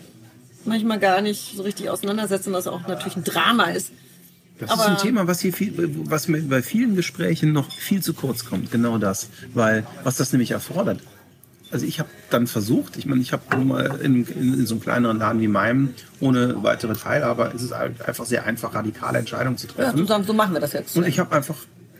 manchmal 0.64 0.98
gar 0.98 1.20
nicht 1.20 1.56
so 1.56 1.62
richtig 1.62 1.90
auseinandersetzen, 1.90 2.52
was 2.52 2.66
auch 2.66 2.86
natürlich 2.86 3.16
ein 3.16 3.24
Drama 3.24 3.70
ist. 3.70 3.92
Das 4.58 4.70
Aber- 4.70 4.82
ist 4.82 4.88
ein 4.88 4.96
Thema, 4.98 5.26
was 5.26 5.40
hier 5.40 5.52
viel, 5.52 5.72
was 6.04 6.28
mir 6.28 6.42
bei 6.42 6.62
vielen 6.62 6.96
Gesprächen 6.96 7.52
noch 7.52 7.70
viel 7.72 8.02
zu 8.02 8.12
kurz 8.14 8.44
kommt. 8.44 8.70
Genau 8.72 8.98
das, 8.98 9.28
weil 9.54 9.86
was 10.04 10.16
das 10.16 10.32
nämlich 10.32 10.50
erfordert. 10.50 11.00
Also 11.70 11.84
ich 11.84 11.98
habe 12.00 12.08
dann 12.30 12.46
versucht, 12.46 12.96
ich 12.96 13.04
meine, 13.04 13.20
ich 13.20 13.32
habe 13.32 13.56
mal 13.58 14.00
in, 14.02 14.24
in, 14.26 14.54
in 14.54 14.66
so 14.66 14.74
einem 14.76 14.80
kleineren 14.82 15.18
Laden 15.18 15.40
wie 15.42 15.48
meinem 15.48 15.90
ohne 16.18 16.62
weitere 16.62 16.94
Teilhabe, 16.94 17.52
ist 17.54 17.60
es 17.62 17.72
halt 17.72 18.00
einfach 18.08 18.24
sehr 18.24 18.46
einfach, 18.46 18.74
radikale 18.74 19.18
Entscheidungen 19.18 19.58
zu 19.58 19.66
Ja, 19.68 19.72
treffen. 19.92 20.06
so, 20.06 20.22
so 20.22 20.32
machen 20.32 20.54
wir 20.54 20.60
das 20.60 20.72
jetzt. 20.72 20.96
Und 20.96 21.06
ich 21.06 21.18
habe 21.18 21.36
einfach, 21.36 21.56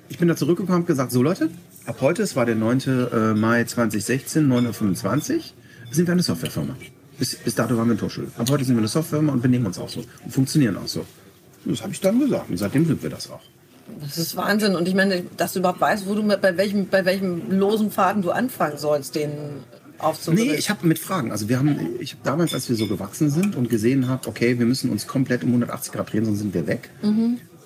ich 0.09 0.17
bin 0.19 0.27
da 0.27 0.37
zurückgekommen 0.37 0.81
und 0.81 0.87
gesagt, 0.87 1.13
so 1.13 1.23
Leute, 1.23 1.51
ab 1.85 1.99
heute, 2.01 2.23
es 2.23 2.35
war 2.35 2.47
der 2.47 2.55
9. 2.55 2.81
äh, 3.13 3.35
Mai 3.35 3.65
2016, 3.65 4.49
9.25 4.51 5.35
Uhr, 5.37 5.43
sind 5.91 6.07
wir 6.09 6.13
eine 6.13 6.23
Softwarefirma. 6.23 6.75
Bis, 7.19 7.37
bis 7.37 7.55
dato 7.55 7.77
waren 7.77 7.89
wir 7.89 7.93
eine 7.93 8.01
Hochschule. 8.01 8.29
Ab 8.39 8.49
heute 8.49 8.65
sind 8.65 8.75
wir 8.75 8.79
eine 8.81 8.89
Softwarefirma 8.89 9.33
und 9.35 9.43
benehmen 9.43 9.67
uns 9.67 9.79
auch 9.79 9.91
so 9.91 10.03
und 10.25 10.33
funktionieren 10.33 10.79
auch 10.79 10.89
so. 10.89 11.05
Das 11.65 11.83
habe 11.83 11.93
ich 11.93 12.01
dann 12.01 12.21
gesagt 12.21 12.51
und 12.51 12.57
seitdem 12.57 12.87
sind 12.87 13.03
wir 13.03 13.11
das 13.11 13.31
auch. 13.31 13.41
Das 14.01 14.19
ist 14.19 14.37
Wahnsinn. 14.37 14.77
Und 14.77 14.87
ich 14.87 14.95
meine, 14.95 15.25
dass 15.37 15.55
du 15.55 15.61
überhaupt 15.61 15.81
weißt, 15.81 16.07
wo 16.07 16.15
du 16.15 16.23
bei 16.23 16.57
welchem, 16.57 16.89
bei 16.89 17.05
welchem 17.05 17.51
losen 17.51 17.91
Faden 17.91 18.23
du 18.23 18.31
anfangen 18.31 18.79
sollst, 18.79 19.15
den 19.15 19.31
aufzurütteln. 19.99 20.49
Nee, 20.49 20.55
ich 20.55 20.71
habe 20.71 20.87
mit 20.87 20.99
Fragen. 20.99 21.33
Also 21.33 21.49
wir 21.49 21.59
haben, 21.59 21.77
ich 21.99 22.13
habe 22.13 22.23
damals, 22.25 22.55
als 22.55 22.69
wir 22.69 22.77
so 22.77 22.87
gewachsen 22.87 23.31
sind 23.31 23.57
und 23.57 23.69
gesehen 23.69 24.09
habe, 24.09 24.29
okay, 24.29 24.59
wir 24.59 24.67
müssen 24.67 24.91
uns 24.91 25.07
komplett 25.07 25.43
um 25.43 25.49
180 25.49 25.93
Grad 25.93 26.13
drehen, 26.13 26.25
sonst 26.25 26.39
sind 26.39 26.55
wir 26.55 26.67
weg. 26.67 26.91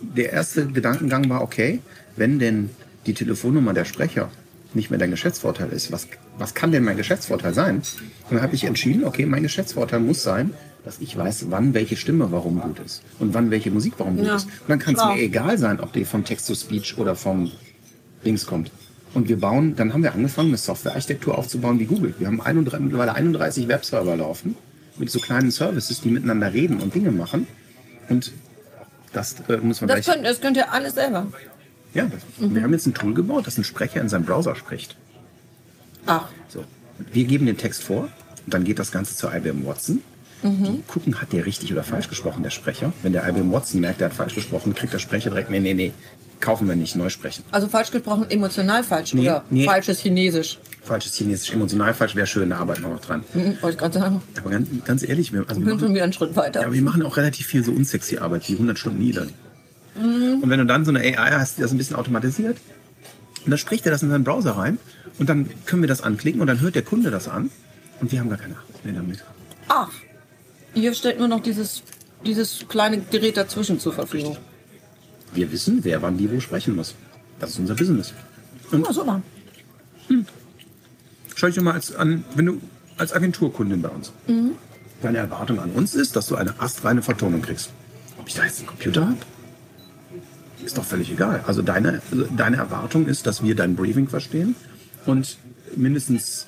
Der 0.00 0.32
erste 0.32 0.66
Gedankengang 0.66 1.28
war, 1.28 1.42
okay, 1.42 1.80
wenn 2.16 2.38
denn 2.38 2.70
die 3.06 3.14
Telefonnummer 3.14 3.72
der 3.74 3.84
Sprecher 3.84 4.30
nicht 4.74 4.90
mehr 4.90 4.98
dein 4.98 5.10
Geschäftsvorteil 5.10 5.68
ist, 5.70 5.92
was, 5.92 6.08
was 6.38 6.54
kann 6.54 6.72
denn 6.72 6.84
mein 6.84 6.96
Geschäftsvorteil 6.96 7.52
sein? 7.52 7.76
Und 7.76 7.84
dann 8.30 8.42
habe 8.42 8.54
ich 8.54 8.64
entschieden, 8.64 9.04
okay, 9.04 9.26
mein 9.26 9.42
Geschäftsvorteil 9.42 10.00
muss 10.00 10.22
sein, 10.22 10.54
dass 10.84 10.98
ich 11.00 11.16
weiß, 11.16 11.46
wann 11.50 11.74
welche 11.74 11.96
Stimme 11.96 12.32
warum 12.32 12.60
gut 12.60 12.78
ist 12.80 13.02
und 13.18 13.34
wann 13.34 13.50
welche 13.50 13.70
Musik 13.70 13.94
warum 13.98 14.16
gut 14.16 14.26
Ja, 14.26 14.36
ist. 14.36 14.46
Und 14.46 14.68
dann 14.68 14.78
kann 14.78 14.94
es 14.96 15.04
mir 15.04 15.18
egal 15.20 15.58
sein, 15.58 15.80
ob 15.80 15.92
die 15.92 16.04
vom 16.04 16.24
Text-to-Speech 16.24 16.98
oder 16.98 17.14
vom 17.14 17.50
Dings 18.24 18.46
kommt. 18.46 18.70
Und 19.14 19.28
wir 19.28 19.38
bauen, 19.38 19.76
dann 19.76 19.92
haben 19.92 20.02
wir 20.02 20.12
angefangen, 20.14 20.48
eine 20.48 20.56
Softwarearchitektur 20.56 21.36
aufzubauen 21.36 21.78
wie 21.78 21.84
Google. 21.84 22.14
Wir 22.18 22.26
haben 22.26 22.40
31, 22.40 22.80
mittlerweile 22.80 23.14
31 23.14 23.68
Webserver 23.68 24.16
laufen 24.16 24.56
mit 24.98 25.10
so 25.10 25.20
kleinen 25.20 25.50
Services, 25.50 26.00
die 26.00 26.08
miteinander 26.08 26.52
reden 26.52 26.78
und 26.80 26.94
Dinge 26.94 27.12
machen. 27.12 27.46
Und 28.08 28.32
das 29.12 29.36
äh, 29.48 29.58
muss 29.58 29.80
man 29.80 29.88
das, 29.88 30.06
könnt, 30.06 30.24
das 30.24 30.40
könnt 30.40 30.56
ihr 30.56 30.72
alles 30.72 30.94
selber. 30.94 31.26
Ja, 31.94 32.06
das, 32.06 32.22
wir 32.38 32.62
haben 32.62 32.72
jetzt 32.72 32.86
ein 32.86 32.94
Tool 32.94 33.12
gebaut, 33.12 33.46
das 33.46 33.58
ein 33.58 33.64
Sprecher 33.64 34.00
in 34.00 34.08
seinem 34.08 34.24
Browser 34.24 34.54
spricht. 34.56 34.96
Ach, 36.06 36.28
So. 36.48 36.64
Wir 37.12 37.24
geben 37.24 37.46
den 37.46 37.56
Text 37.56 37.82
vor 37.82 38.08
und 38.44 38.54
dann 38.54 38.64
geht 38.64 38.78
das 38.78 38.92
Ganze 38.92 39.16
zu 39.16 39.28
IBM 39.28 39.66
Watson. 39.66 40.02
Die 40.42 40.82
gucken, 40.88 41.20
hat 41.20 41.32
der 41.32 41.46
richtig 41.46 41.72
oder 41.72 41.84
falsch 41.84 42.08
gesprochen, 42.08 42.42
der 42.42 42.50
Sprecher. 42.50 42.92
Wenn 43.02 43.12
der 43.12 43.28
IBM 43.28 43.52
Watson 43.52 43.80
merkt, 43.80 44.00
der 44.00 44.08
hat 44.08 44.14
falsch 44.14 44.34
gesprochen, 44.34 44.74
kriegt 44.74 44.92
der 44.92 44.98
Sprecher 44.98 45.30
direkt, 45.30 45.50
nee, 45.50 45.60
nee, 45.60 45.72
nee, 45.74 45.92
kaufen 46.40 46.66
wir 46.68 46.74
nicht, 46.74 46.96
neu 46.96 47.08
sprechen. 47.10 47.44
Also 47.52 47.68
falsch 47.68 47.92
gesprochen, 47.92 48.26
emotional 48.28 48.82
falsch 48.82 49.14
Nee, 49.14 49.22
oder 49.22 49.44
nee. 49.50 49.64
falsches 49.64 50.00
Chinesisch. 50.00 50.58
Falsches 50.82 51.14
Chinesisch, 51.14 51.52
emotional 51.52 51.94
falsch, 51.94 52.16
wäre 52.16 52.26
schön, 52.26 52.50
da 52.50 52.56
arbeiten 52.58 52.82
wir 52.82 52.88
noch 52.88 53.00
dran. 53.00 53.22
Mhm, 53.34 53.58
wollte 53.60 53.70
ich 53.74 53.78
gerade 53.78 53.98
sagen. 53.98 54.22
Aber 54.40 54.50
ganz, 54.50 54.68
ganz 54.84 55.02
ehrlich, 55.08 55.32
wir, 55.32 55.44
also 55.48 55.60
wir 55.60 55.66
bin 55.66 55.74
schon 55.74 55.80
machen, 55.80 55.94
wieder 55.94 56.04
einen 56.04 56.12
Schritt 56.12 56.34
weiter. 56.34 56.62
ja, 56.62 56.72
wir 56.72 56.82
machen 56.82 57.02
auch 57.04 57.16
relativ 57.16 57.46
viel 57.46 57.62
so 57.62 57.70
unsexy 57.70 58.18
Arbeit, 58.18 58.48
wie 58.48 58.54
100 58.54 58.76
Stunden 58.78 59.00
E-Learning. 59.00 59.34
Und 59.94 60.48
wenn 60.50 60.58
du 60.58 60.66
dann 60.66 60.84
so 60.84 60.90
eine 60.90 61.00
AI 61.00 61.32
hast, 61.38 61.58
die 61.58 61.62
das 61.62 61.70
ein 61.70 61.78
bisschen 61.78 61.96
automatisiert, 61.96 62.56
und 63.44 63.50
dann 63.50 63.58
spricht 63.58 63.84
er 63.86 63.92
das 63.92 64.02
in 64.02 64.10
seinen 64.10 64.24
Browser 64.24 64.52
rein 64.52 64.78
und 65.18 65.28
dann 65.28 65.48
können 65.66 65.82
wir 65.82 65.88
das 65.88 66.00
anklicken 66.02 66.40
und 66.40 66.46
dann 66.46 66.60
hört 66.60 66.74
der 66.74 66.82
Kunde 66.82 67.10
das 67.10 67.28
an 67.28 67.50
und 68.00 68.10
wir 68.10 68.18
haben 68.20 68.28
gar 68.30 68.38
keine 68.38 68.54
Arbeit 68.56 68.84
mehr 68.84 68.94
damit. 68.94 69.24
Ach, 69.68 69.90
hier 70.74 70.94
steht 70.94 71.18
nur 71.18 71.28
noch 71.28 71.40
dieses, 71.40 71.82
dieses 72.24 72.66
kleine 72.68 73.00
Gerät 73.00 73.36
dazwischen 73.36 73.78
zur 73.80 73.92
Verfügung. 73.92 74.36
Wir 75.34 75.50
wissen, 75.50 75.80
wer 75.82 76.02
wann 76.02 76.18
wie 76.18 76.30
wo 76.30 76.40
sprechen 76.40 76.76
muss. 76.76 76.94
Das 77.40 77.50
ist 77.50 77.58
unser 77.58 77.74
Business. 77.74 78.12
Ja, 78.70 78.92
super. 78.92 79.22
Schau 81.34 81.46
dich 81.46 81.56
doch 81.56 81.62
mal 81.62 81.74
als, 81.74 81.94
an, 81.94 82.24
wenn 82.34 82.46
du 82.46 82.60
als 82.98 83.12
Agenturkundin 83.12 83.82
bei 83.82 83.88
uns. 83.88 84.12
Deine 85.02 85.18
Erwartung 85.18 85.58
an 85.58 85.70
uns 85.72 85.94
ist, 85.94 86.14
dass 86.16 86.26
du 86.26 86.36
eine 86.36 86.60
astreine 86.60 87.02
Vertonung 87.02 87.42
kriegst. 87.42 87.70
Ob 88.18 88.28
ich 88.28 88.34
da 88.34 88.44
jetzt 88.44 88.58
einen 88.58 88.68
Computer 88.68 89.08
habe? 89.08 89.18
Ist 90.64 90.78
doch 90.78 90.84
völlig 90.84 91.10
egal. 91.10 91.42
Also 91.46 91.62
deine, 91.62 92.00
also 92.10 92.24
deine 92.36 92.58
Erwartung 92.58 93.06
ist, 93.06 93.26
dass 93.26 93.42
wir 93.42 93.56
dein 93.56 93.74
Briefing 93.74 94.08
verstehen 94.08 94.54
und 95.06 95.38
mindestens 95.74 96.46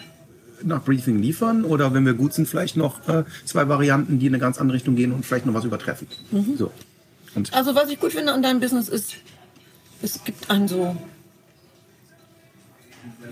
nach 0.62 0.82
Briefing 0.84 1.18
liefern 1.20 1.64
oder 1.64 1.92
wenn 1.94 2.06
wir 2.06 2.14
gut 2.14 2.32
sind, 2.34 2.46
vielleicht 2.48 2.76
noch 2.76 3.06
äh, 3.08 3.24
zwei 3.44 3.68
Varianten, 3.68 4.18
die 4.18 4.26
in 4.26 4.34
eine 4.34 4.40
ganz 4.40 4.58
andere 4.58 4.76
Richtung 4.76 4.96
gehen 4.96 5.12
und 5.12 5.24
vielleicht 5.26 5.46
noch 5.46 5.54
was 5.54 5.64
übertreffen. 5.64 6.06
So. 6.56 6.70
Und 7.34 7.52
Also 7.52 7.74
was 7.74 7.90
ich 7.90 7.98
gut 7.98 8.12
finde 8.12 8.32
an 8.32 8.42
deinem 8.42 8.60
Business 8.60 8.88
ist, 8.88 9.14
es 10.02 10.22
gibt 10.24 10.50
ein 10.50 10.68
so, 10.68 10.96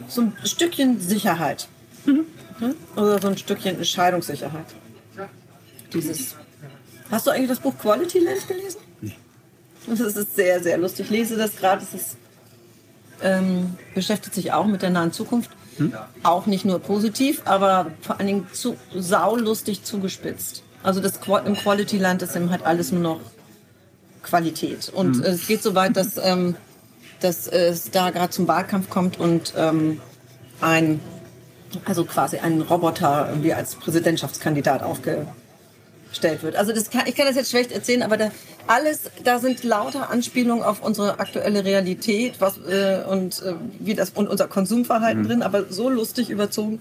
so 0.09 0.23
ein 0.23 0.33
Stückchen 0.45 1.01
Sicherheit. 1.01 1.68
Mhm. 2.07 2.25
Oder 2.97 3.20
so 3.20 3.29
ein 3.29 3.39
Stückchen 3.39 3.77
Entscheidungssicherheit. 3.77 4.66
Dieses. 5.93 6.37
Hast 7.11 7.27
du 7.27 7.31
eigentlich 7.31 7.49
das 7.49 7.61
Buch 7.61 7.77
Quality 7.79 8.20
Land 8.20 8.49
gelesen? 8.49 8.81
Nee. 9.01 9.16
Das 9.87 10.01
ist 10.01 10.37
sehr, 10.37 10.62
sehr 10.62 10.79
lustig. 10.79 11.07
Ich 11.07 11.11
lese 11.11 11.37
das 11.37 11.57
gerade. 11.57 11.83
Es 11.83 11.93
ist, 11.93 12.16
ähm, 13.20 13.77
beschäftigt 13.95 14.35
sich 14.35 14.53
auch 14.53 14.66
mit 14.66 14.83
der 14.83 14.91
nahen 14.91 15.12
Zukunft. 15.12 15.51
Auch 16.23 16.47
nicht 16.47 16.64
nur 16.64 16.79
positiv, 16.79 17.43
aber 17.45 17.93
vor 18.01 18.18
allen 18.18 18.27
Dingen 18.27 18.47
zu, 18.53 18.77
saulustig 18.95 19.85
zugespitzt. 19.85 20.62
Also 20.83 21.01
das 21.01 21.20
im 21.45 21.55
Quality 21.55 21.99
Land 21.99 22.23
ist 22.23 22.35
eben 22.35 22.51
halt 22.51 22.64
alles 22.64 22.93
nur 22.93 23.03
noch 23.03 23.20
Qualität. 24.23 24.91
Und 24.95 25.25
äh, 25.25 25.29
es 25.29 25.47
geht 25.47 25.62
so 25.62 25.75
weit, 25.75 25.97
dass, 25.97 26.16
ähm, 26.23 26.57
dass 27.20 27.47
es 27.47 27.91
da 27.91 28.11
gerade 28.11 28.31
zum 28.31 28.49
Wahlkampf 28.49 28.91
kommt 28.91 29.18
und 29.18 29.55
ähm, 29.57 30.01
ein, 30.61 31.01
also 31.85 32.05
quasi 32.05 32.39
ein 32.39 32.61
Roboter 32.61 33.29
irgendwie 33.31 33.55
als 33.55 33.75
Präsidentschaftskandidat 33.77 34.83
aufgestellt 34.83 36.43
wird. 36.43 36.57
Also 36.57 36.73
das 36.73 36.91
kann, 36.91 37.03
ich 37.07 37.14
kann 37.14 37.27
das 37.27 37.37
jetzt 37.37 37.51
schlecht 37.51 37.73
erzählen, 37.73 38.03
aber 38.03 38.16
da 38.16 38.31
alles, 38.66 39.02
da 39.24 39.38
sind 39.38 39.62
lauter 39.64 40.10
Anspielungen 40.10 40.64
auf 40.64 40.82
unsere 40.82 41.18
aktuelle 41.20 41.64
Realität 41.64 42.34
was, 42.40 42.58
äh, 42.58 43.02
und 43.08 43.42
äh, 43.42 43.54
wie 43.80 43.94
das 43.94 44.10
und 44.10 44.28
unser 44.28 44.46
Mhm. 44.46 44.50
Konsumverhalten 44.50 45.24
drin, 45.24 45.42
aber 45.42 45.64
so 45.70 45.88
lustig 45.88 46.30
überzogen. 46.30 46.80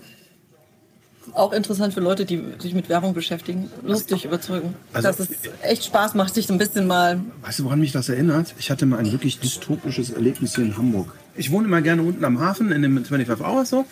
Auch 1.33 1.53
interessant 1.53 1.93
für 1.93 1.99
Leute, 1.99 2.25
die 2.25 2.43
sich 2.59 2.73
mit 2.73 2.89
Werbung 2.89 3.13
beschäftigen. 3.13 3.69
Lustig 3.83 4.25
überzogen. 4.25 4.73
Also- 4.91 5.07
dass 5.07 5.19
es 5.19 5.29
echt 5.61 5.85
Spaß 5.85 6.15
macht, 6.15 6.33
sich 6.33 6.47
so 6.47 6.53
ein 6.53 6.57
bisschen 6.57 6.87
mal 6.87 7.19
Weißt 7.43 7.59
du, 7.59 7.65
woran 7.65 7.79
mich 7.79 7.91
das 7.91 8.09
erinnert? 8.09 8.55
Ich 8.57 8.71
hatte 8.71 8.85
mal 8.85 8.97
ein 8.97 9.11
wirklich 9.11 9.39
dystopisches 9.39 10.09
Erlebnis 10.09 10.55
hier 10.55 10.65
in 10.65 10.77
Hamburg. 10.77 11.13
Ich 11.37 11.51
wohne 11.51 11.67
immer 11.67 11.81
gerne 11.81 12.01
unten 12.01 12.25
am 12.25 12.39
Hafen 12.39 12.71
in 12.71 12.81
dem 12.81 13.05
25 13.05 13.45
Hours 13.45 13.69
so 13.69 13.85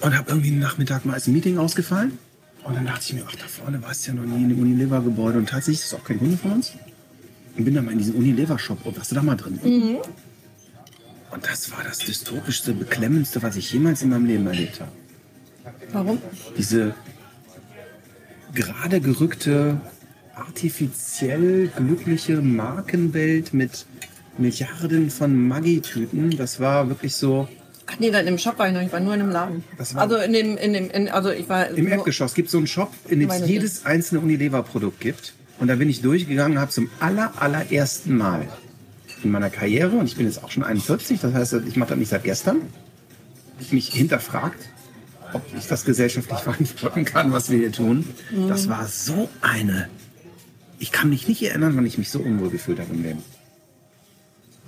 und 0.00 0.16
habe 0.16 0.30
irgendwie 0.30 0.48
einen 0.50 0.58
Nachmittag 0.60 1.04
mal 1.04 1.14
als 1.14 1.26
ein 1.26 1.34
Meeting 1.34 1.58
ausgefallen. 1.58 2.18
Und 2.64 2.76
dann 2.76 2.86
dachte 2.86 3.04
ich 3.06 3.12
mir, 3.14 3.24
ach, 3.26 3.34
da 3.34 3.46
vorne 3.46 3.82
war 3.82 3.90
es 3.90 4.06
ja 4.06 4.14
noch 4.14 4.24
nie 4.24 4.42
in 4.42 4.48
dem 4.50 4.60
Unilever-Gebäude 4.60 5.38
und 5.38 5.48
tatsächlich 5.48 5.80
ist 5.80 5.86
es 5.86 5.94
auch 5.94 6.04
kein 6.04 6.18
Kunde 6.18 6.36
von 6.36 6.52
uns. 6.52 6.72
Und 7.56 7.64
bin 7.64 7.74
dann 7.74 7.84
mal 7.84 7.92
in 7.92 7.98
diesen 7.98 8.14
Unilever-Shop 8.14 8.84
und 8.86 8.96
warst 8.96 9.10
du 9.10 9.14
da 9.14 9.22
mal 9.22 9.36
drin? 9.36 9.58
Und 11.32 11.46
das 11.46 11.70
war 11.70 11.82
das 11.82 11.98
dystopischste, 11.98 12.72
beklemmendste, 12.74 13.42
was 13.42 13.56
ich 13.56 13.72
jemals 13.72 14.02
in 14.02 14.10
meinem 14.10 14.26
Leben 14.26 14.46
erlebt 14.46 14.80
habe. 14.80 14.92
Warum? 15.92 16.18
diese 16.56 16.94
gerade 18.54 19.00
gerückte, 19.00 19.80
artifiziell 20.34 21.68
glückliche 21.68 22.40
Markenwelt 22.40 23.54
mit 23.54 23.86
Milliarden 24.38 25.10
von 25.10 25.48
Maggi-Tüten, 25.48 26.36
das 26.36 26.60
war 26.60 26.88
wirklich 26.88 27.14
so. 27.14 27.48
Ach 27.92 27.98
nee, 27.98 28.10
dann 28.10 28.26
im 28.26 28.38
Shop 28.38 28.58
war 28.58 28.68
ich 28.68 28.74
noch, 28.74 28.80
ich 28.80 28.92
war 28.92 29.00
nur 29.00 29.14
in 29.14 29.20
einem 29.20 29.30
Laden. 29.30 29.64
Also 29.94 30.16
in 30.16 30.32
dem, 30.32 30.56
in 30.56 30.72
dem, 30.72 30.90
in, 30.90 31.08
also 31.08 31.30
ich 31.30 31.48
war 31.48 31.68
Im 31.68 31.88
Erdgeschoss 31.88 32.34
gibt 32.34 32.46
es 32.46 32.52
so 32.52 32.58
einen 32.58 32.66
Shop, 32.66 32.92
in 33.08 33.20
dem 33.20 33.30
es 33.30 33.46
jedes 33.46 33.84
einzelne 33.84 34.20
Unilever-Produkt 34.20 35.00
gibt. 35.00 35.34
Und 35.58 35.68
da 35.68 35.76
bin 35.76 35.88
ich 35.88 36.00
durchgegangen, 36.00 36.58
habe 36.58 36.70
zum 36.70 36.90
aller, 37.00 37.32
allerersten 37.40 38.16
Mal 38.16 38.48
in 39.22 39.30
meiner 39.30 39.50
Karriere, 39.50 39.96
und 39.96 40.06
ich 40.06 40.16
bin 40.16 40.26
jetzt 40.26 40.42
auch 40.42 40.50
schon 40.50 40.64
41, 40.64 41.20
das 41.20 41.34
heißt, 41.34 41.56
ich 41.68 41.76
mache 41.76 41.90
das 41.90 41.98
nicht 41.98 42.08
seit 42.08 42.24
gestern, 42.24 42.62
mich 43.70 43.92
hinterfragt, 43.92 44.58
ob 45.32 45.42
ich 45.56 45.66
das 45.66 45.84
gesellschaftlich 45.84 46.38
verantworten 46.42 47.04
kann, 47.04 47.32
was 47.32 47.50
wir 47.50 47.58
hier 47.58 47.72
tun. 47.72 48.04
Das 48.48 48.68
war 48.68 48.86
so 48.86 49.28
eine. 49.40 49.88
Ich 50.78 50.90
kann 50.90 51.10
mich 51.10 51.28
nicht 51.28 51.42
erinnern, 51.42 51.76
wann 51.76 51.86
ich 51.86 51.98
mich 51.98 52.10
so 52.10 52.18
unwohl 52.18 52.50
gefühlt 52.50 52.80
habe 52.80 52.92
im 52.92 53.02
Leben. 53.02 53.22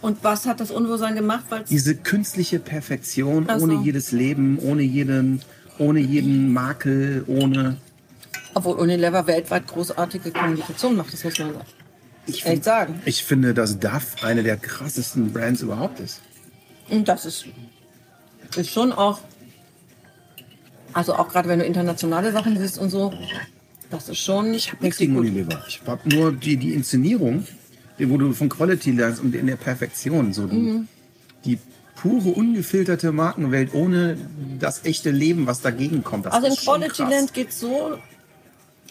Und 0.04 0.22
was 0.22 0.44
hat 0.44 0.60
das 0.60 0.70
Unwohlsein 0.70 1.14
gemacht? 1.14 1.46
Weil's 1.48 1.70
Diese 1.70 1.94
künstliche 1.96 2.58
Perfektion, 2.58 3.46
so. 3.48 3.64
ohne 3.64 3.82
jedes 3.82 4.12
Leben, 4.12 4.58
ohne 4.58 4.82
jeden, 4.82 5.40
ohne 5.78 5.98
jeden 5.98 6.52
Makel, 6.52 7.24
ohne. 7.26 7.78
obwohl 8.52 8.76
Unilever 8.76 9.26
weltweit 9.26 9.66
großartige 9.66 10.30
Kommunikation 10.30 10.96
macht, 10.96 11.14
das 11.14 11.24
muss 11.24 11.38
man 11.38 11.52
Ich, 12.26 12.44
echt 12.44 12.64
sagen. 12.64 13.00
ich 13.06 13.24
finde, 13.24 13.54
dass 13.54 13.78
DAF 13.78 14.22
eine 14.22 14.42
der 14.42 14.58
krassesten 14.58 15.32
Brands 15.32 15.62
überhaupt 15.62 16.00
ist. 16.00 16.20
Und 16.90 17.08
das 17.08 17.24
ist, 17.24 17.46
ist 18.56 18.70
schon 18.70 18.92
auch, 18.92 19.20
also 20.92 21.14
auch 21.14 21.30
gerade 21.30 21.48
wenn 21.48 21.60
du 21.60 21.64
internationale 21.64 22.30
Sachen 22.30 22.58
siehst 22.58 22.76
und 22.76 22.90
so, 22.90 23.10
das 23.88 24.10
ist 24.10 24.18
schon 24.18 24.52
Ich 24.52 24.70
habe 24.70 24.84
nichts 24.84 24.98
gegen 24.98 25.16
Unilever. 25.16 25.64
Ich 25.66 25.80
habe 25.86 26.06
nur 26.14 26.30
die, 26.30 26.58
die 26.58 26.74
Inszenierung, 26.74 27.46
wo 27.98 28.16
du 28.16 28.32
von 28.32 28.48
Quality 28.48 28.92
lernst 28.92 29.22
und 29.22 29.34
in 29.34 29.46
der 29.46 29.56
Perfektion. 29.56 30.32
So 30.32 30.46
die, 30.46 30.56
Mhm. 30.56 30.88
die 31.44 31.58
pure, 31.96 32.30
ungefilterte 32.30 33.12
Markenwelt 33.12 33.72
ohne 33.74 34.16
das 34.58 34.84
echte 34.84 35.10
Leben, 35.10 35.46
was 35.46 35.60
dagegen 35.60 36.02
kommt. 36.02 36.26
Also 36.26 36.46
in 36.48 36.54
Quality. 36.56 37.02
Land 37.02 37.32
geht 37.34 37.52
so 37.52 37.98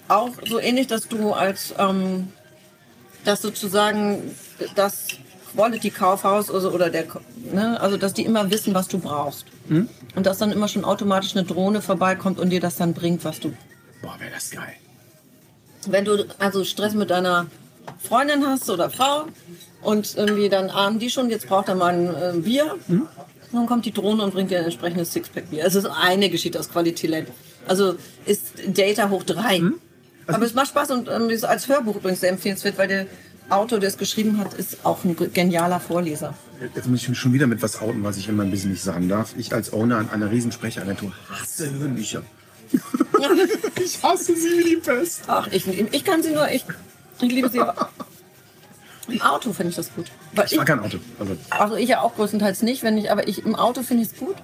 auch 0.07 0.31
so 0.47 0.59
ähnlich, 0.59 0.87
dass 0.87 1.07
du 1.07 1.31
als 1.33 1.73
ähm, 1.77 2.29
dass 3.25 3.41
sozusagen 3.41 4.21
das 4.75 5.07
Quality 5.53 5.91
Kaufhaus 5.91 6.49
oder, 6.49 6.73
oder 6.73 6.89
der 6.89 7.05
ne, 7.53 7.79
also 7.79 7.95
dass 7.97 8.13
die 8.13 8.23
immer 8.25 8.49
wissen, 8.49 8.73
was 8.73 8.87
du 8.87 8.99
brauchst. 8.99 9.45
Hm? 9.67 9.87
Und 10.15 10.25
dass 10.25 10.39
dann 10.39 10.51
immer 10.51 10.67
schon 10.67 10.83
automatisch 10.83 11.35
eine 11.35 11.45
Drohne 11.45 11.81
vorbeikommt 11.81 12.39
und 12.39 12.49
dir 12.49 12.59
das 12.59 12.75
dann 12.75 12.93
bringt, 12.93 13.23
was 13.23 13.39
du. 13.39 13.53
Boah, 14.01 14.15
wäre 14.19 14.31
das 14.31 14.49
geil. 14.51 14.73
Wenn 15.87 16.05
du 16.05 16.25
also 16.39 16.63
Stress 16.65 16.93
mit 16.93 17.09
deiner 17.09 17.47
Freundin 17.99 18.45
hast 18.45 18.69
oder 18.69 18.89
Frau 18.89 19.25
und 19.81 20.15
irgendwie 20.15 20.49
dann 20.49 20.69
ahnen 20.69 20.99
die 20.99 21.09
schon, 21.09 21.29
jetzt 21.29 21.47
braucht 21.47 21.67
er 21.67 21.75
mal 21.75 21.93
ein 21.93 22.07
äh, 22.07 22.39
Bier. 22.39 22.75
Hm? 22.87 23.07
Dann 23.51 23.65
kommt 23.67 23.85
die 23.85 23.91
Drohne 23.91 24.23
und 24.23 24.33
bringt 24.33 24.49
dir 24.49 24.59
ein 24.59 24.65
entsprechendes 24.65 25.13
Sixpack 25.13 25.49
Bier. 25.49 25.65
Es 25.65 25.75
ist 25.75 25.85
eine 25.85 26.29
Geschichte 26.29 26.59
aus 26.59 26.69
Quality 26.69 27.07
Land. 27.07 27.27
Also 27.67 27.95
ist 28.25 28.53
Data 28.67 29.09
hoch 29.09 29.23
drei. 29.23 29.57
Hm? 29.57 29.75
Also 30.25 30.37
Aber 30.37 30.45
es 30.45 30.53
macht 30.53 30.67
Spaß 30.67 30.91
und 30.91 31.09
ähm, 31.09 31.29
ist 31.29 31.43
als 31.43 31.67
Hörbuch 31.67 31.97
übrigens 31.97 32.21
sehr 32.21 32.29
empfehlenswert, 32.29 32.77
weil 32.77 32.87
der 32.87 33.07
Autor, 33.49 33.79
der 33.79 33.89
es 33.89 33.97
geschrieben 33.97 34.37
hat, 34.37 34.53
ist 34.53 34.85
auch 34.85 35.03
ein 35.03 35.15
genialer 35.33 35.79
Vorleser. 35.79 36.33
Jetzt 36.75 36.87
muss 36.87 37.01
ich 37.01 37.09
mich 37.09 37.19
schon 37.19 37.33
wieder 37.33 37.45
mit 37.45 37.61
was 37.61 37.81
outen, 37.81 38.03
was 38.03 38.17
ich 38.17 38.29
in 38.29 38.37
meinem 38.37 38.51
Business 38.51 38.71
nicht 38.71 38.83
sagen 38.83 39.09
darf. 39.09 39.35
Ich 39.37 39.53
als 39.53 39.73
Owner 39.73 39.97
an 39.97 40.09
einer 40.09 40.31
Riesensprecheragentur 40.31 41.11
hasse 41.29 41.69
Hörbücher. 41.71 42.23
ich 43.83 44.01
hasse 44.01 44.35
sie 44.35 44.59
wie 44.59 44.69
die 44.69 44.75
Pest. 44.77 45.23
Ach, 45.27 45.47
ich, 45.51 45.67
ich 45.67 46.05
kann 46.05 46.23
sie 46.23 46.31
nur, 46.31 46.49
ich, 46.49 46.63
ich 47.23 47.33
liebe 47.33 47.49
sie. 47.49 47.59
aber 47.59 47.89
Im 49.07 49.21
Auto 49.21 49.51
finde 49.53 49.71
ich 49.71 49.75
das 49.75 49.93
gut. 49.93 50.11
Weil 50.33 50.45
Ich 50.45 50.55
mag 50.55 50.65
kein 50.67 50.79
Auto. 50.79 50.97
Also, 51.19 51.35
Also 51.49 51.75
ich 51.75 51.89
ja 51.89 52.01
auch 52.01 52.15
größtenteils 52.15 52.61
nicht, 52.61 52.83
wenn 52.83 52.97
ich, 52.97 53.11
aber 53.11 53.27
ich 53.27 53.45
im 53.45 53.55
Auto 53.55 53.83
finde 53.83 54.03
ich 54.03 54.11
es 54.11 54.17
gut. 54.17 54.35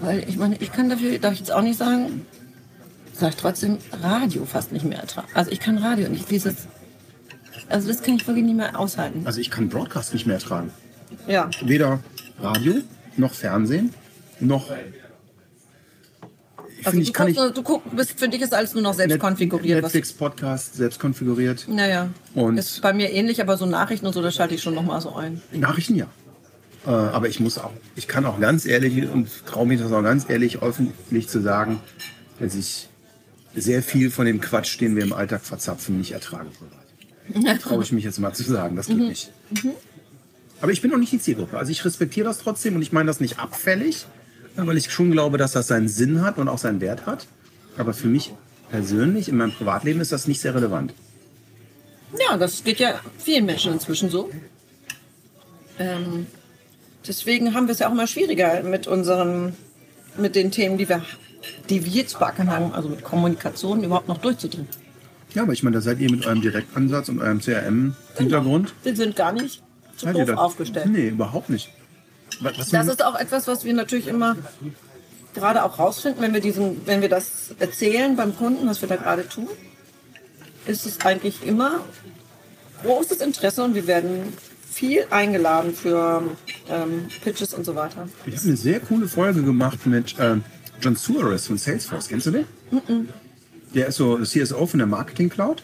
Weil 0.00 0.28
ich 0.28 0.36
meine, 0.36 0.56
ich 0.56 0.72
kann 0.72 0.88
dafür, 0.88 1.18
darf 1.18 1.32
ich 1.34 1.40
jetzt 1.40 1.52
auch 1.52 1.62
nicht 1.62 1.78
sagen, 1.78 2.26
sage 3.12 3.30
ich 3.34 3.36
trotzdem, 3.40 3.78
Radio 4.02 4.46
fast 4.46 4.72
nicht 4.72 4.84
mehr 4.84 4.98
ertragen. 4.98 5.28
Also 5.34 5.50
ich 5.50 5.60
kann 5.60 5.78
Radio 5.78 6.08
nicht, 6.08 6.30
dieses, 6.30 6.54
also 7.68 7.88
das 7.88 8.02
kann 8.02 8.16
ich 8.16 8.26
wirklich 8.26 8.44
nicht 8.44 8.56
mehr 8.56 8.78
aushalten. 8.78 9.22
also 9.26 9.40
ich 9.40 9.50
kann 9.50 9.68
Broadcast 9.68 10.12
nicht 10.14 10.26
mehr 10.26 10.36
ertragen. 10.36 10.70
Ja. 11.26 11.50
Weder 11.62 12.00
Radio 12.40 12.76
noch 13.16 13.34
Fernsehen 13.34 13.92
noch 14.38 14.70
Also 16.84 16.90
finde, 16.90 17.04
du, 17.04 17.08
ich 17.08 17.12
kann 17.12 17.26
guckst, 17.26 17.40
nur- 17.40 17.50
du 17.52 17.62
guckst, 17.62 17.96
bist, 17.96 18.18
für 18.20 18.28
dich 18.28 18.40
ist 18.42 18.54
alles 18.54 18.74
nur 18.74 18.82
noch 18.82 18.94
selbst 18.94 19.12
Net- 19.14 19.20
konfiguriert. 19.20 19.82
Netflix 19.82 20.12
Podcast 20.12 20.74
selbst 20.74 20.98
konfiguriert. 21.00 21.66
Naja, 21.68 22.08
Und- 22.34 22.58
ist 22.58 22.80
bei 22.82 22.92
mir 22.92 23.10
ähnlich, 23.12 23.40
aber 23.40 23.56
so 23.56 23.66
Nachrichten 23.66 24.06
und 24.06 24.12
so, 24.12 24.22
das 24.22 24.34
schalte 24.34 24.54
ich 24.54 24.62
schon 24.62 24.74
noch 24.74 24.82
mal 24.84 25.00
so 25.00 25.14
ein. 25.14 25.40
Nachrichten 25.52 25.96
ja. 25.96 26.06
Äh, 26.86 26.90
aber 26.90 27.28
ich 27.28 27.40
muss 27.40 27.58
auch, 27.58 27.72
ich 27.96 28.08
kann 28.08 28.24
auch 28.24 28.40
ganz 28.40 28.64
ehrlich 28.64 29.06
und 29.10 29.28
traue 29.46 29.66
mich 29.66 29.80
das 29.80 29.92
auch 29.92 30.02
ganz 30.02 30.28
ehrlich 30.30 30.62
öffentlich 30.62 31.28
zu 31.28 31.40
sagen, 31.42 31.80
dass 32.38 32.54
ich 32.54 32.88
sehr 33.54 33.82
viel 33.82 34.10
von 34.10 34.24
dem 34.26 34.40
Quatsch, 34.40 34.80
den 34.80 34.96
wir 34.96 35.02
im 35.02 35.12
Alltag 35.12 35.42
verzapfen, 35.42 35.98
nicht 35.98 36.12
ertragen 36.12 36.48
privat. 36.52 37.60
Traue 37.60 37.82
ich 37.82 37.92
mich 37.92 38.04
jetzt 38.04 38.18
mal 38.18 38.32
zu 38.32 38.44
sagen, 38.44 38.76
das 38.76 38.86
geht 38.86 38.96
nicht. 38.96 39.30
Aber 40.60 40.72
ich 40.72 40.80
bin 40.82 40.90
noch 40.90 40.98
nicht 40.98 41.12
die 41.12 41.18
Zielgruppe. 41.18 41.58
Also 41.58 41.70
ich 41.72 41.84
respektiere 41.84 42.26
das 42.26 42.38
trotzdem 42.38 42.76
und 42.76 42.82
ich 42.82 42.92
meine 42.92 43.06
das 43.06 43.20
nicht 43.20 43.38
abfällig, 43.38 44.06
weil 44.56 44.76
ich 44.76 44.90
schon 44.90 45.10
glaube, 45.10 45.38
dass 45.38 45.52
das 45.52 45.68
seinen 45.68 45.88
Sinn 45.88 46.22
hat 46.22 46.38
und 46.38 46.48
auch 46.48 46.58
seinen 46.58 46.80
Wert 46.80 47.06
hat. 47.06 47.26
Aber 47.76 47.94
für 47.94 48.08
mich 48.08 48.32
persönlich 48.70 49.28
in 49.28 49.36
meinem 49.36 49.52
Privatleben 49.52 50.00
ist 50.00 50.12
das 50.12 50.26
nicht 50.26 50.40
sehr 50.40 50.54
relevant. 50.54 50.92
Ja, 52.18 52.36
das 52.36 52.64
geht 52.64 52.80
ja 52.80 53.00
vielen 53.18 53.46
Menschen 53.46 53.72
inzwischen 53.72 54.10
so. 54.10 54.30
Ähm, 55.78 56.26
deswegen 57.06 57.54
haben 57.54 57.66
wir 57.66 57.72
es 57.72 57.78
ja 57.78 57.88
auch 57.88 57.92
immer 57.92 58.06
schwieriger 58.06 58.62
mit 58.62 58.86
unseren, 58.86 59.54
mit 60.18 60.34
den 60.34 60.50
Themen, 60.50 60.76
die 60.76 60.88
wir, 60.88 61.02
die 61.68 61.84
wir 61.84 61.92
jetzt 61.92 62.18
beackern 62.18 62.50
haben, 62.50 62.72
also 62.72 62.88
mit 62.88 63.04
Kommunikation 63.04 63.84
überhaupt 63.84 64.08
noch 64.08 64.18
durchzudringen. 64.18 64.68
Ja, 65.34 65.42
aber 65.42 65.52
ich 65.52 65.62
meine, 65.62 65.74
da 65.74 65.80
seid 65.80 66.00
ihr 66.00 66.10
mit 66.10 66.26
eurem 66.26 66.40
Direktansatz 66.40 67.08
und 67.08 67.20
eurem 67.20 67.40
CRM-Hintergrund. 67.40 68.74
Wir 68.82 68.96
sind 68.96 69.14
gar 69.14 69.32
nicht 69.32 69.62
so 69.96 70.12
doof 70.12 70.30
aufgestellt. 70.30 70.86
Nee, 70.86 71.08
überhaupt 71.08 71.50
nicht. 71.50 71.70
Das 72.42 72.86
ist 72.86 73.04
auch 73.04 73.18
etwas, 73.18 73.46
was 73.46 73.64
wir 73.64 73.74
natürlich 73.74 74.08
immer 74.08 74.36
gerade 75.34 75.62
auch 75.62 75.78
rausfinden, 75.78 76.22
wenn 76.22 76.34
wir 76.34 76.40
diesen, 76.40 76.86
wenn 76.86 77.02
wir 77.02 77.08
das 77.08 77.54
erzählen 77.58 78.16
beim 78.16 78.36
Kunden, 78.36 78.66
was 78.66 78.80
wir 78.80 78.88
da 78.88 78.96
gerade 78.96 79.28
tun, 79.28 79.48
ist 80.66 80.86
es 80.86 81.00
eigentlich 81.00 81.46
immer 81.46 81.84
großes 82.82 83.18
Interesse 83.18 83.62
und 83.62 83.74
wir 83.74 83.86
werden 83.86 84.32
viel 84.70 85.04
eingeladen 85.10 85.74
für 85.74 86.22
ähm, 86.68 87.08
Pitches 87.22 87.54
und 87.54 87.64
so 87.64 87.74
weiter. 87.74 88.08
Ich 88.26 88.36
habe 88.36 88.46
eine 88.46 88.56
sehr 88.56 88.80
coole 88.80 89.08
Folge 89.08 89.42
gemacht 89.42 89.86
mit 89.86 90.18
äh, 90.18 90.36
John 90.80 90.96
Suarez 90.96 91.46
von 91.46 91.58
Salesforce. 91.58 92.08
Kennst 92.08 92.26
du 92.26 92.30
den? 92.30 92.46
Der 93.74 93.88
ist 93.88 93.96
so 93.96 94.18
CSO 94.18 94.66
von 94.66 94.78
der 94.78 94.86
Marketing 94.86 95.28
Cloud 95.28 95.62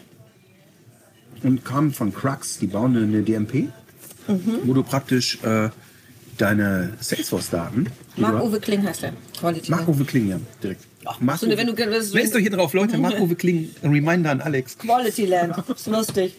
und 1.43 1.65
kam 1.65 1.93
von 1.93 2.13
Crux, 2.13 2.59
die 2.59 2.67
bauen 2.67 2.95
eine 2.95 3.23
DMP, 3.23 3.69
wo 4.63 4.73
du 4.73 4.83
praktisch 4.83 5.41
äh, 5.43 5.69
deine 6.37 6.93
Salesforce-Daten. 6.99 7.87
Marc-Uwe 8.15 8.59
Kling 8.59 8.83
heißt 8.83 9.01
Man. 9.03 9.13
Marc-Uwe 9.67 10.05
Kling, 10.05 10.29
ja, 10.29 10.39
direkt. 10.63 10.83
Marc 11.19 11.39
so, 11.39 11.47
wenn 11.47 11.67
du- 11.67 11.77
wenn 11.77 11.89
du- 11.91 11.97
Lest 12.17 12.35
doch 12.35 12.39
hier 12.39 12.51
drauf, 12.51 12.73
Leute. 12.73 12.97
Marc-Uwe 12.97 13.35
Kling, 13.35 13.69
ein 13.81 13.91
Reminder 13.91 14.31
an 14.31 14.41
Alex. 14.41 14.77
Quality 14.77 15.25
Land. 15.25 15.55
Ist 15.69 15.87
lustig. 15.87 16.35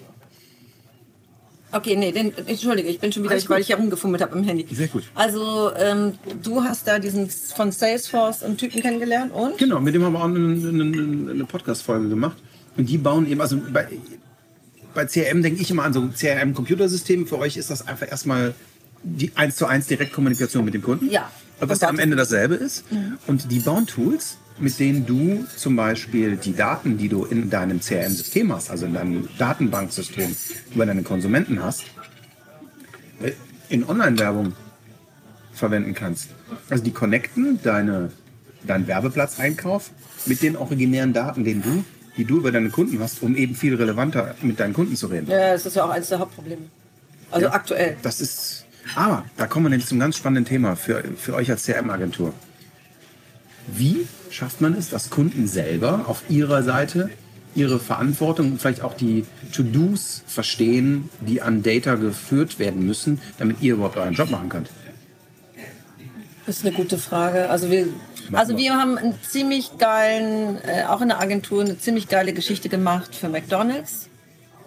Okay, 1.70 1.96
nee, 1.96 2.12
den, 2.12 2.32
entschuldige, 2.46 2.88
ich 2.88 2.98
bin 2.98 3.12
schon 3.12 3.22
wieder, 3.24 3.32
Alles 3.32 3.48
weil 3.50 3.58
gut. 3.58 3.62
ich 3.64 3.68
ja 3.68 3.76
rumgefummelt 3.76 4.22
habe 4.22 4.38
im 4.38 4.44
Handy. 4.44 4.66
Sehr 4.74 4.88
gut. 4.88 5.04
Also, 5.14 5.70
ähm, 5.76 6.14
du 6.42 6.62
hast 6.62 6.86
da 6.88 6.98
diesen 6.98 7.28
von 7.28 7.72
Salesforce 7.72 8.42
einen 8.42 8.56
Typen 8.56 8.80
kennengelernt 8.80 9.32
und? 9.34 9.58
Genau, 9.58 9.78
mit 9.78 9.94
dem 9.94 10.02
haben 10.02 10.14
wir 10.14 10.20
auch 10.20 10.24
eine, 10.24 10.38
eine, 10.38 11.30
eine 11.32 11.44
Podcast-Folge 11.44 12.08
gemacht. 12.08 12.38
Und 12.78 12.88
die 12.88 12.96
bauen 12.96 13.30
eben, 13.30 13.42
also 13.42 13.60
bei, 13.70 13.86
bei 14.94 15.04
CRM 15.04 15.42
denke 15.42 15.60
ich 15.60 15.70
immer 15.70 15.84
an 15.84 15.92
so 15.92 16.00
ein 16.00 16.14
CRM-Computersystem. 16.14 17.26
Für 17.26 17.38
euch 17.38 17.58
ist 17.58 17.70
das 17.70 17.86
einfach 17.86 18.10
erstmal 18.10 18.54
die 19.02 19.32
1 19.34 19.56
zu 19.56 19.66
1 19.66 19.86
Direktkommunikation 19.86 20.64
mit 20.64 20.74
dem 20.74 20.82
Kunden. 20.82 21.10
Ja. 21.10 21.30
Was 21.60 21.82
am 21.82 21.98
Ende 21.98 22.16
dasselbe 22.16 22.54
ist. 22.54 22.84
Und 23.26 23.50
die 23.50 23.58
bauen 23.60 23.86
Tools, 23.86 24.36
mit 24.60 24.78
denen 24.78 25.06
du 25.06 25.44
zum 25.56 25.74
Beispiel 25.76 26.36
die 26.36 26.54
Daten, 26.54 26.98
die 26.98 27.08
du 27.08 27.24
in 27.24 27.50
deinem 27.50 27.80
CRM-System 27.80 28.52
hast, 28.52 28.70
also 28.70 28.86
in 28.86 28.94
deinem 28.94 29.28
Datenbanksystem 29.38 30.34
über 30.74 30.86
deine 30.86 31.02
Konsumenten 31.02 31.62
hast, 31.62 31.84
äh, 33.22 33.32
in 33.68 33.84
Online-Werbung 33.88 34.52
verwenden 35.52 35.94
kannst. 35.94 36.28
Also 36.70 36.84
die 36.84 36.92
connecten 36.92 37.58
deine, 37.62 38.10
deinen 38.64 38.86
Werbeplatzeinkauf 38.86 39.90
mit 40.26 40.42
den 40.42 40.56
originären 40.56 41.12
Daten, 41.12 41.44
den 41.44 41.62
du, 41.62 41.84
die 42.16 42.24
du 42.24 42.38
über 42.38 42.52
deine 42.52 42.70
Kunden 42.70 42.98
hast, 43.00 43.22
um 43.22 43.36
eben 43.36 43.54
viel 43.54 43.74
relevanter 43.74 44.34
mit 44.42 44.60
deinen 44.60 44.74
Kunden 44.74 44.96
zu 44.96 45.08
reden. 45.08 45.28
Ja, 45.28 45.52
das 45.52 45.66
ist 45.66 45.76
ja 45.76 45.84
auch 45.84 45.90
eines 45.90 46.08
der 46.08 46.20
Hauptprobleme. 46.20 46.62
Also 47.30 47.46
Ja. 47.46 47.52
aktuell. 47.52 47.96
Das 48.02 48.20
ist. 48.20 48.64
Aber 48.94 49.24
da 49.36 49.46
kommen 49.46 49.66
wir 49.66 49.70
nämlich 49.70 49.88
zum 49.88 49.98
ganz 49.98 50.16
spannenden 50.16 50.44
Thema 50.44 50.76
für, 50.76 51.02
für 51.16 51.34
euch 51.34 51.50
als 51.50 51.64
CRM-Agentur. 51.64 52.32
Wie 53.66 54.06
schafft 54.30 54.60
man 54.60 54.74
es, 54.74 54.88
dass 54.90 55.10
Kunden 55.10 55.46
selber 55.46 56.04
auf 56.06 56.22
ihrer 56.28 56.62
Seite 56.62 57.10
ihre 57.54 57.78
Verantwortung 57.80 58.52
und 58.52 58.60
vielleicht 58.60 58.82
auch 58.82 58.94
die 58.94 59.24
To-Dos 59.52 60.22
verstehen, 60.26 61.10
die 61.20 61.42
an 61.42 61.62
Data 61.62 61.96
geführt 61.96 62.58
werden 62.58 62.86
müssen, 62.86 63.20
damit 63.38 63.60
ihr 63.60 63.74
überhaupt 63.74 63.96
euren 63.96 64.14
Job 64.14 64.30
machen 64.30 64.48
könnt? 64.48 64.70
Das 66.46 66.58
ist 66.58 66.66
eine 66.66 66.74
gute 66.74 66.96
Frage. 66.96 67.50
Also 67.50 67.70
wir, 67.70 67.88
also 68.32 68.56
wir 68.56 68.74
haben 68.74 68.96
einen 68.96 69.14
ziemlich 69.22 69.76
geilen, 69.78 70.58
äh, 70.64 70.84
auch 70.84 71.02
in 71.02 71.08
der 71.08 71.20
Agentur, 71.20 71.62
eine 71.62 71.78
ziemlich 71.78 72.08
geile 72.08 72.32
Geschichte 72.32 72.68
gemacht 72.68 73.14
für 73.14 73.28
McDonalds, 73.28 74.08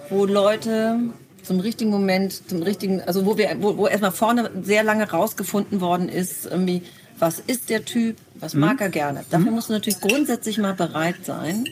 wo 0.10 0.26
Leute 0.26 1.00
zum 1.44 1.60
richtigen 1.60 1.90
Moment, 1.90 2.50
zum 2.50 2.62
richtigen, 2.62 3.02
also 3.02 3.26
wo 3.26 3.38
wir, 3.38 3.50
wo, 3.60 3.78
wo 3.78 3.88
erstmal 3.88 4.12
vorne 4.12 4.52
sehr 4.64 4.84
lange 4.84 5.10
rausgefunden 5.10 5.82
worden 5.82 6.10
ist, 6.10 6.46
irgendwie, 6.46 6.84
was 7.20 7.40
ist 7.40 7.70
der 7.70 7.86
Typ, 7.86 8.18
was 8.36 8.54
mag 8.54 8.82
er 8.82 8.90
gerne. 8.90 9.24
Dafür 9.30 9.52
musst 9.52 9.70
du 9.70 9.74
natürlich 9.74 10.02
grundsätzlich 10.02 10.58
mal 10.58 10.74
bereit 10.74 11.18
sein, 11.24 11.66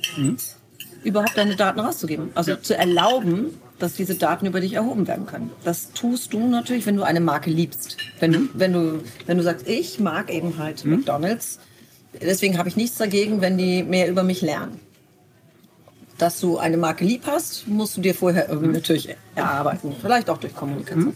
überhaupt 1.04 1.38
deine 1.38 1.56
Daten 1.56 1.80
rauszugeben. 1.80 2.30
Also 2.36 2.56
zu 2.56 2.76
erlauben, 2.76 3.58
dass 3.80 3.94
diese 3.94 4.16
Daten 4.16 4.46
über 4.46 4.60
dich 4.60 4.74
erhoben 4.74 5.08
werden 5.08 5.26
können. 5.26 5.52
Das 5.64 5.92
tust 5.94 6.34
du 6.34 6.48
natürlich, 6.48 6.86
wenn 6.86 6.98
du 6.98 7.04
eine 7.04 7.22
Marke 7.22 7.50
liebst. 7.50 7.98
Wenn 8.20 8.32
du, 8.32 8.50
wenn 8.54 8.74
du, 8.74 9.04
wenn 9.26 9.38
du 9.38 9.44
sagst, 9.44 9.68
ich 9.68 10.00
mag 10.00 10.32
eben 10.32 10.58
halt 10.58 10.86
McDonalds, 10.86 11.60
deswegen 12.22 12.58
habe 12.58 12.70
ich 12.70 12.76
nichts 12.76 12.98
dagegen, 12.98 13.42
wenn 13.42 13.58
die 13.58 13.84
mehr 13.84 14.10
über 14.10 14.24
mich 14.24 14.42
lernen. 14.42 14.80
Dass 16.20 16.40
du 16.40 16.60
eine 16.60 16.78
Marke 16.78 17.04
lieb 17.04 17.24
hast, 17.26 17.68
musst 17.68 17.98
du 17.98 18.02
dir 18.02 18.14
vorher 18.14 18.50
irgendwie 18.50 18.74
natürlich 18.74 19.16
erarbeiten. 19.36 19.96
Vielleicht 20.00 20.30
auch 20.30 20.38
durch 20.38 20.56
Kommunikation. 20.56 21.16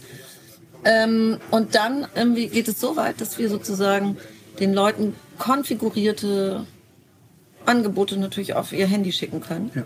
Ähm, 0.84 1.38
und 1.50 1.74
dann 1.74 2.06
irgendwie 2.14 2.48
geht 2.48 2.68
es 2.68 2.80
so 2.80 2.96
weit, 2.96 3.20
dass 3.20 3.38
wir 3.38 3.48
sozusagen 3.48 4.16
den 4.60 4.74
Leuten 4.74 5.14
konfigurierte 5.38 6.66
Angebote 7.66 8.18
natürlich 8.18 8.54
auf 8.54 8.72
ihr 8.72 8.86
Handy 8.86 9.12
schicken 9.12 9.40
können. 9.40 9.70
Ja. 9.74 9.82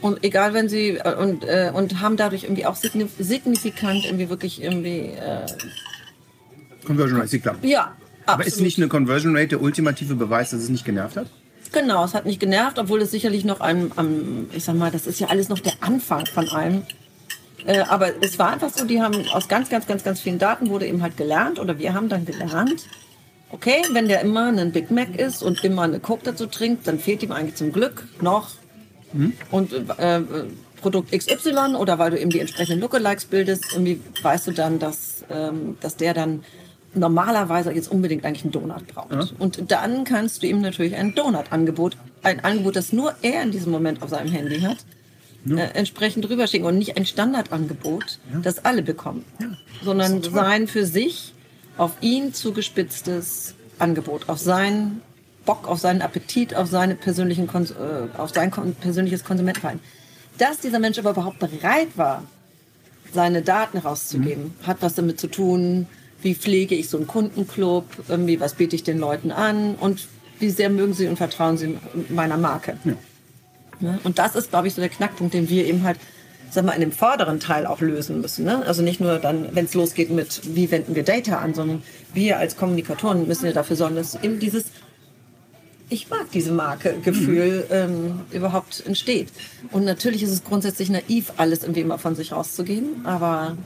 Und 0.00 0.22
egal, 0.24 0.54
wenn 0.54 0.68
sie 0.68 0.98
äh, 0.98 1.14
und, 1.14 1.44
äh, 1.44 1.72
und 1.74 2.00
haben 2.00 2.16
dadurch 2.16 2.44
irgendwie 2.44 2.66
auch 2.66 2.76
signif 2.76 3.12
signifikant 3.18 4.04
irgendwie 4.04 4.28
wirklich 4.28 4.62
irgendwie 4.62 5.12
äh, 5.12 5.46
Conversion 6.84 7.18
Rate, 7.18 7.30
sie 7.30 7.40
klappt. 7.40 7.64
ja. 7.64 7.96
Aber 8.26 8.42
ist 8.42 8.54
absolut. 8.54 8.64
nicht 8.64 8.78
eine 8.78 8.88
Conversion 8.88 9.36
Rate 9.36 9.48
der 9.48 9.60
ultimative 9.60 10.14
Beweis, 10.14 10.50
dass 10.50 10.60
es 10.60 10.70
nicht 10.70 10.86
genervt 10.86 11.16
hat? 11.16 11.26
Genau, 11.72 12.04
es 12.04 12.14
hat 12.14 12.26
nicht 12.26 12.40
genervt, 12.40 12.78
obwohl 12.78 13.02
es 13.02 13.10
sicherlich 13.10 13.44
noch 13.44 13.60
am, 13.60 13.92
am 13.96 14.48
ich 14.52 14.64
sag 14.64 14.76
mal, 14.76 14.90
das 14.90 15.06
ist 15.06 15.20
ja 15.20 15.28
alles 15.28 15.48
noch 15.48 15.58
der 15.58 15.74
Anfang 15.80 16.26
von 16.26 16.48
allem. 16.48 16.82
Äh, 17.66 17.80
aber 17.80 18.22
es 18.22 18.38
war 18.38 18.52
einfach 18.52 18.70
so, 18.70 18.84
die 18.84 19.00
haben 19.00 19.26
aus 19.30 19.48
ganz, 19.48 19.70
ganz, 19.70 19.86
ganz, 19.86 20.04
ganz 20.04 20.20
vielen 20.20 20.38
Daten 20.38 20.68
wurde 20.68 20.86
eben 20.86 21.02
halt 21.02 21.16
gelernt 21.16 21.58
oder 21.58 21.78
wir 21.78 21.94
haben 21.94 22.08
dann 22.08 22.26
gelernt, 22.26 22.86
okay, 23.50 23.82
wenn 23.92 24.08
der 24.08 24.20
immer 24.20 24.48
einen 24.48 24.72
Big 24.72 24.90
Mac 24.90 25.18
isst 25.18 25.42
und 25.42 25.64
immer 25.64 25.82
eine 25.82 26.00
Coke 26.00 26.22
dazu 26.24 26.46
trinkt, 26.46 26.86
dann 26.86 26.98
fehlt 26.98 27.22
ihm 27.22 27.32
eigentlich 27.32 27.54
zum 27.54 27.72
Glück 27.72 28.06
noch 28.20 28.50
und 29.50 29.72
äh, 29.72 30.18
äh, 30.18 30.22
Produkt 30.80 31.12
XY 31.12 31.76
oder 31.78 31.98
weil 31.98 32.10
du 32.10 32.20
eben 32.20 32.30
die 32.30 32.40
entsprechenden 32.40 32.80
Lookalikes 32.80 33.26
bildest, 33.26 33.72
irgendwie 33.72 34.00
weißt 34.22 34.48
du 34.48 34.52
dann, 34.52 34.78
dass, 34.78 35.24
ähm, 35.30 35.78
dass 35.80 35.96
der 35.96 36.14
dann 36.14 36.44
normalerweise 36.94 37.72
jetzt 37.72 37.90
unbedingt 37.90 38.24
eigentlich 38.24 38.44
einen 38.44 38.52
Donut 38.52 38.86
braucht. 38.86 39.34
Und 39.38 39.70
dann 39.70 40.04
kannst 40.04 40.42
du 40.42 40.46
ihm 40.46 40.60
natürlich 40.60 40.94
ein 40.94 41.14
Donut-Angebot, 41.14 41.96
ein 42.22 42.40
Angebot, 42.44 42.76
das 42.76 42.92
nur 42.92 43.14
er 43.22 43.42
in 43.42 43.50
diesem 43.50 43.72
Moment 43.72 44.02
auf 44.02 44.10
seinem 44.10 44.30
Handy 44.30 44.60
hat, 44.60 44.78
äh, 45.48 45.68
entsprechend 45.74 46.28
rüberschicken 46.28 46.66
und 46.66 46.78
nicht 46.78 46.96
ein 46.96 47.04
Standardangebot, 47.04 48.18
das 48.42 48.64
alle 48.64 48.82
bekommen, 48.82 49.24
sondern 49.82 50.22
sein 50.22 50.68
für 50.68 50.86
sich 50.86 51.34
auf 51.76 51.92
ihn 52.00 52.32
zugespitztes 52.32 53.54
Angebot, 53.78 54.28
auf 54.28 54.38
seinen 54.38 55.02
Bock, 55.44 55.68
auf 55.68 55.78
seinen 55.78 56.00
Appetit, 56.00 56.54
auf 56.54 56.68
seine 56.68 56.94
persönlichen 56.94 57.46
Kons 57.46 57.72
äh, 57.72 58.08
auf 58.16 58.30
sein 58.30 58.50
kon 58.50 58.74
persönliches 58.74 59.24
Konsumentenverhalten. 59.24 59.84
Dass 60.38 60.60
dieser 60.60 60.78
Mensch 60.78 60.98
aber 60.98 61.10
überhaupt 61.10 61.38
bereit 61.38 61.88
war, 61.96 62.24
seine 63.12 63.42
Daten 63.42 63.78
rauszugeben, 63.78 64.54
hat 64.66 64.78
was 64.80 64.94
damit 64.94 65.20
zu 65.20 65.28
tun, 65.28 65.86
wie 66.22 66.34
pflege 66.34 66.74
ich 66.74 66.88
so 66.88 66.96
einen 66.96 67.06
Kundenclub, 67.06 67.84
irgendwie, 68.08 68.40
was 68.40 68.54
biete 68.54 68.76
ich 68.76 68.82
den 68.82 68.98
Leuten 68.98 69.30
an 69.30 69.74
und 69.74 70.06
wie 70.38 70.50
sehr 70.50 70.70
mögen 70.70 70.94
sie 70.94 71.06
und 71.06 71.16
vertrauen 71.16 71.56
sie 71.56 71.78
meiner 72.08 72.36
Marke. 72.36 72.78
Ne? 72.84 73.98
Und 74.04 74.18
das 74.18 74.36
ist, 74.36 74.50
glaube 74.50 74.68
ich, 74.68 74.74
so 74.74 74.80
der 74.80 74.90
Knackpunkt, 74.90 75.34
den 75.34 75.48
wir 75.48 75.66
eben 75.66 75.82
halt, 75.82 75.98
sag 76.50 76.64
mal, 76.64 76.72
in 76.72 76.80
dem 76.80 76.92
vorderen 76.92 77.40
Teil 77.40 77.66
auch 77.66 77.80
lösen 77.80 78.20
müssen. 78.20 78.44
Ne? 78.44 78.64
Also 78.66 78.82
nicht 78.82 79.00
nur 79.00 79.18
dann, 79.18 79.54
wenn 79.54 79.66
es 79.66 79.74
losgeht 79.74 80.10
mit, 80.10 80.40
wie 80.54 80.70
wenden 80.70 80.94
wir 80.94 81.02
Data 81.02 81.38
an, 81.38 81.54
sondern 81.54 81.82
wir 82.12 82.38
als 82.38 82.56
Kommunikatoren 82.56 83.26
müssen 83.26 83.46
ja 83.46 83.52
dafür 83.52 83.76
sorgen, 83.76 83.96
dass 83.96 84.14
eben 84.22 84.38
dieses 84.38 84.66
ich 85.90 86.08
mag 86.08 86.30
diese 86.32 86.50
Marke, 86.50 86.94
Gefühl 87.04 87.66
ähm, 87.70 88.22
überhaupt 88.32 88.82
entsteht. 88.86 89.28
Und 89.70 89.84
natürlich 89.84 90.22
ist 90.22 90.30
es 90.30 90.42
grundsätzlich 90.42 90.88
naiv, 90.90 91.32
alles 91.36 91.62
irgendwie 91.62 91.82
immer 91.82 91.98
von 91.98 92.14
sich 92.14 92.32
rauszugehen, 92.32 93.04
aber 93.04 93.56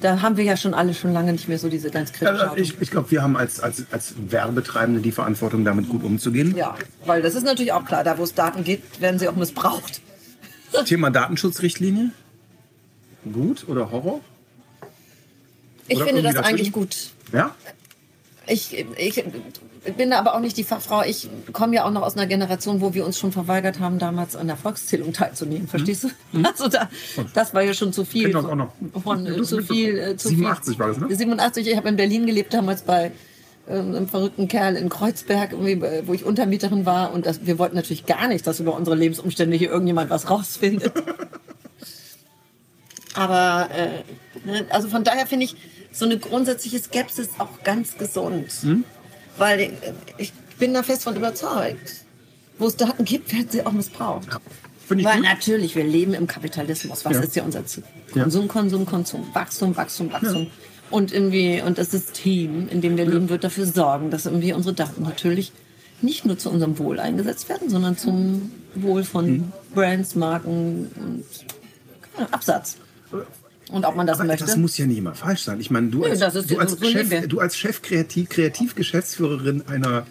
da 0.00 0.20
haben 0.20 0.36
wir 0.36 0.44
ja 0.44 0.56
schon 0.56 0.74
alle 0.74 0.94
schon 0.94 1.12
lange 1.12 1.32
nicht 1.32 1.48
mehr 1.48 1.58
so 1.58 1.68
diese 1.68 1.90
ganz 1.90 2.12
kritische 2.12 2.50
Also 2.50 2.56
ich 2.56 2.80
ich 2.80 2.90
glaube, 2.90 3.10
wir 3.10 3.22
haben 3.22 3.36
als, 3.36 3.60
als, 3.60 3.84
als 3.90 4.14
Werbetreibende 4.28 5.00
die 5.00 5.12
Verantwortung, 5.12 5.64
damit 5.64 5.88
gut 5.88 6.04
umzugehen. 6.04 6.54
Ja, 6.56 6.74
weil 7.06 7.22
das 7.22 7.34
ist 7.34 7.44
natürlich 7.44 7.72
auch 7.72 7.84
klar, 7.84 8.04
da 8.04 8.18
wo 8.18 8.22
es 8.22 8.34
Daten 8.34 8.64
gibt, 8.64 9.00
werden 9.00 9.18
sie 9.18 9.28
auch 9.28 9.36
missbraucht. 9.36 10.00
Thema 10.84 11.10
Datenschutzrichtlinie. 11.10 12.10
Gut 13.32 13.64
oder 13.68 13.90
Horror? 13.90 14.20
Ich 15.88 15.96
Oder 15.96 16.06
finde 16.06 16.22
das 16.22 16.36
eigentlich 16.36 16.72
gut. 16.72 17.10
Ja? 17.32 17.54
Ich, 18.48 18.86
ich 18.96 19.24
bin 19.96 20.12
aber 20.12 20.34
auch 20.34 20.40
nicht 20.40 20.56
die 20.56 20.64
Fachfrau. 20.64 21.02
Ich 21.02 21.28
komme 21.52 21.76
ja 21.76 21.84
auch 21.84 21.90
noch 21.90 22.02
aus 22.02 22.16
einer 22.16 22.26
Generation, 22.26 22.80
wo 22.80 22.94
wir 22.94 23.04
uns 23.04 23.18
schon 23.18 23.32
verweigert 23.32 23.80
haben, 23.80 23.98
damals 23.98 24.36
an 24.36 24.46
der 24.46 24.56
Volkszählung 24.56 25.12
teilzunehmen. 25.12 25.68
Verstehst 25.68 26.04
du? 26.04 26.08
Also 26.44 26.68
da, 26.68 26.88
das 27.34 27.54
war 27.54 27.62
ja 27.62 27.74
schon 27.74 27.92
zu 27.92 28.04
viel. 28.04 28.30
Das 28.30 28.44
auch 28.44 28.54
noch. 28.54 28.72
Von, 29.02 29.26
äh, 29.26 29.42
zu 29.42 29.62
viel, 29.62 29.98
äh, 29.98 30.16
zu 30.16 30.28
87 30.28 30.74
viel. 30.74 30.78
war 30.78 30.88
das, 30.88 30.98
ne? 30.98 31.14
87, 31.14 31.66
ich 31.66 31.76
habe 31.76 31.88
in 31.88 31.96
Berlin 31.96 32.26
gelebt, 32.26 32.54
damals 32.54 32.82
bei 32.82 33.12
ähm, 33.68 33.94
einem 33.94 34.08
verrückten 34.08 34.48
Kerl 34.48 34.76
in 34.76 34.88
Kreuzberg, 34.88 35.52
äh, 35.52 36.06
wo 36.06 36.12
ich 36.12 36.24
Untermieterin 36.24 36.86
war. 36.86 37.12
Und 37.12 37.26
das, 37.26 37.46
wir 37.46 37.58
wollten 37.58 37.74
natürlich 37.74 38.06
gar 38.06 38.28
nicht, 38.28 38.46
dass 38.46 38.60
über 38.60 38.74
unsere 38.74 38.96
Lebensumstände 38.96 39.56
hier 39.56 39.70
irgendjemand 39.70 40.10
was 40.10 40.30
rausfindet. 40.30 40.92
Aber 43.14 43.68
äh, 43.74 44.48
ne, 44.48 44.66
also 44.70 44.88
von 44.88 45.02
daher 45.02 45.26
finde 45.26 45.46
ich 45.46 45.56
so 45.96 46.04
eine 46.04 46.18
grundsätzliche 46.18 46.78
Skepsis 46.78 47.28
auch 47.38 47.62
ganz 47.64 47.96
gesund. 47.96 48.46
Weil 49.38 49.60
äh, 49.60 49.70
ich 50.18 50.32
bin 50.58 50.74
da 50.74 50.82
fest 50.82 51.04
von 51.04 51.16
überzeugt. 51.16 52.04
Wo 52.58 52.66
es 52.68 52.76
Daten 52.76 53.04
gibt, 53.04 53.32
werden 53.34 53.48
sie 53.50 53.64
auch 53.66 53.72
missbraucht. 53.72 54.28
Ich 54.88 55.04
Weil 55.04 55.16
gut. 55.16 55.24
natürlich, 55.24 55.74
wir 55.74 55.84
leben 55.84 56.14
im 56.14 56.26
Kapitalismus. 56.26 57.04
Was 57.04 57.14
Ja. 57.14 57.20
ist 57.20 57.36
ja 57.36 57.42
unser 57.42 57.66
Ziel? 57.66 57.82
Ja. 58.14 58.22
Konsum, 58.22 58.48
Konsum, 58.48 58.86
Konsum. 58.86 59.26
Wachstum, 59.34 59.76
Wachstum, 59.76 60.12
Wachstum. 60.12 60.46
Und 60.90 61.12
irgendwie, 61.12 61.60
und 61.60 61.76
das 61.78 61.90
System, 61.90 62.68
in 62.68 62.80
dem 62.80 62.96
wir 62.96 63.04
leben, 63.04 63.28
wird 63.28 63.42
dafür 63.44 63.66
sorgen, 63.66 64.10
dass 64.10 64.24
irgendwie 64.26 64.52
unsere 64.52 64.74
Daten 64.74 65.02
natürlich 65.02 65.52
nicht 66.02 66.24
nur 66.24 66.38
zu 66.38 66.48
unserem 66.50 66.78
Wohl 66.78 67.00
eingesetzt 67.00 67.48
werden, 67.48 67.68
sondern 67.68 67.98
zum 67.98 68.52
Wohl 68.74 69.02
von 69.02 69.26
Mhm. 69.28 69.52
Brands, 69.74 70.14
Marken 70.14 70.90
und 70.96 71.24
ja, 72.18 72.26
Absatz. 72.30 72.76
Und 73.70 73.84
ob 73.84 73.96
man 73.96 74.06
das 74.06 74.20
Aber 74.20 74.28
möchte. 74.28 74.44
das 74.44 74.56
muss 74.56 74.78
ja 74.78 74.86
nicht 74.86 74.98
immer 74.98 75.14
falsch 75.14 75.42
sein. 75.42 75.60
Ich 75.60 75.70
meine, 75.70 75.88
du 75.88 76.04
als, 76.04 76.20
ist 76.20 76.50
du 76.50 76.54
ja 76.54 76.60
als. 76.60 76.78
Chef, 76.78 77.28
du 77.28 77.40
als 77.40 77.56
Chef 77.56 77.82
Kreativ, 77.82 78.28
Kreativgeschäftsführerin 78.28 79.64
einer 79.66 80.06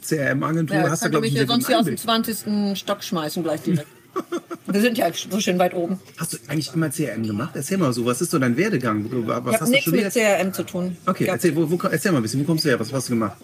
CRM-Agentur 0.00 0.76
ja, 0.76 0.90
hast 0.90 1.04
du, 1.04 1.10
glaube 1.10 1.26
ich, 1.26 1.32
mich 1.32 1.40
hier 1.40 1.48
sonst 1.48 1.66
hier 1.66 1.78
aus 1.78 1.84
dem 1.84 1.96
Einblick. 1.96 2.36
20. 2.38 2.78
Stock 2.78 3.02
schmeißen 3.02 3.42
gleich 3.42 3.62
direkt. 3.62 3.86
Wir 4.66 4.80
sind 4.80 4.96
ja 4.96 5.08
so 5.12 5.40
schön 5.40 5.58
weit 5.58 5.74
oben. 5.74 5.98
Hast 6.16 6.32
du 6.32 6.38
eigentlich 6.46 6.72
immer 6.72 6.88
CRM 6.88 7.26
gemacht? 7.26 7.50
Erzähl 7.54 7.78
mal 7.78 7.92
so, 7.92 8.06
was 8.06 8.20
ist 8.20 8.30
so 8.30 8.38
dein 8.38 8.56
Werdegang? 8.56 9.04
Was 9.10 9.54
Ich 9.54 9.60
habe 9.60 9.70
nichts 9.70 9.90
mit? 9.90 10.12
CRM 10.12 10.52
zu 10.52 10.62
tun. 10.62 10.96
Okay, 11.04 11.26
erzähl, 11.26 11.54
wo, 11.54 11.68
wo, 11.68 11.76
erzähl 11.88 12.12
mal 12.12 12.18
ein 12.18 12.22
bisschen, 12.22 12.40
wo 12.40 12.44
kommst 12.44 12.64
du 12.64 12.68
her? 12.68 12.80
Was 12.80 12.92
hast 12.92 13.08
du 13.08 13.14
gemacht? 13.14 13.36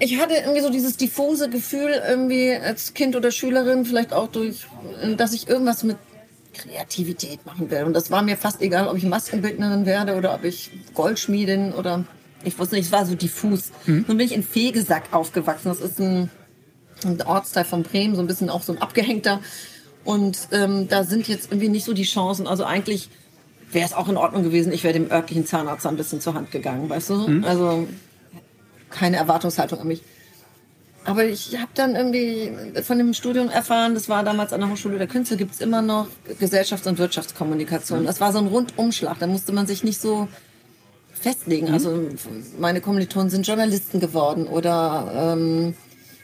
ich 0.00 0.18
hatte 0.18 0.34
irgendwie 0.34 0.60
so 0.60 0.70
dieses 0.70 0.96
diffuse 0.96 1.48
Gefühl 1.48 2.02
irgendwie 2.08 2.54
als 2.54 2.94
Kind 2.94 3.16
oder 3.16 3.30
Schülerin, 3.30 3.84
vielleicht 3.84 4.12
auch 4.12 4.28
durch, 4.28 4.66
dass 5.16 5.32
ich 5.32 5.48
irgendwas 5.48 5.84
mit 5.84 5.96
Kreativität 6.54 7.44
machen 7.44 7.70
will. 7.70 7.84
Und 7.84 7.92
das 7.92 8.10
war 8.10 8.22
mir 8.22 8.36
fast 8.36 8.62
egal, 8.62 8.88
ob 8.88 8.96
ich 8.96 9.04
Maskenbildnerin 9.04 9.84
werde 9.84 10.16
oder 10.16 10.34
ob 10.34 10.44
ich 10.44 10.70
Goldschmiedin 10.94 11.72
oder 11.72 12.04
ich 12.44 12.58
wusste 12.58 12.76
nicht, 12.76 12.86
es 12.86 12.92
war 12.92 13.06
so 13.06 13.14
diffus. 13.14 13.72
Nun 14.06 14.16
bin 14.16 14.20
ich 14.20 14.34
in 14.34 14.42
Fegesack 14.42 15.04
aufgewachsen. 15.12 15.68
Das 15.68 15.80
ist 15.80 16.00
ein, 16.00 16.30
ein 17.04 17.20
Ortsteil 17.22 17.64
von 17.64 17.82
Bremen, 17.82 18.14
so 18.14 18.20
ein 18.20 18.26
bisschen 18.26 18.50
auch 18.50 18.62
so 18.62 18.72
ein 18.72 18.80
abgehängter. 18.80 19.40
Und 20.04 20.48
ähm, 20.52 20.88
da 20.88 21.04
sind 21.04 21.28
jetzt 21.28 21.50
irgendwie 21.50 21.68
nicht 21.68 21.84
so 21.84 21.92
die 21.94 22.04
Chancen. 22.04 22.46
Also 22.46 22.64
eigentlich 22.64 23.08
wäre 23.72 23.86
es 23.86 23.94
auch 23.94 24.08
in 24.08 24.16
Ordnung 24.16 24.42
gewesen, 24.42 24.72
ich 24.72 24.84
wäre 24.84 24.94
dem 24.94 25.10
örtlichen 25.10 25.46
Zahnarzt 25.46 25.86
ein 25.86 25.96
bisschen 25.96 26.20
zur 26.20 26.34
Hand 26.34 26.50
gegangen, 26.50 26.88
weißt 26.88 27.10
du? 27.10 27.42
Also 27.44 27.88
keine 28.90 29.16
Erwartungshaltung 29.16 29.80
an 29.80 29.88
mich. 29.88 30.02
Aber 31.04 31.24
ich 31.24 31.58
habe 31.58 31.70
dann 31.74 31.96
irgendwie 31.96 32.52
von 32.82 32.96
dem 32.98 33.12
Studium 33.12 33.50
erfahren, 33.50 33.94
das 33.94 34.08
war 34.08 34.24
damals 34.24 34.52
an 34.52 34.60
der 34.60 34.70
Hochschule 34.70 34.98
der 34.98 35.06
Künste, 35.06 35.36
gibt's 35.36 35.60
immer 35.60 35.82
noch 35.82 36.06
Gesellschafts- 36.40 36.88
und 36.88 36.98
Wirtschaftskommunikation. 36.98 38.06
Das 38.06 38.20
war 38.20 38.32
so 38.32 38.38
ein 38.38 38.46
Rundumschlag, 38.46 39.18
da 39.18 39.26
musste 39.26 39.52
man 39.52 39.66
sich 39.66 39.84
nicht 39.84 40.00
so 40.00 40.28
festlegen. 41.12 41.72
Also 41.72 42.08
meine 42.58 42.80
Kommilitonen 42.80 43.30
sind 43.30 43.46
Journalisten 43.46 44.00
geworden 44.00 44.46
oder 44.46 45.34
ähm, 45.36 45.74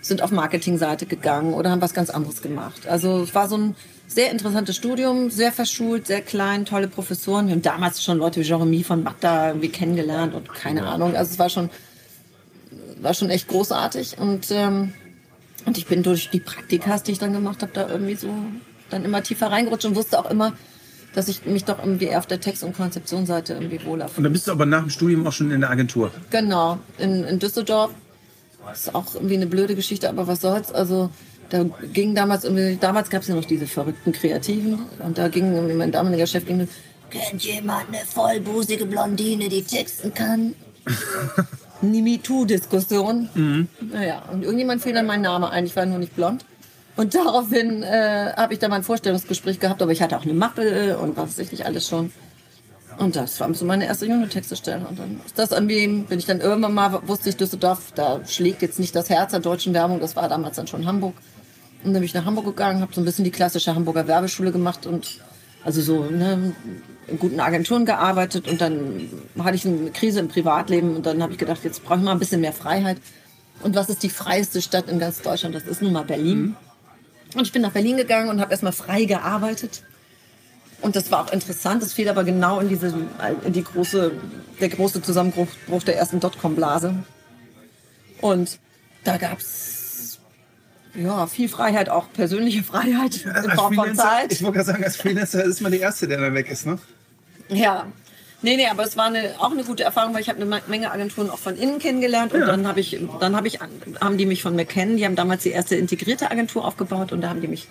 sind 0.01 0.22
auf 0.22 0.31
Marketingseite 0.31 1.07
gegangen 1.07 1.53
oder 1.55 1.70
haben 1.70 1.83
was 1.83 1.95
ganz 1.95 2.11
anderes 2.11 2.41
gemacht. 2.41 2.87
Also 2.87 3.22
es 3.22 3.35
war 3.35 3.49
so 3.49 3.57
ein 3.57 3.76
sehr 4.07 4.31
interessantes 4.31 4.76
Studium, 4.76 5.31
sehr 5.31 5.53
verschult, 5.53 6.07
sehr 6.07 6.22
klein, 6.22 6.64
tolle 6.64 6.89
Professoren. 6.89 7.47
Wir 7.47 7.55
haben 7.55 7.62
damals 7.62 8.03
schon 8.03 8.18
Leute 8.18 8.41
wie 8.41 8.45
Jeremy 8.45 8.83
von 8.83 9.03
Magda 9.03 9.49
irgendwie 9.49 9.68
kennengelernt 9.68 10.35
und 10.35 10.53
keine 10.53 10.87
Ahnung. 10.87 11.14
Also 11.14 11.33
es 11.33 11.39
war 11.39 11.51
schon 11.51 11.70
war 13.03 13.15
schon 13.15 13.31
echt 13.31 13.49
großartig 13.49 14.19
und 14.19 14.51
ähm, 14.51 14.93
und 15.67 15.77
ich 15.77 15.87
bin 15.87 16.03
durch 16.03 16.31
die 16.31 16.41
Praktikas, 16.41 17.03
die 17.03 17.13
ich 17.13 17.19
dann 17.19 17.33
gemacht 17.33 17.63
habe, 17.63 17.73
da 17.75 17.89
irgendwie 17.89 18.15
so 18.15 18.29
dann 18.89 19.05
immer 19.05 19.23
tiefer 19.23 19.51
reingerutscht 19.51 19.85
und 19.85 19.95
wusste 19.95 20.19
auch 20.19 20.31
immer, 20.31 20.55
dass 21.15 21.29
ich 21.29 21.45
mich 21.45 21.65
doch 21.65 21.79
irgendwie 21.79 22.07
eher 22.07 22.19
auf 22.19 22.27
der 22.27 22.41
Text- 22.41 22.63
und 22.63 22.77
Konzeptionsseite 22.77 23.55
irgendwie 23.55 23.85
wohler 23.85 24.09
fühle. 24.09 24.19
Und 24.19 24.25
dann 24.25 24.33
bist 24.33 24.49
du 24.49 24.53
aber 24.53 24.67
nach 24.67 24.81
dem 24.81 24.91
Studium 24.91 25.27
auch 25.27 25.33
schon 25.33 25.51
in 25.51 25.61
der 25.61 25.71
Agentur. 25.71 26.11
Genau, 26.31 26.79
in, 26.99 27.25
in 27.25 27.39
Düsseldorf. 27.39 27.91
Das 28.67 28.87
ist 28.87 28.95
auch 28.95 29.15
irgendwie 29.15 29.37
eine 29.37 29.47
blöde 29.47 29.75
Geschichte, 29.75 30.09
aber 30.09 30.27
was 30.27 30.41
soll's. 30.41 30.71
Also 30.71 31.11
da 31.49 31.65
ging 31.93 32.15
damals 32.15 32.45
irgendwie, 32.45 32.77
damals 32.81 33.11
gab 33.11 33.23
es 33.23 33.29
ja 33.29 33.35
noch 33.35 33.45
diese 33.45 33.67
verrückten 33.67 34.13
Kreativen 34.13 34.79
und 35.01 35.19
da 35.19 35.29
ging 35.29 35.53
irgendwie 35.53 35.75
mein 35.75 35.91
damaliger 35.91 36.27
Chef 36.27 36.47
ging, 36.47 36.69
kennt 37.11 37.43
jemand 37.43 37.89
eine 37.89 38.05
vollbusige 38.07 38.87
Blondine, 38.87 39.49
die 39.49 39.63
texten 39.63 40.15
kann? 40.15 40.55
MeToo-Diskussion. 41.83 43.28
Naja, 43.81 44.22
und 44.33 44.43
irgendjemand 44.43 44.83
fiel 44.83 44.93
dann 44.93 45.07
mein 45.07 45.22
Name 45.22 45.51
ein, 45.51 45.66
ich 45.66 45.76
war 45.76 45.87
nur 45.87 45.99
nicht 45.99 46.14
blond. 46.14 46.45
Und 46.97 47.14
daraufhin 47.14 47.83
äh, 47.83 48.33
habe 48.37 48.53
ich 48.53 48.59
da 48.59 48.68
mal 48.68 48.76
ein 48.76 48.83
Vorstellungsgespräch 48.83 49.61
gehabt, 49.61 49.81
aber 49.81 49.93
ich 49.93 50.03
hatte 50.03 50.18
auch 50.18 50.24
eine 50.24 50.35
Mappe 50.35 50.99
und 50.99 51.16
was 51.16 51.31
weiß 51.31 51.39
ich 51.39 51.53
nicht 51.53 51.64
alles 51.64 51.89
schon. 51.89 52.12
Und 52.99 53.16
das 53.16 53.41
war 53.41 53.53
so 53.55 53.64
meine 53.64 53.87
erste 53.87 54.05
Junge-Textestelle. 54.05 54.87
Und 54.87 54.99
dann 54.99 55.20
ist 55.24 55.39
das 55.39 55.53
irgendwie, 55.53 55.87
bin 55.87 56.18
ich 56.18 56.26
dann 56.26 56.41
irgendwann 56.41 56.74
mal, 56.74 57.01
wusste 57.09 57.31
ich, 57.31 57.37
Düsseldorf, 57.37 57.93
da 57.95 58.20
schlägt 58.26 58.61
jetzt 58.61 58.78
nicht 58.78 58.95
das 58.95 59.09
Herz 59.09 59.31
der 59.31 59.41
deutschen 59.41 59.72
Werbung, 59.72 60.01
das 60.01 60.16
war 60.16 60.28
damals 60.28 60.57
dann 60.57 60.66
schon 60.66 60.87
Hamburg. 60.87 61.14
Und 61.83 61.95
dann 61.95 61.95
bin 61.95 62.03
ich 62.03 62.12
nach 62.12 62.26
Hamburg 62.26 62.45
gegangen, 62.45 62.83
habe 62.83 62.93
so 62.93 63.01
ein 63.01 63.07
bisschen 63.07 63.24
die 63.24 63.31
klassische 63.31 63.74
Hamburger 63.74 64.07
Werbeschule 64.07 64.53
gemacht 64.53 64.85
und 64.85 65.20
also 65.65 65.81
so 65.83 66.05
ne, 66.05 66.55
in 67.07 67.19
guten 67.19 67.41
Agenturen 67.41 67.85
gearbeitet 67.85 68.49
und 68.49 68.61
dann 68.61 69.09
hatte 69.39 69.57
ich 69.57 69.67
eine 69.67 69.91
Krise 69.91 70.21
im 70.21 70.29
Privatleben 70.29 70.97
und 70.97 71.07
dann 71.07 71.23
habe 71.23 71.33
ich 71.33 71.39
gedacht, 71.39 71.61
jetzt 71.65 71.85
brauche 71.85 71.99
ich 71.99 72.05
mal 72.05 72.13
ein 72.13 72.19
bisschen 72.19 72.41
mehr 72.41 72.53
Freiheit. 72.53 72.99
Und 73.63 73.77
was 73.77 73.91
ist 73.91 74.03
die 74.03 74.11
freiste 74.11 74.63
Stadt 74.63 74.89
in 74.89 74.99
ganz 74.99 75.21
Deutschland? 75.21 75.55
Das 75.55 75.65
ist 75.65 75.83
nun 75.83 75.93
mal 75.93 76.05
Berlin. 76.05 76.57
Und 77.35 77.43
ich 77.43 77.53
bin 77.53 77.63
nach 77.63 77.73
Berlin 77.73 77.97
gegangen 77.97 78.31
und 78.31 78.41
habe 78.41 78.53
erstmal 78.53 78.73
frei 78.73 79.05
gearbeitet. 79.05 79.83
Und 80.81 80.97
das 80.97 81.11
war 81.11 81.25
auch 81.25 81.33
interessant. 81.33 81.83
Das 81.83 81.93
fiel 81.93 82.09
aber 82.09 82.25
genau 82.25 82.61
in 82.61 82.69
diese, 82.69 82.95
in 83.45 83.53
die 83.53 83.63
große, 83.63 84.13
der 84.61 84.69
große 84.71 85.03
Zusammenbruch 85.03 85.49
der 85.87 85.99
ersten 85.99 86.21
Dotcom-Blase. 86.21 86.95
Und 88.21 88.59
da 89.05 89.19
gab's 89.19 89.80
ja 90.95 91.26
viel 91.26 91.49
Freiheit, 91.49 91.88
auch 91.88 92.12
persönliche 92.12 92.62
Freiheit 92.62 93.24
in 93.24 93.30
Als 93.30 93.55
Form 93.55 93.74
von 93.74 93.95
Zeit. 93.95 94.32
Ich 94.32 94.43
wollte 94.43 94.57
gerade 94.59 94.66
sagen, 94.66 94.84
als 94.84 94.97
Freelancer 94.97 95.45
ist 95.45 95.61
man 95.61 95.72
der 95.72 95.80
Erste, 95.80 96.09
der 96.09 96.20
dann 96.20 96.34
weg 96.34 96.51
ist, 96.51 96.66
ne? 96.66 96.78
Ja. 97.49 97.86
Nee, 98.43 98.57
nee, 98.57 98.66
aber 98.68 98.84
es 98.84 98.97
war 98.97 99.07
eine, 99.07 99.34
auch 99.38 99.51
eine 99.51 99.64
gute 99.64 99.84
Erfahrung, 99.84 100.14
weil 100.14 100.22
ich 100.22 100.30
habe 100.30 100.41
eine 100.41 100.62
Menge 100.66 100.91
Agenturen 100.91 101.28
auch 101.28 101.38
von 101.38 101.57
innen 101.57 101.78
kennengelernt 101.78 102.32
und 102.32 102.41
dann 102.41 102.66
habe 102.66 102.80
ich, 102.80 102.99
dann 103.20 103.36
habe 103.36 103.49
ich, 103.49 103.59
haben 104.01 104.16
die 104.16 104.24
mich 104.24 104.43
von 104.43 104.57
McKen, 104.57 104.97
die 104.97 105.05
haben 105.05 105.14
damals 105.14 105.43
die 105.43 105.51
erste 105.51 105.76
integrierte 105.76 106.30
Agentur 106.30 106.64
aufgebaut 106.64 107.12
und 107.12 107.20
da 107.20 107.28
haben 107.28 107.43
die 107.43 107.49
mich 107.49 107.68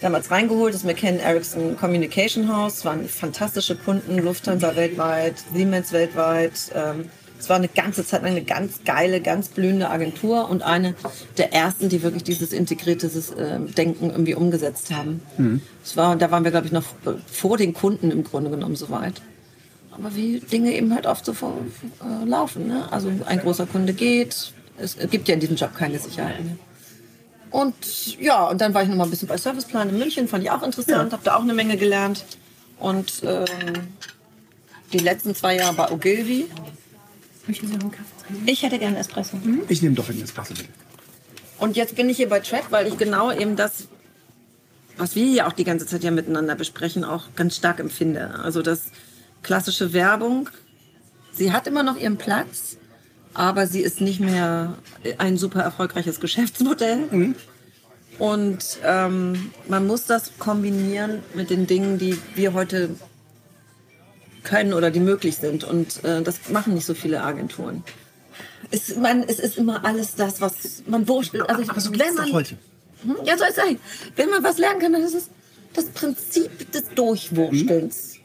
damals 0.00 0.32
reingeholt, 0.32 0.74
das 0.74 0.82
McKen 0.82 1.20
Ericsson 1.20 1.76
Communication 1.76 2.52
House, 2.52 2.84
waren 2.84 3.08
fantastische 3.08 3.76
Kunden, 3.76 4.18
Lufthansa 4.18 4.74
weltweit, 4.74 5.36
Siemens 5.54 5.92
weltweit. 5.92 6.72
Ähm, 6.74 7.08
es 7.42 7.48
war 7.48 7.56
eine 7.56 7.66
ganze 7.66 8.06
Zeit 8.06 8.22
lang 8.22 8.30
eine 8.30 8.44
ganz 8.44 8.84
geile, 8.84 9.20
ganz 9.20 9.48
blühende 9.48 9.90
Agentur 9.90 10.48
und 10.48 10.62
eine 10.62 10.94
der 11.38 11.52
ersten, 11.52 11.88
die 11.88 12.04
wirklich 12.04 12.22
dieses 12.22 12.52
integrierte 12.52 13.08
äh, 13.08 13.58
Denken 13.72 14.10
irgendwie 14.10 14.36
umgesetzt 14.36 14.94
haben. 14.94 15.20
Es 15.82 15.96
war, 15.96 16.14
da 16.14 16.30
waren 16.30 16.44
wir, 16.44 16.52
glaube 16.52 16.66
ich, 16.66 16.72
noch 16.72 16.84
vor 17.26 17.58
den 17.58 17.74
Kunden 17.74 18.12
im 18.12 18.22
Grunde 18.22 18.48
genommen 18.48 18.76
soweit. 18.76 19.20
Aber 19.90 20.14
wie 20.14 20.38
Dinge 20.38 20.72
eben 20.72 20.94
halt 20.94 21.06
oft 21.06 21.24
so 21.24 21.32
äh, 21.32 22.24
laufen. 22.24 22.68
Ne? 22.68 22.86
Also 22.92 23.10
ein 23.26 23.40
großer 23.40 23.66
Kunde 23.66 23.92
geht, 23.92 24.52
es 24.78 24.96
gibt 25.10 25.26
ja 25.26 25.34
in 25.34 25.40
diesem 25.40 25.56
Job 25.56 25.74
keine 25.76 25.98
Sicherheit 25.98 26.44
mehr. 26.44 26.56
Und 27.50 27.74
ja, 28.20 28.46
und 28.46 28.60
dann 28.60 28.72
war 28.72 28.84
ich 28.84 28.88
noch 28.88 28.94
mal 28.94 29.04
ein 29.04 29.10
bisschen 29.10 29.26
bei 29.26 29.36
Serviceplan 29.36 29.88
in 29.88 29.98
München, 29.98 30.28
fand 30.28 30.44
ich 30.44 30.50
auch 30.52 30.62
interessant, 30.62 31.12
habe 31.12 31.24
da 31.24 31.34
auch 31.34 31.42
eine 31.42 31.54
Menge 31.54 31.76
gelernt. 31.76 32.24
Und 32.78 33.20
ähm, 33.24 33.44
die 34.92 34.98
letzten 34.98 35.34
zwei 35.34 35.56
Jahre 35.56 35.74
bei 35.74 35.90
Ogilvy. 35.90 36.46
Möchten 37.46 37.66
Sie 37.66 37.74
noch 37.74 37.82
einen 37.82 37.90
Kaffee 37.90 38.26
trinken? 38.26 38.42
Ich 38.46 38.62
hätte 38.62 38.78
gerne 38.78 38.98
Espresso. 38.98 39.36
Ich 39.68 39.82
nehme 39.82 39.94
doch 39.94 40.08
einen 40.08 40.22
Espresso 40.22 40.54
bitte. 40.54 40.68
Und 41.58 41.76
jetzt 41.76 41.96
bin 41.96 42.08
ich 42.08 42.16
hier 42.16 42.28
bei 42.28 42.40
Track, 42.40 42.66
weil 42.70 42.86
ich 42.86 42.98
genau 42.98 43.32
eben 43.32 43.56
das, 43.56 43.88
was 44.96 45.14
wir 45.14 45.24
hier 45.24 45.46
auch 45.46 45.52
die 45.52 45.64
ganze 45.64 45.86
Zeit 45.86 46.02
ja 46.02 46.10
miteinander 46.10 46.54
besprechen, 46.54 47.04
auch 47.04 47.34
ganz 47.36 47.56
stark 47.56 47.80
empfinde. 47.80 48.34
Also 48.42 48.62
das 48.62 48.86
klassische 49.42 49.92
Werbung, 49.92 50.48
sie 51.32 51.52
hat 51.52 51.66
immer 51.66 51.82
noch 51.82 51.96
ihren 51.96 52.16
Platz, 52.16 52.76
aber 53.34 53.66
sie 53.66 53.80
ist 53.80 54.00
nicht 54.00 54.20
mehr 54.20 54.76
ein 55.18 55.36
super 55.36 55.62
erfolgreiches 55.62 56.20
Geschäftsmodell. 56.20 57.34
Und 58.18 58.78
ähm, 58.84 59.52
man 59.68 59.86
muss 59.86 60.04
das 60.04 60.32
kombinieren 60.38 61.20
mit 61.34 61.50
den 61.50 61.66
Dingen, 61.66 61.98
die 61.98 62.18
wir 62.34 62.52
heute 62.52 62.90
können 64.42 64.72
oder 64.72 64.90
die 64.90 65.00
möglich 65.00 65.36
sind. 65.36 65.64
Und 65.64 66.04
äh, 66.04 66.22
das 66.22 66.50
machen 66.50 66.74
nicht 66.74 66.86
so 66.86 66.94
viele 66.94 67.22
Agenturen. 67.22 67.84
Es, 68.70 68.96
man, 68.96 69.22
es 69.24 69.38
ist 69.38 69.58
immer 69.58 69.84
alles 69.84 70.14
das, 70.14 70.40
was 70.40 70.82
man 70.86 71.06
wurschtelt. 71.08 71.48
Also, 71.48 71.70
Aber 71.70 71.80
so 71.80 71.90
wenn 71.92 72.14
man, 72.14 72.32
heute. 72.32 72.56
Hm? 73.04 73.16
Ja, 73.24 73.36
soll 73.36 73.48
es 73.50 73.56
sein. 73.56 73.78
Wenn 74.16 74.30
man 74.30 74.42
was 74.42 74.58
lernen 74.58 74.80
kann, 74.80 74.92
dann 74.92 75.02
ist 75.02 75.14
es 75.14 75.28
das 75.74 75.86
Prinzip 75.86 76.70
des 76.72 76.88
Durchwurstelns. 76.94 78.16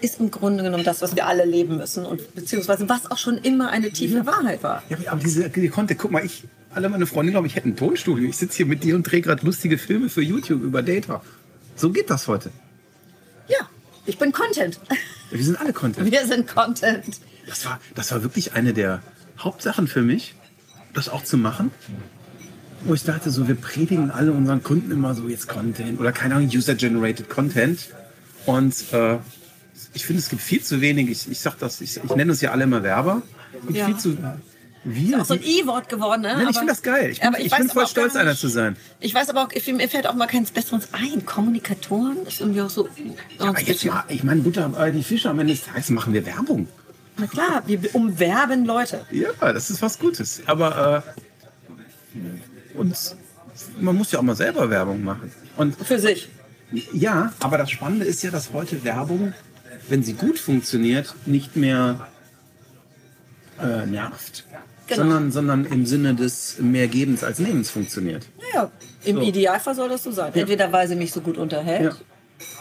Ist 0.00 0.20
im 0.20 0.30
Grunde 0.30 0.62
genommen 0.62 0.84
das, 0.84 1.02
was 1.02 1.16
wir 1.16 1.26
alle 1.26 1.44
leben 1.44 1.76
müssen 1.76 2.06
und 2.06 2.34
beziehungsweise 2.36 2.88
was 2.88 3.10
auch 3.10 3.18
schon 3.18 3.36
immer 3.38 3.70
eine 3.70 3.90
tiefe 3.90 4.26
Wahrheit 4.26 4.62
war. 4.62 4.84
Ja, 4.88 4.96
aber 5.10 5.20
diese 5.20 5.50
die 5.50 5.68
Content, 5.68 5.98
guck 5.98 6.12
mal, 6.12 6.24
ich, 6.24 6.44
alle 6.72 6.88
meine 6.88 7.06
Freunde 7.06 7.32
glauben, 7.32 7.46
ich 7.46 7.56
hätte 7.56 7.68
ein 7.68 7.76
Tonstudio. 7.76 8.28
Ich 8.28 8.36
sitze 8.36 8.58
hier 8.58 8.66
mit 8.66 8.84
dir 8.84 8.94
und 8.94 9.02
drehe 9.02 9.22
gerade 9.22 9.44
lustige 9.44 9.76
Filme 9.76 10.08
für 10.08 10.22
YouTube 10.22 10.62
über 10.62 10.82
Data. 10.82 11.20
So 11.74 11.90
geht 11.90 12.10
das 12.10 12.28
heute. 12.28 12.50
Ja, 13.48 13.68
ich 14.06 14.18
bin 14.18 14.30
Content. 14.30 14.78
Wir 15.30 15.44
sind 15.44 15.60
alle 15.60 15.72
Content. 15.72 16.10
Wir 16.10 16.26
sind 16.26 16.46
Content. 16.48 17.20
Das 17.46 17.64
war, 17.64 17.80
das 17.94 18.12
war 18.12 18.22
wirklich 18.22 18.54
eine 18.54 18.72
der 18.72 19.02
Hauptsachen 19.38 19.86
für 19.88 20.02
mich, 20.02 20.34
das 20.94 21.08
auch 21.08 21.24
zu 21.24 21.36
machen. 21.36 21.70
Wo 22.84 22.94
ich 22.94 23.02
dachte, 23.02 23.30
so, 23.30 23.48
wir 23.48 23.54
predigen 23.56 24.10
alle 24.10 24.32
unseren 24.32 24.62
Kunden 24.62 24.90
immer 24.90 25.14
so 25.14 25.28
jetzt 25.28 25.48
Content 25.48 25.98
oder 26.00 26.12
keine 26.12 26.36
Ahnung, 26.36 26.48
User-Generated 26.52 27.28
Content. 27.28 27.88
Und 28.46 28.92
äh, 28.92 29.18
ich 29.94 30.06
finde, 30.06 30.20
es 30.22 30.28
gibt 30.28 30.42
viel 30.42 30.62
zu 30.62 30.80
wenig. 30.80 31.10
Ich, 31.10 31.30
ich 31.30 31.40
sag 31.40 31.58
das, 31.58 31.80
ich, 31.80 31.96
ich 31.96 32.14
nenne 32.14 32.30
uns 32.32 32.40
ja 32.40 32.52
alle 32.52 32.64
immer 32.64 32.82
Werber. 32.82 33.22
Es 33.52 33.66
gibt 33.66 33.78
Ja. 33.78 33.86
viel 33.86 33.96
zu. 33.96 34.16
Wir, 34.84 35.20
Auch 35.20 35.24
so 35.24 35.34
ein 35.34 35.42
I-Wort 35.42 35.88
geworden, 35.88 36.22
ne? 36.22 36.28
Nein, 36.28 36.40
ich 36.42 36.46
Aber- 36.48 36.58
finde 36.60 36.72
das 36.72 36.82
geil. 36.82 37.10
Ich 37.10 37.20
bin, 37.20 37.28
aber 37.28 37.40
ich 37.40 37.50
weiß 37.50 37.58
bin 37.58 37.68
voll 37.70 37.86
stolz, 37.86 38.16
einer 38.16 38.34
zu 38.36 38.48
sein. 38.48 38.76
Ich 39.00 39.14
weiß 39.14 39.28
aber 39.30 39.42
auch, 39.44 39.52
ich, 39.52 39.66
mir 39.72 39.88
fällt 39.88 40.06
auch 40.06 40.14
mal 40.14 40.26
keins 40.26 40.50
Besseres 40.50 40.88
ein. 40.92 41.26
Kommunikatoren 41.26 42.18
ist 42.26 42.40
irgendwie 42.40 42.62
auch 42.62 42.70
so. 42.70 42.88
Aber 43.38 43.60
jetzt 43.60 43.84
mal, 43.84 44.04
ich 44.08 44.22
meine, 44.24 44.40
Butter 44.42 44.68
bei 44.68 44.90
die 44.90 45.02
Fische 45.02 45.30
am 45.30 45.38
Ende 45.40 45.52
des 45.54 45.64
Tages 45.64 45.90
machen 45.90 46.12
wir 46.14 46.24
Werbung. 46.24 46.68
Na 47.16 47.26
klar, 47.26 47.62
wir 47.66 47.94
umwerben 47.94 48.64
Leute. 48.64 49.04
Ja, 49.10 49.30
das 49.40 49.70
ist 49.70 49.82
was 49.82 49.98
Gutes. 49.98 50.42
Aber 50.46 51.02
äh, 52.14 52.78
und 52.78 52.94
man 53.80 53.96
muss 53.96 54.12
ja 54.12 54.18
auch 54.20 54.22
mal 54.22 54.36
selber 54.36 54.70
Werbung 54.70 55.02
machen. 55.02 55.32
Und 55.56 55.76
Für 55.76 55.98
sich. 55.98 56.28
ja, 56.92 57.32
aber 57.40 57.58
das 57.58 57.70
Spannende 57.70 58.04
ist 58.04 58.22
ja, 58.22 58.30
dass 58.30 58.52
heute 58.52 58.84
Werbung, 58.84 59.34
wenn 59.88 60.02
sie 60.04 60.12
gut 60.14 60.38
funktioniert, 60.38 61.14
nicht 61.26 61.56
mehr 61.56 62.06
äh, 63.62 63.86
nervt. 63.86 64.44
Genau. 64.86 65.02
Sondern, 65.02 65.32
sondern 65.32 65.64
im 65.66 65.84
Sinne 65.84 66.14
des 66.14 66.58
mehr 66.60 66.88
Gebens 66.88 67.22
als 67.22 67.38
Nehmens 67.38 67.70
funktioniert. 67.70 68.26
Naja, 68.38 68.70
im 69.04 69.16
So. 69.16 69.22
Idealfall 69.22 69.74
soll 69.74 69.88
das 69.90 70.02
so 70.02 70.12
sein. 70.12 70.32
Entweder 70.34 70.72
weil 70.72 70.88
sie 70.88 70.96
mich 70.96 71.12
so 71.12 71.20
gut 71.20 71.36
unterhält 71.36 71.92
Ja. 71.92 71.96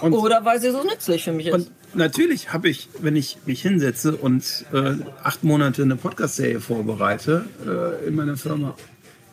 Und, 0.02 0.14
oder 0.14 0.44
weil 0.44 0.60
sie 0.60 0.72
so 0.72 0.84
nützlich 0.84 1.24
für 1.24 1.32
mich 1.32 1.48
ist. 1.48 1.54
und 1.54 1.72
natürlich 1.94 2.52
habe 2.52 2.68
ich, 2.68 2.90
wenn 3.00 3.16
ich 3.16 3.38
mich 3.46 3.62
hinsetze 3.62 4.16
und 4.16 4.66
äh, 4.74 4.96
acht 5.24 5.44
Monate 5.44 5.84
eine 5.84 5.96
Podcast-Serie 5.96 6.60
vorbereite 6.60 7.46
äh, 7.66 8.08
in 8.08 8.16
meiner 8.16 8.38
Firma, 8.38 8.76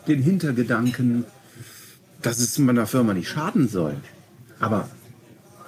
den 0.06 0.22
Hintergedanken, 0.22 1.24
dass 2.20 2.38
es 2.38 2.58
meiner 2.58 2.86
Firma 2.86 3.14
nicht 3.14 3.28
schaden 3.28 3.68
soll. 3.68 3.96
Aber 4.60 4.88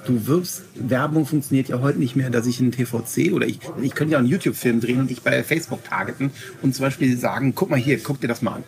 du 0.07 0.26
wirbst, 0.26 0.62
Werbung 0.74 1.26
funktioniert 1.26 1.68
ja 1.68 1.80
heute 1.80 1.98
nicht 1.98 2.16
mehr, 2.16 2.30
dass 2.30 2.46
ich 2.46 2.61
einen 2.61 2.72
TVC 2.72 3.32
oder 3.32 3.46
ich, 3.46 3.59
ich 3.82 3.94
könnte 3.94 4.12
ja 4.12 4.18
einen 4.18 4.28
YouTube-Film 4.28 4.80
drehen 4.80 5.00
und 5.00 5.11
dich 5.11 5.22
bei 5.22 5.42
Facebook 5.42 5.84
targeten 5.84 6.30
und 6.62 6.74
zum 6.74 6.84
Beispiel 6.84 7.16
sagen, 7.16 7.54
guck 7.54 7.70
mal 7.70 7.78
hier, 7.78 8.02
guck 8.02 8.20
dir 8.20 8.28
das 8.28 8.42
mal 8.42 8.57
an. 8.57 8.64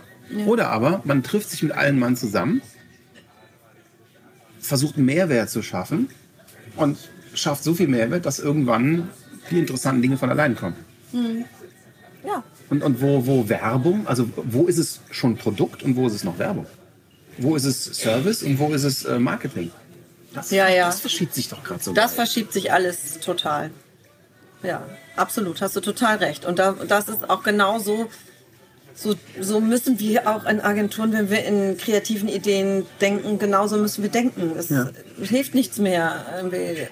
Oder 0.47 0.71
aber 0.71 1.01
man 1.05 1.23
trifft 1.23 1.51
sich 1.51 1.63
mit 1.63 1.73
allen 1.73 1.99
Mann 1.99 2.17
zusammen, 2.17 2.61
versucht 4.61 4.97
einen 4.97 5.07
Mehrwert 5.07 5.51
zu 5.51 5.63
schaffen 5.63 6.09
und 6.77 6.99
schafft 7.35 7.65
so 7.65 7.75
viel 7.75 7.89
Mehrwert, 7.89 8.27
dass 8.27 8.39
irgendwann 8.39 9.09
die 9.51 9.59
interessanten 9.59 10.03
Dinge 10.03 10.19
von 10.19 10.31
allein 10.31 10.57
kommen. 10.57 10.77
ja. 12.27 12.43
Und, 12.71 12.83
und 12.83 13.01
wo, 13.01 13.27
wo 13.27 13.49
Werbung, 13.49 14.07
also 14.07 14.29
wo 14.37 14.67
ist 14.67 14.77
es 14.77 15.01
schon 15.11 15.37
Produkt 15.37 15.83
und 15.83 15.97
wo 15.97 16.07
ist 16.07 16.13
es 16.13 16.25
noch 16.25 16.39
Werbung? 16.39 16.67
Wo 17.39 17.57
ist 17.57 17.65
es 17.65 17.85
Service 17.85 18.43
und 18.43 18.59
wo 18.59 18.75
ist 18.75 18.85
es 18.85 19.05
äh, 19.05 19.19
Marketing? 19.19 19.71
Das, 20.35 20.51
Ja, 20.51 20.69
ja. 20.69 20.87
das 20.87 21.01
verschiebt 21.01 21.35
sich 21.35 21.49
doch 21.49 21.63
gerade 21.65 21.83
so. 21.83 21.93
Das 21.93 22.15
verschiebt 22.15 22.53
sich 22.53 22.73
alles 22.73 23.19
total. 23.21 23.71
Ja, 24.63 24.85
absolut, 25.17 25.61
hast 25.63 25.77
du 25.77 25.81
total 25.81 26.17
recht. 26.19 26.45
Und 26.45 26.59
da, 26.59 26.73
das 26.87 27.09
ist 27.09 27.31
auch 27.31 27.43
genau 27.43 27.79
so, 27.79 28.09
so, 28.95 29.15
so 29.41 29.61
müssen 29.61 29.99
wir 30.01 30.29
auch 30.29 30.45
in 30.45 30.61
Agenturen, 30.61 31.13
wenn 31.13 31.31
wir 31.31 31.45
in 31.45 31.77
kreativen 31.79 32.29
Ideen 32.29 32.85
denken, 33.01 33.39
genauso 33.39 33.77
müssen 33.77 34.03
wir 34.03 34.11
denken. 34.11 34.53
Es 34.59 34.69
Ja. 34.71 34.91
hilft 35.23 35.55
nichts 35.55 35.79
mehr. 35.79 36.25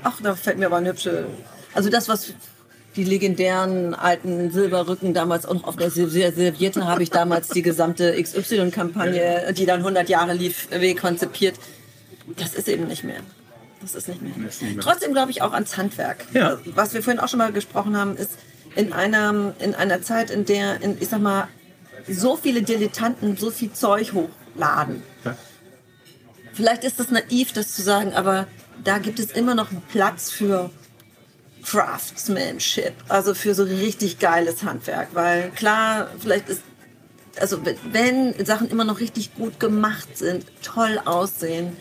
Ach, 0.05 0.21
da 0.23 0.37
fällt 0.37 0.59
mir 0.59 0.67
aber 0.67 0.77
eine 0.77 0.91
hübsche. 0.91 1.27
Also 1.75 1.91
das, 1.91 2.09
was 2.09 2.33
die 2.95 3.05
legendären 3.05 3.95
alten 3.95 4.51
Silberrücken 4.53 5.13
damals 5.13 5.45
auch 5.45 5.53
noch 5.55 5.65
auf 5.65 5.77
der 5.77 5.91
Serv- 5.91 6.09
Serviette 6.35 6.87
habe 6.87 7.03
ich 7.03 7.11
damals 7.11 7.49
die 7.49 7.61
gesamte 7.63 8.15
XY-Kampagne, 8.23 9.53
die 9.53 9.67
dann 9.67 9.81
100 9.81 10.09
Jahre 10.09 10.33
lief, 10.33 10.69
konzipiert. 11.01 11.57
Das 12.37 12.55
ist 12.55 12.69
eben 12.69 12.87
nicht 12.87 13.05
mehr. 13.05 13.21
Das 13.81 13.95
ist 13.95 14.09
nicht 14.09 14.23
mehr. 14.23 14.49
ist 14.49 14.63
nicht 14.63 14.77
mehr. 14.77 14.85
Trotzdem 14.85 15.13
glaube 15.13 15.31
ich 15.31 15.43
auch 15.43 15.53
ans 15.53 15.77
Handwerk. 15.77 16.27
Ja. 16.33 16.59
Was 16.75 16.95
wir 16.95 17.03
vorhin 17.03 17.21
auch 17.21 17.29
schon 17.29 17.39
mal 17.39 17.53
gesprochen 17.53 17.97
haben, 17.97 18.17
ist 18.17 18.33
in 18.75 18.93
einer, 18.93 19.55
in 19.59 19.75
einer 19.75 20.03
Zeit, 20.03 20.31
in 20.31 20.45
der, 20.45 20.83
in, 20.83 21.01
ich 21.01 21.09
sag 21.09 21.21
mal, 21.21 21.49
so 22.09 22.37
viele 22.37 22.63
Dilettanten 22.63 23.37
so 23.37 23.51
viel 23.51 23.73
Zeug 23.73 24.13
hochladen. 24.13 25.03
Ja. 25.25 25.37
Vielleicht 26.53 26.85
ist 26.85 26.99
das 26.99 27.11
naiv, 27.11 27.53
das 27.53 27.75
zu 27.75 27.83
sagen, 27.83 28.15
aber 28.15 28.47
da 28.83 28.99
gibt 28.99 29.19
es 29.19 29.31
immer 29.33 29.55
noch 29.55 29.71
einen 29.71 29.83
Platz 29.83 30.31
für 30.31 30.71
Craftsmanship, 31.65 32.95
also 33.09 33.35
für 33.35 33.55
so 33.55 33.65
richtig 33.65 34.19
geiles 34.19 34.63
Handwerk, 34.63 35.09
weil 35.15 35.51
klar, 35.51 36.09
vielleicht 36.19 36.49
ist, 36.49 36.63
also 37.41 37.61
wenn 37.93 38.47
Sachen 38.47 38.69
immer 38.69 38.85
noch 38.85 39.01
richtig 39.01 39.35
gut 39.35 39.59
gemacht 39.59 40.17
sind, 40.17 40.47
toll 40.63 41.01
aussehen, 41.05 41.77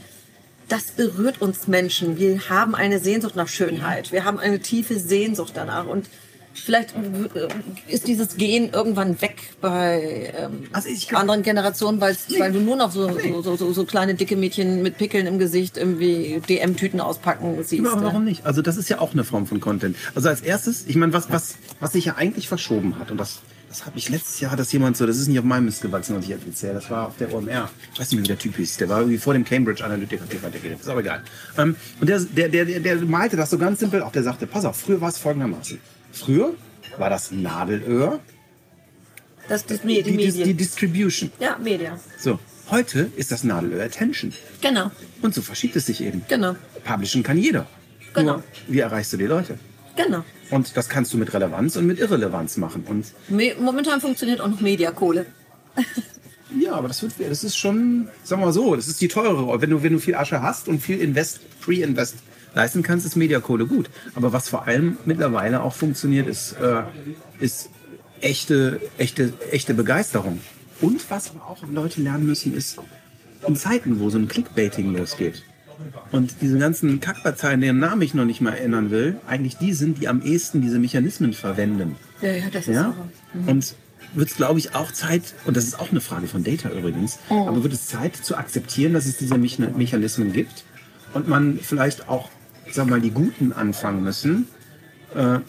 das 0.67 0.91
berührt 0.91 1.41
uns 1.41 1.67
Menschen. 1.67 2.17
Wir 2.17 2.49
haben 2.49 2.75
eine 2.75 2.99
Sehnsucht 2.99 3.35
nach 3.35 3.47
Schönheit. 3.47 4.11
Wir 4.11 4.25
haben 4.25 4.39
eine 4.39 4.59
tiefe 4.59 4.99
Sehnsucht 4.99 5.53
danach. 5.55 5.85
Und 5.85 6.07
vielleicht 6.53 6.95
äh, 6.95 7.47
ist 7.87 8.07
dieses 8.07 8.37
Gen 8.37 8.71
irgendwann 8.71 9.21
weg 9.21 9.35
bei 9.61 10.33
ähm, 10.35 10.63
Also 10.71 10.89
anderen 11.15 11.43
Generationen, 11.43 12.01
weil 12.01 12.15
du 12.51 12.59
nur 12.59 12.75
noch 12.75 12.91
so, 12.91 13.11
so, 13.11 13.41
so, 13.41 13.55
so, 13.55 13.73
so 13.73 13.85
kleine 13.85 14.15
dicke 14.15 14.35
Mädchen 14.35 14.81
mit 14.81 14.97
Pickeln 14.97 15.27
im 15.27 15.37
Gesicht 15.37 15.77
irgendwie 15.77 16.41
DM-Tüten 16.47 16.99
auspacken 16.99 17.57
siehst. 17.63 17.83
Ja, 17.83 17.91
aber 17.91 18.01
ne? 18.01 18.07
warum 18.07 18.23
nicht? 18.23 18.45
Also 18.45 18.61
das 18.61 18.77
ist 18.77 18.89
ja 18.89 18.99
auch 18.99 19.13
eine 19.13 19.23
Form 19.23 19.45
von 19.45 19.59
Content. 19.59 19.95
Also 20.15 20.29
als 20.29 20.41
erstes, 20.41 20.85
ich 20.87 20.95
meine, 20.95 21.13
was, 21.13 21.29
was, 21.29 21.55
was 21.79 21.93
sich 21.93 22.05
ja 22.05 22.15
eigentlich 22.15 22.47
verschoben 22.47 22.97
hat, 22.97 23.11
und 23.11 23.17
das, 23.17 23.39
das 23.75 23.85
hat 23.85 23.95
mich 23.95 24.07
letztes 24.07 24.39
Jahr, 24.39 24.51
hat 24.51 24.59
das 24.59 24.71
jemand 24.71 24.95
so, 24.95 25.05
das 25.05 25.17
ist 25.17 25.27
nicht 25.27 25.37
auf 25.37 25.43
meinem 25.43 25.65
Mist 25.65 25.81
gewachsen, 25.81 26.15
was 26.15 26.23
ich 26.23 26.31
erzähle, 26.31 26.75
das 26.75 26.89
war 26.89 27.07
auf 27.07 27.17
der 27.17 27.33
OMR. 27.33 27.69
Ich 27.93 27.99
weiß 27.99 28.11
nicht 28.11 28.13
mehr, 28.13 28.23
wie 28.23 28.27
der 28.27 28.39
Typ 28.39 28.55
hieß. 28.55 28.77
Der 28.77 28.87
war 28.87 28.99
irgendwie 28.99 29.17
vor 29.17 29.33
dem 29.33 29.43
Cambridge 29.43 29.83
Analytica, 29.83 30.23
weitergeredet. 30.41 30.79
Ist 30.79 30.87
aber 30.87 31.01
egal. 31.01 31.21
Ähm, 31.57 31.75
und 31.99 32.07
der, 32.07 32.19
der, 32.21 32.47
der, 32.47 32.79
der, 32.79 32.95
malte 33.01 33.35
das 33.35 33.49
so 33.49 33.57
ganz 33.57 33.81
simpel 33.81 34.01
auf. 34.01 34.13
Der 34.13 34.23
sagte, 34.23 34.47
pass 34.47 34.63
auf, 34.63 34.77
früher 34.79 35.01
war 35.01 35.09
es 35.09 35.17
folgendermaßen. 35.17 35.77
Früher 36.13 36.53
war 36.97 37.09
das 37.09 37.31
Nadelöhr, 37.31 38.21
Das, 39.49 39.65
das, 39.65 39.81
die, 39.81 40.01
die 40.01 40.15
die, 40.15 40.31
die. 40.31 40.53
Distribution. 40.53 41.29
ja, 41.39 41.57
Media. 41.57 41.99
So, 42.17 42.39
heute 42.71 43.09
ist 43.17 43.33
das 43.33 43.43
Nadelöhr 43.43 43.83
Attention. 43.83 44.31
Genau, 44.61 44.89
Und 45.21 45.35
so 45.35 45.41
verschiebt 45.41 45.75
es 45.75 45.87
sich 45.87 46.01
eben. 46.01 46.21
genau, 46.29 46.55
Publishen 46.85 47.23
kann 47.23 47.37
jeder. 47.37 47.67
Genau. 48.13 48.35
Nur, 48.35 48.43
wie 48.69 48.79
erreichst 48.79 49.11
du 49.11 49.17
die 49.17 49.25
Leute? 49.25 49.59
Genau. 49.95 50.23
Und 50.51 50.77
das 50.77 50.89
kannst 50.89 51.13
du 51.13 51.17
mit 51.17 51.33
Relevanz 51.33 51.75
und 51.75 51.87
mit 51.87 51.99
Irrelevanz 51.99 52.57
machen. 52.57 52.85
Und 52.87 53.07
Me 53.29 53.55
momentan 53.59 54.01
funktioniert 54.01 54.41
auch 54.41 54.47
noch 54.47 54.61
Mediakohle. 54.61 55.25
ja, 56.59 56.73
aber 56.73 56.87
das 56.87 57.01
wird, 57.01 57.13
das 57.19 57.43
ist 57.43 57.57
schon, 57.57 58.07
sagen 58.23 58.41
wir 58.41 58.47
mal 58.47 58.53
so, 58.53 58.75
das 58.75 58.87
ist 58.87 59.01
die 59.01 59.07
teure. 59.07 59.61
Wenn 59.61 59.69
du, 59.69 59.83
wenn 59.83 59.93
du 59.93 59.99
viel 59.99 60.15
Asche 60.15 60.41
hast 60.41 60.67
und 60.67 60.81
viel 60.81 60.99
Invest, 60.99 61.39
Pre-Invest 61.61 62.15
leisten 62.53 62.83
kannst, 62.83 63.05
ist 63.05 63.15
Mediakohle 63.15 63.65
gut. 63.65 63.89
Aber 64.15 64.33
was 64.33 64.49
vor 64.49 64.67
allem 64.67 64.97
mittlerweile 65.05 65.61
auch 65.61 65.73
funktioniert, 65.73 66.27
ist, 66.27 66.53
äh, 66.53 66.83
ist 67.39 67.69
echte, 68.21 68.79
echte, 68.97 69.33
echte 69.51 69.73
Begeisterung. 69.73 70.39
Und 70.81 71.09
was 71.09 71.31
aber 71.31 71.47
auch 71.47 71.63
Leute 71.67 72.01
lernen 72.01 72.25
müssen, 72.25 72.55
ist 72.55 72.77
in 73.47 73.55
Zeiten, 73.55 73.99
wo 73.99 74.09
so 74.09 74.17
ein 74.17 74.27
Clickbaiting 74.27 74.95
losgeht. 74.95 75.43
Und 76.11 76.35
diese 76.41 76.57
ganzen 76.57 76.99
Kackparteien, 76.99 77.61
deren 77.61 77.79
Namen 77.79 78.01
ich 78.01 78.13
noch 78.13 78.25
nicht 78.25 78.41
mal 78.41 78.51
erinnern 78.53 78.91
will, 78.91 79.17
eigentlich 79.27 79.57
die 79.57 79.73
sind, 79.73 80.01
die 80.01 80.07
am 80.07 80.21
ehesten 80.21 80.61
diese 80.61 80.79
Mechanismen 80.79 81.33
verwenden. 81.33 81.95
Ja, 82.21 82.31
ja, 82.31 82.45
das 82.51 82.67
ist 82.67 82.75
Ja? 82.75 82.93
aber. 83.33 83.51
Und 83.51 83.75
wird 84.13 84.29
es, 84.29 84.35
glaube 84.37 84.59
ich, 84.59 84.75
auch 84.75 84.91
Zeit, 84.91 85.33
und 85.45 85.57
das 85.57 85.65
ist 85.65 85.79
auch 85.79 85.91
eine 85.91 85.99
Frage 86.01 86.27
von 86.27 86.43
Data 86.43 86.69
übrigens, 86.69 87.19
Oh. 87.29 87.47
aber 87.47 87.63
wird 87.63 87.73
es 87.73 87.87
Zeit 87.87 88.15
zu 88.15 88.37
akzeptieren, 88.37 88.93
dass 88.93 89.05
es 89.05 89.17
diese 89.17 89.35
Mech- 89.35 89.75
Mechanismen 89.75 90.31
gibt 90.31 90.63
und 91.13 91.27
man 91.27 91.59
vielleicht 91.61 92.07
auch, 92.07 92.29
sagen 92.71 92.89
wir 92.89 92.95
mal, 92.97 93.01
die 93.01 93.11
Guten 93.11 93.51
anfangen 93.51 94.03
müssen, 94.03 94.47
äh, 95.15 95.39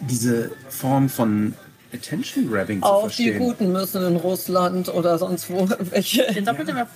diese 0.00 0.50
Form 0.68 1.08
von 1.08 1.54
Attention 1.94 2.50
Grabbing 2.50 2.80
zu 2.80 2.86
Auch 2.86 3.02
die 3.10 3.24
verstehen. 3.28 3.38
Guten 3.38 3.72
müssen 3.72 4.02
in 4.02 4.16
Russland 4.16 4.88
oder 4.88 5.18
sonst 5.18 5.50
wo 5.50 5.68
welche. 5.90 6.32
Den 6.32 6.44
doppelten 6.44 6.74
wir. 6.74 6.86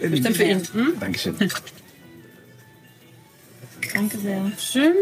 Bestimmt 0.00 0.36
für 0.36 0.44
ihn. 0.44 0.62
Dankeschön. 1.00 1.36
Danke 3.94 4.18
sehr. 4.18 4.52
Schön. 4.58 4.94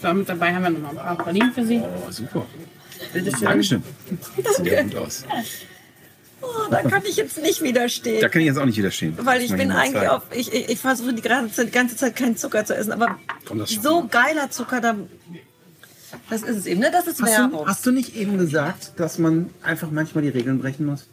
So, 0.00 0.14
mit 0.14 0.28
dabei 0.28 0.54
haben 0.54 0.62
wir 0.62 0.70
noch 0.70 0.80
mal 0.80 0.90
ein 0.90 0.96
paar 0.96 1.18
Pralinen 1.18 1.52
für 1.52 1.66
Sie. 1.66 1.80
Oh, 1.80 2.10
super. 2.10 2.46
Bitte 3.12 3.30
schön. 3.32 3.42
Dankeschön. 3.42 3.82
Das 4.42 4.56
sieht 4.56 4.66
ja 4.66 4.82
gut 4.82 4.96
aus. 4.96 5.24
Oh, 6.42 6.46
da 6.70 6.82
kann 6.82 7.02
ich 7.04 7.16
jetzt 7.16 7.42
nicht 7.42 7.60
widerstehen. 7.60 8.20
Da 8.20 8.28
kann 8.28 8.40
ich 8.40 8.46
jetzt 8.46 8.56
auch 8.56 8.64
nicht 8.64 8.78
widerstehen. 8.78 9.18
Weil 9.20 9.42
ich 9.42 9.54
bin 9.54 9.70
eigentlich 9.72 9.94
zeigen. 9.94 10.08
auf, 10.08 10.22
ich, 10.34 10.52
ich, 10.52 10.70
ich 10.70 10.78
versuche 10.78 11.12
die 11.12 11.20
ganze, 11.22 11.66
die 11.66 11.70
ganze 11.70 11.96
Zeit 11.96 12.16
keinen 12.16 12.36
Zucker 12.36 12.64
zu 12.64 12.74
essen, 12.74 12.92
aber 12.92 13.18
so 13.66 14.06
geiler 14.08 14.50
Zucker, 14.50 14.80
da, 14.80 14.96
das 16.30 16.42
ist 16.42 16.56
es 16.56 16.66
eben, 16.66 16.80
ne? 16.80 16.90
Das 16.90 17.06
ist 17.06 17.20
Hast 17.20 17.30
Werbung. 17.32 17.64
du, 17.64 17.66
hast 17.66 17.84
du 17.84 17.90
nicht 17.90 18.16
eben 18.16 18.38
gesagt, 18.38 18.92
dass 18.96 19.18
man 19.18 19.50
einfach 19.62 19.90
manchmal 19.90 20.22
die 20.22 20.30
Regeln 20.30 20.60
brechen 20.60 20.86
muss? 20.86 21.08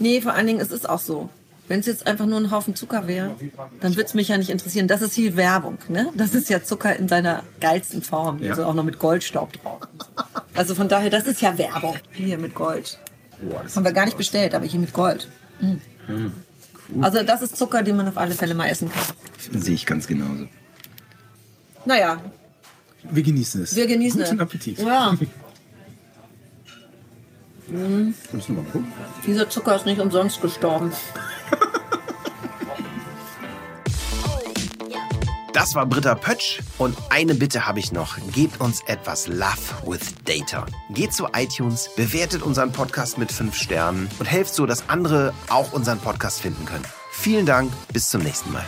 Nee, 0.00 0.20
vor 0.20 0.32
allen 0.32 0.46
Dingen, 0.48 0.60
es 0.60 0.72
ist 0.72 0.88
auch 0.88 0.98
so. 0.98 1.30
Wenn 1.72 1.80
es 1.80 1.86
jetzt 1.86 2.06
einfach 2.06 2.26
nur 2.26 2.38
ein 2.38 2.50
Haufen 2.50 2.76
Zucker 2.76 3.08
wäre, 3.08 3.34
dann 3.80 3.96
würde 3.96 4.04
es 4.04 4.12
mich 4.12 4.28
ja 4.28 4.36
nicht 4.36 4.50
interessieren. 4.50 4.88
Das 4.88 5.00
ist 5.00 5.14
hier 5.14 5.38
Werbung, 5.38 5.78
ne? 5.88 6.10
Das 6.14 6.34
ist 6.34 6.50
ja 6.50 6.62
Zucker 6.62 6.94
in 6.94 7.08
seiner 7.08 7.44
geilsten 7.62 8.02
Form. 8.02 8.42
Ja. 8.42 8.50
Also 8.50 8.66
auch 8.66 8.74
noch 8.74 8.84
mit 8.84 8.98
Goldstaub 8.98 9.54
drauf. 9.54 9.80
Also 10.52 10.74
von 10.74 10.90
daher, 10.90 11.08
das 11.08 11.26
ist 11.26 11.40
ja 11.40 11.56
Werbung. 11.56 11.96
Hier 12.10 12.36
mit 12.36 12.54
Gold. 12.54 12.98
Boah, 13.40 13.62
das 13.62 13.74
Haben 13.74 13.86
wir 13.86 13.92
gar 13.92 14.04
nicht 14.04 14.18
bestellt, 14.18 14.54
aber 14.54 14.66
hier 14.66 14.80
mit 14.80 14.92
Gold. 14.92 15.28
Mm. 15.62 16.26
Also 17.00 17.22
das 17.22 17.40
ist 17.40 17.56
Zucker, 17.56 17.82
den 17.82 17.96
man 17.96 18.06
auf 18.06 18.18
alle 18.18 18.34
Fälle 18.34 18.54
mal 18.54 18.66
essen 18.66 18.90
kann. 18.92 19.62
sehe 19.62 19.74
ich 19.74 19.86
ganz 19.86 20.06
genauso. 20.06 20.48
Naja, 21.86 22.20
Wir 23.10 23.22
genießen 23.22 23.62
es. 23.62 23.74
wir 23.74 23.86
genießen 23.86 24.20
Guten 24.20 24.34
es. 24.34 24.40
Appetit. 24.42 24.78
Ja, 24.78 25.16
Müssen 27.68 28.56
wir 28.56 28.62
mal 28.62 28.70
gucken. 28.70 28.92
dieser 29.26 29.48
Zucker 29.48 29.76
ist 29.76 29.86
nicht 29.86 30.00
umsonst 30.00 30.42
gestorben. 30.42 30.92
Das 35.52 35.74
war 35.74 35.84
Britta 35.84 36.14
Pötsch 36.14 36.60
und 36.78 36.96
eine 37.10 37.34
Bitte 37.34 37.66
habe 37.66 37.78
ich 37.78 37.92
noch. 37.92 38.16
Gebt 38.32 38.60
uns 38.60 38.80
etwas 38.86 39.26
Love 39.26 39.86
with 39.86 40.14
Data. 40.24 40.64
Geht 40.90 41.12
zu 41.12 41.28
iTunes, 41.34 41.90
bewertet 41.94 42.42
unseren 42.42 42.72
Podcast 42.72 43.18
mit 43.18 43.30
5 43.30 43.54
Sternen 43.54 44.08
und 44.18 44.26
helft 44.26 44.54
so, 44.54 44.64
dass 44.64 44.88
andere 44.88 45.34
auch 45.50 45.72
unseren 45.72 45.98
Podcast 45.98 46.40
finden 46.40 46.64
können. 46.64 46.86
Vielen 47.12 47.44
Dank, 47.44 47.70
bis 47.92 48.08
zum 48.08 48.22
nächsten 48.22 48.50
Mal. 48.50 48.64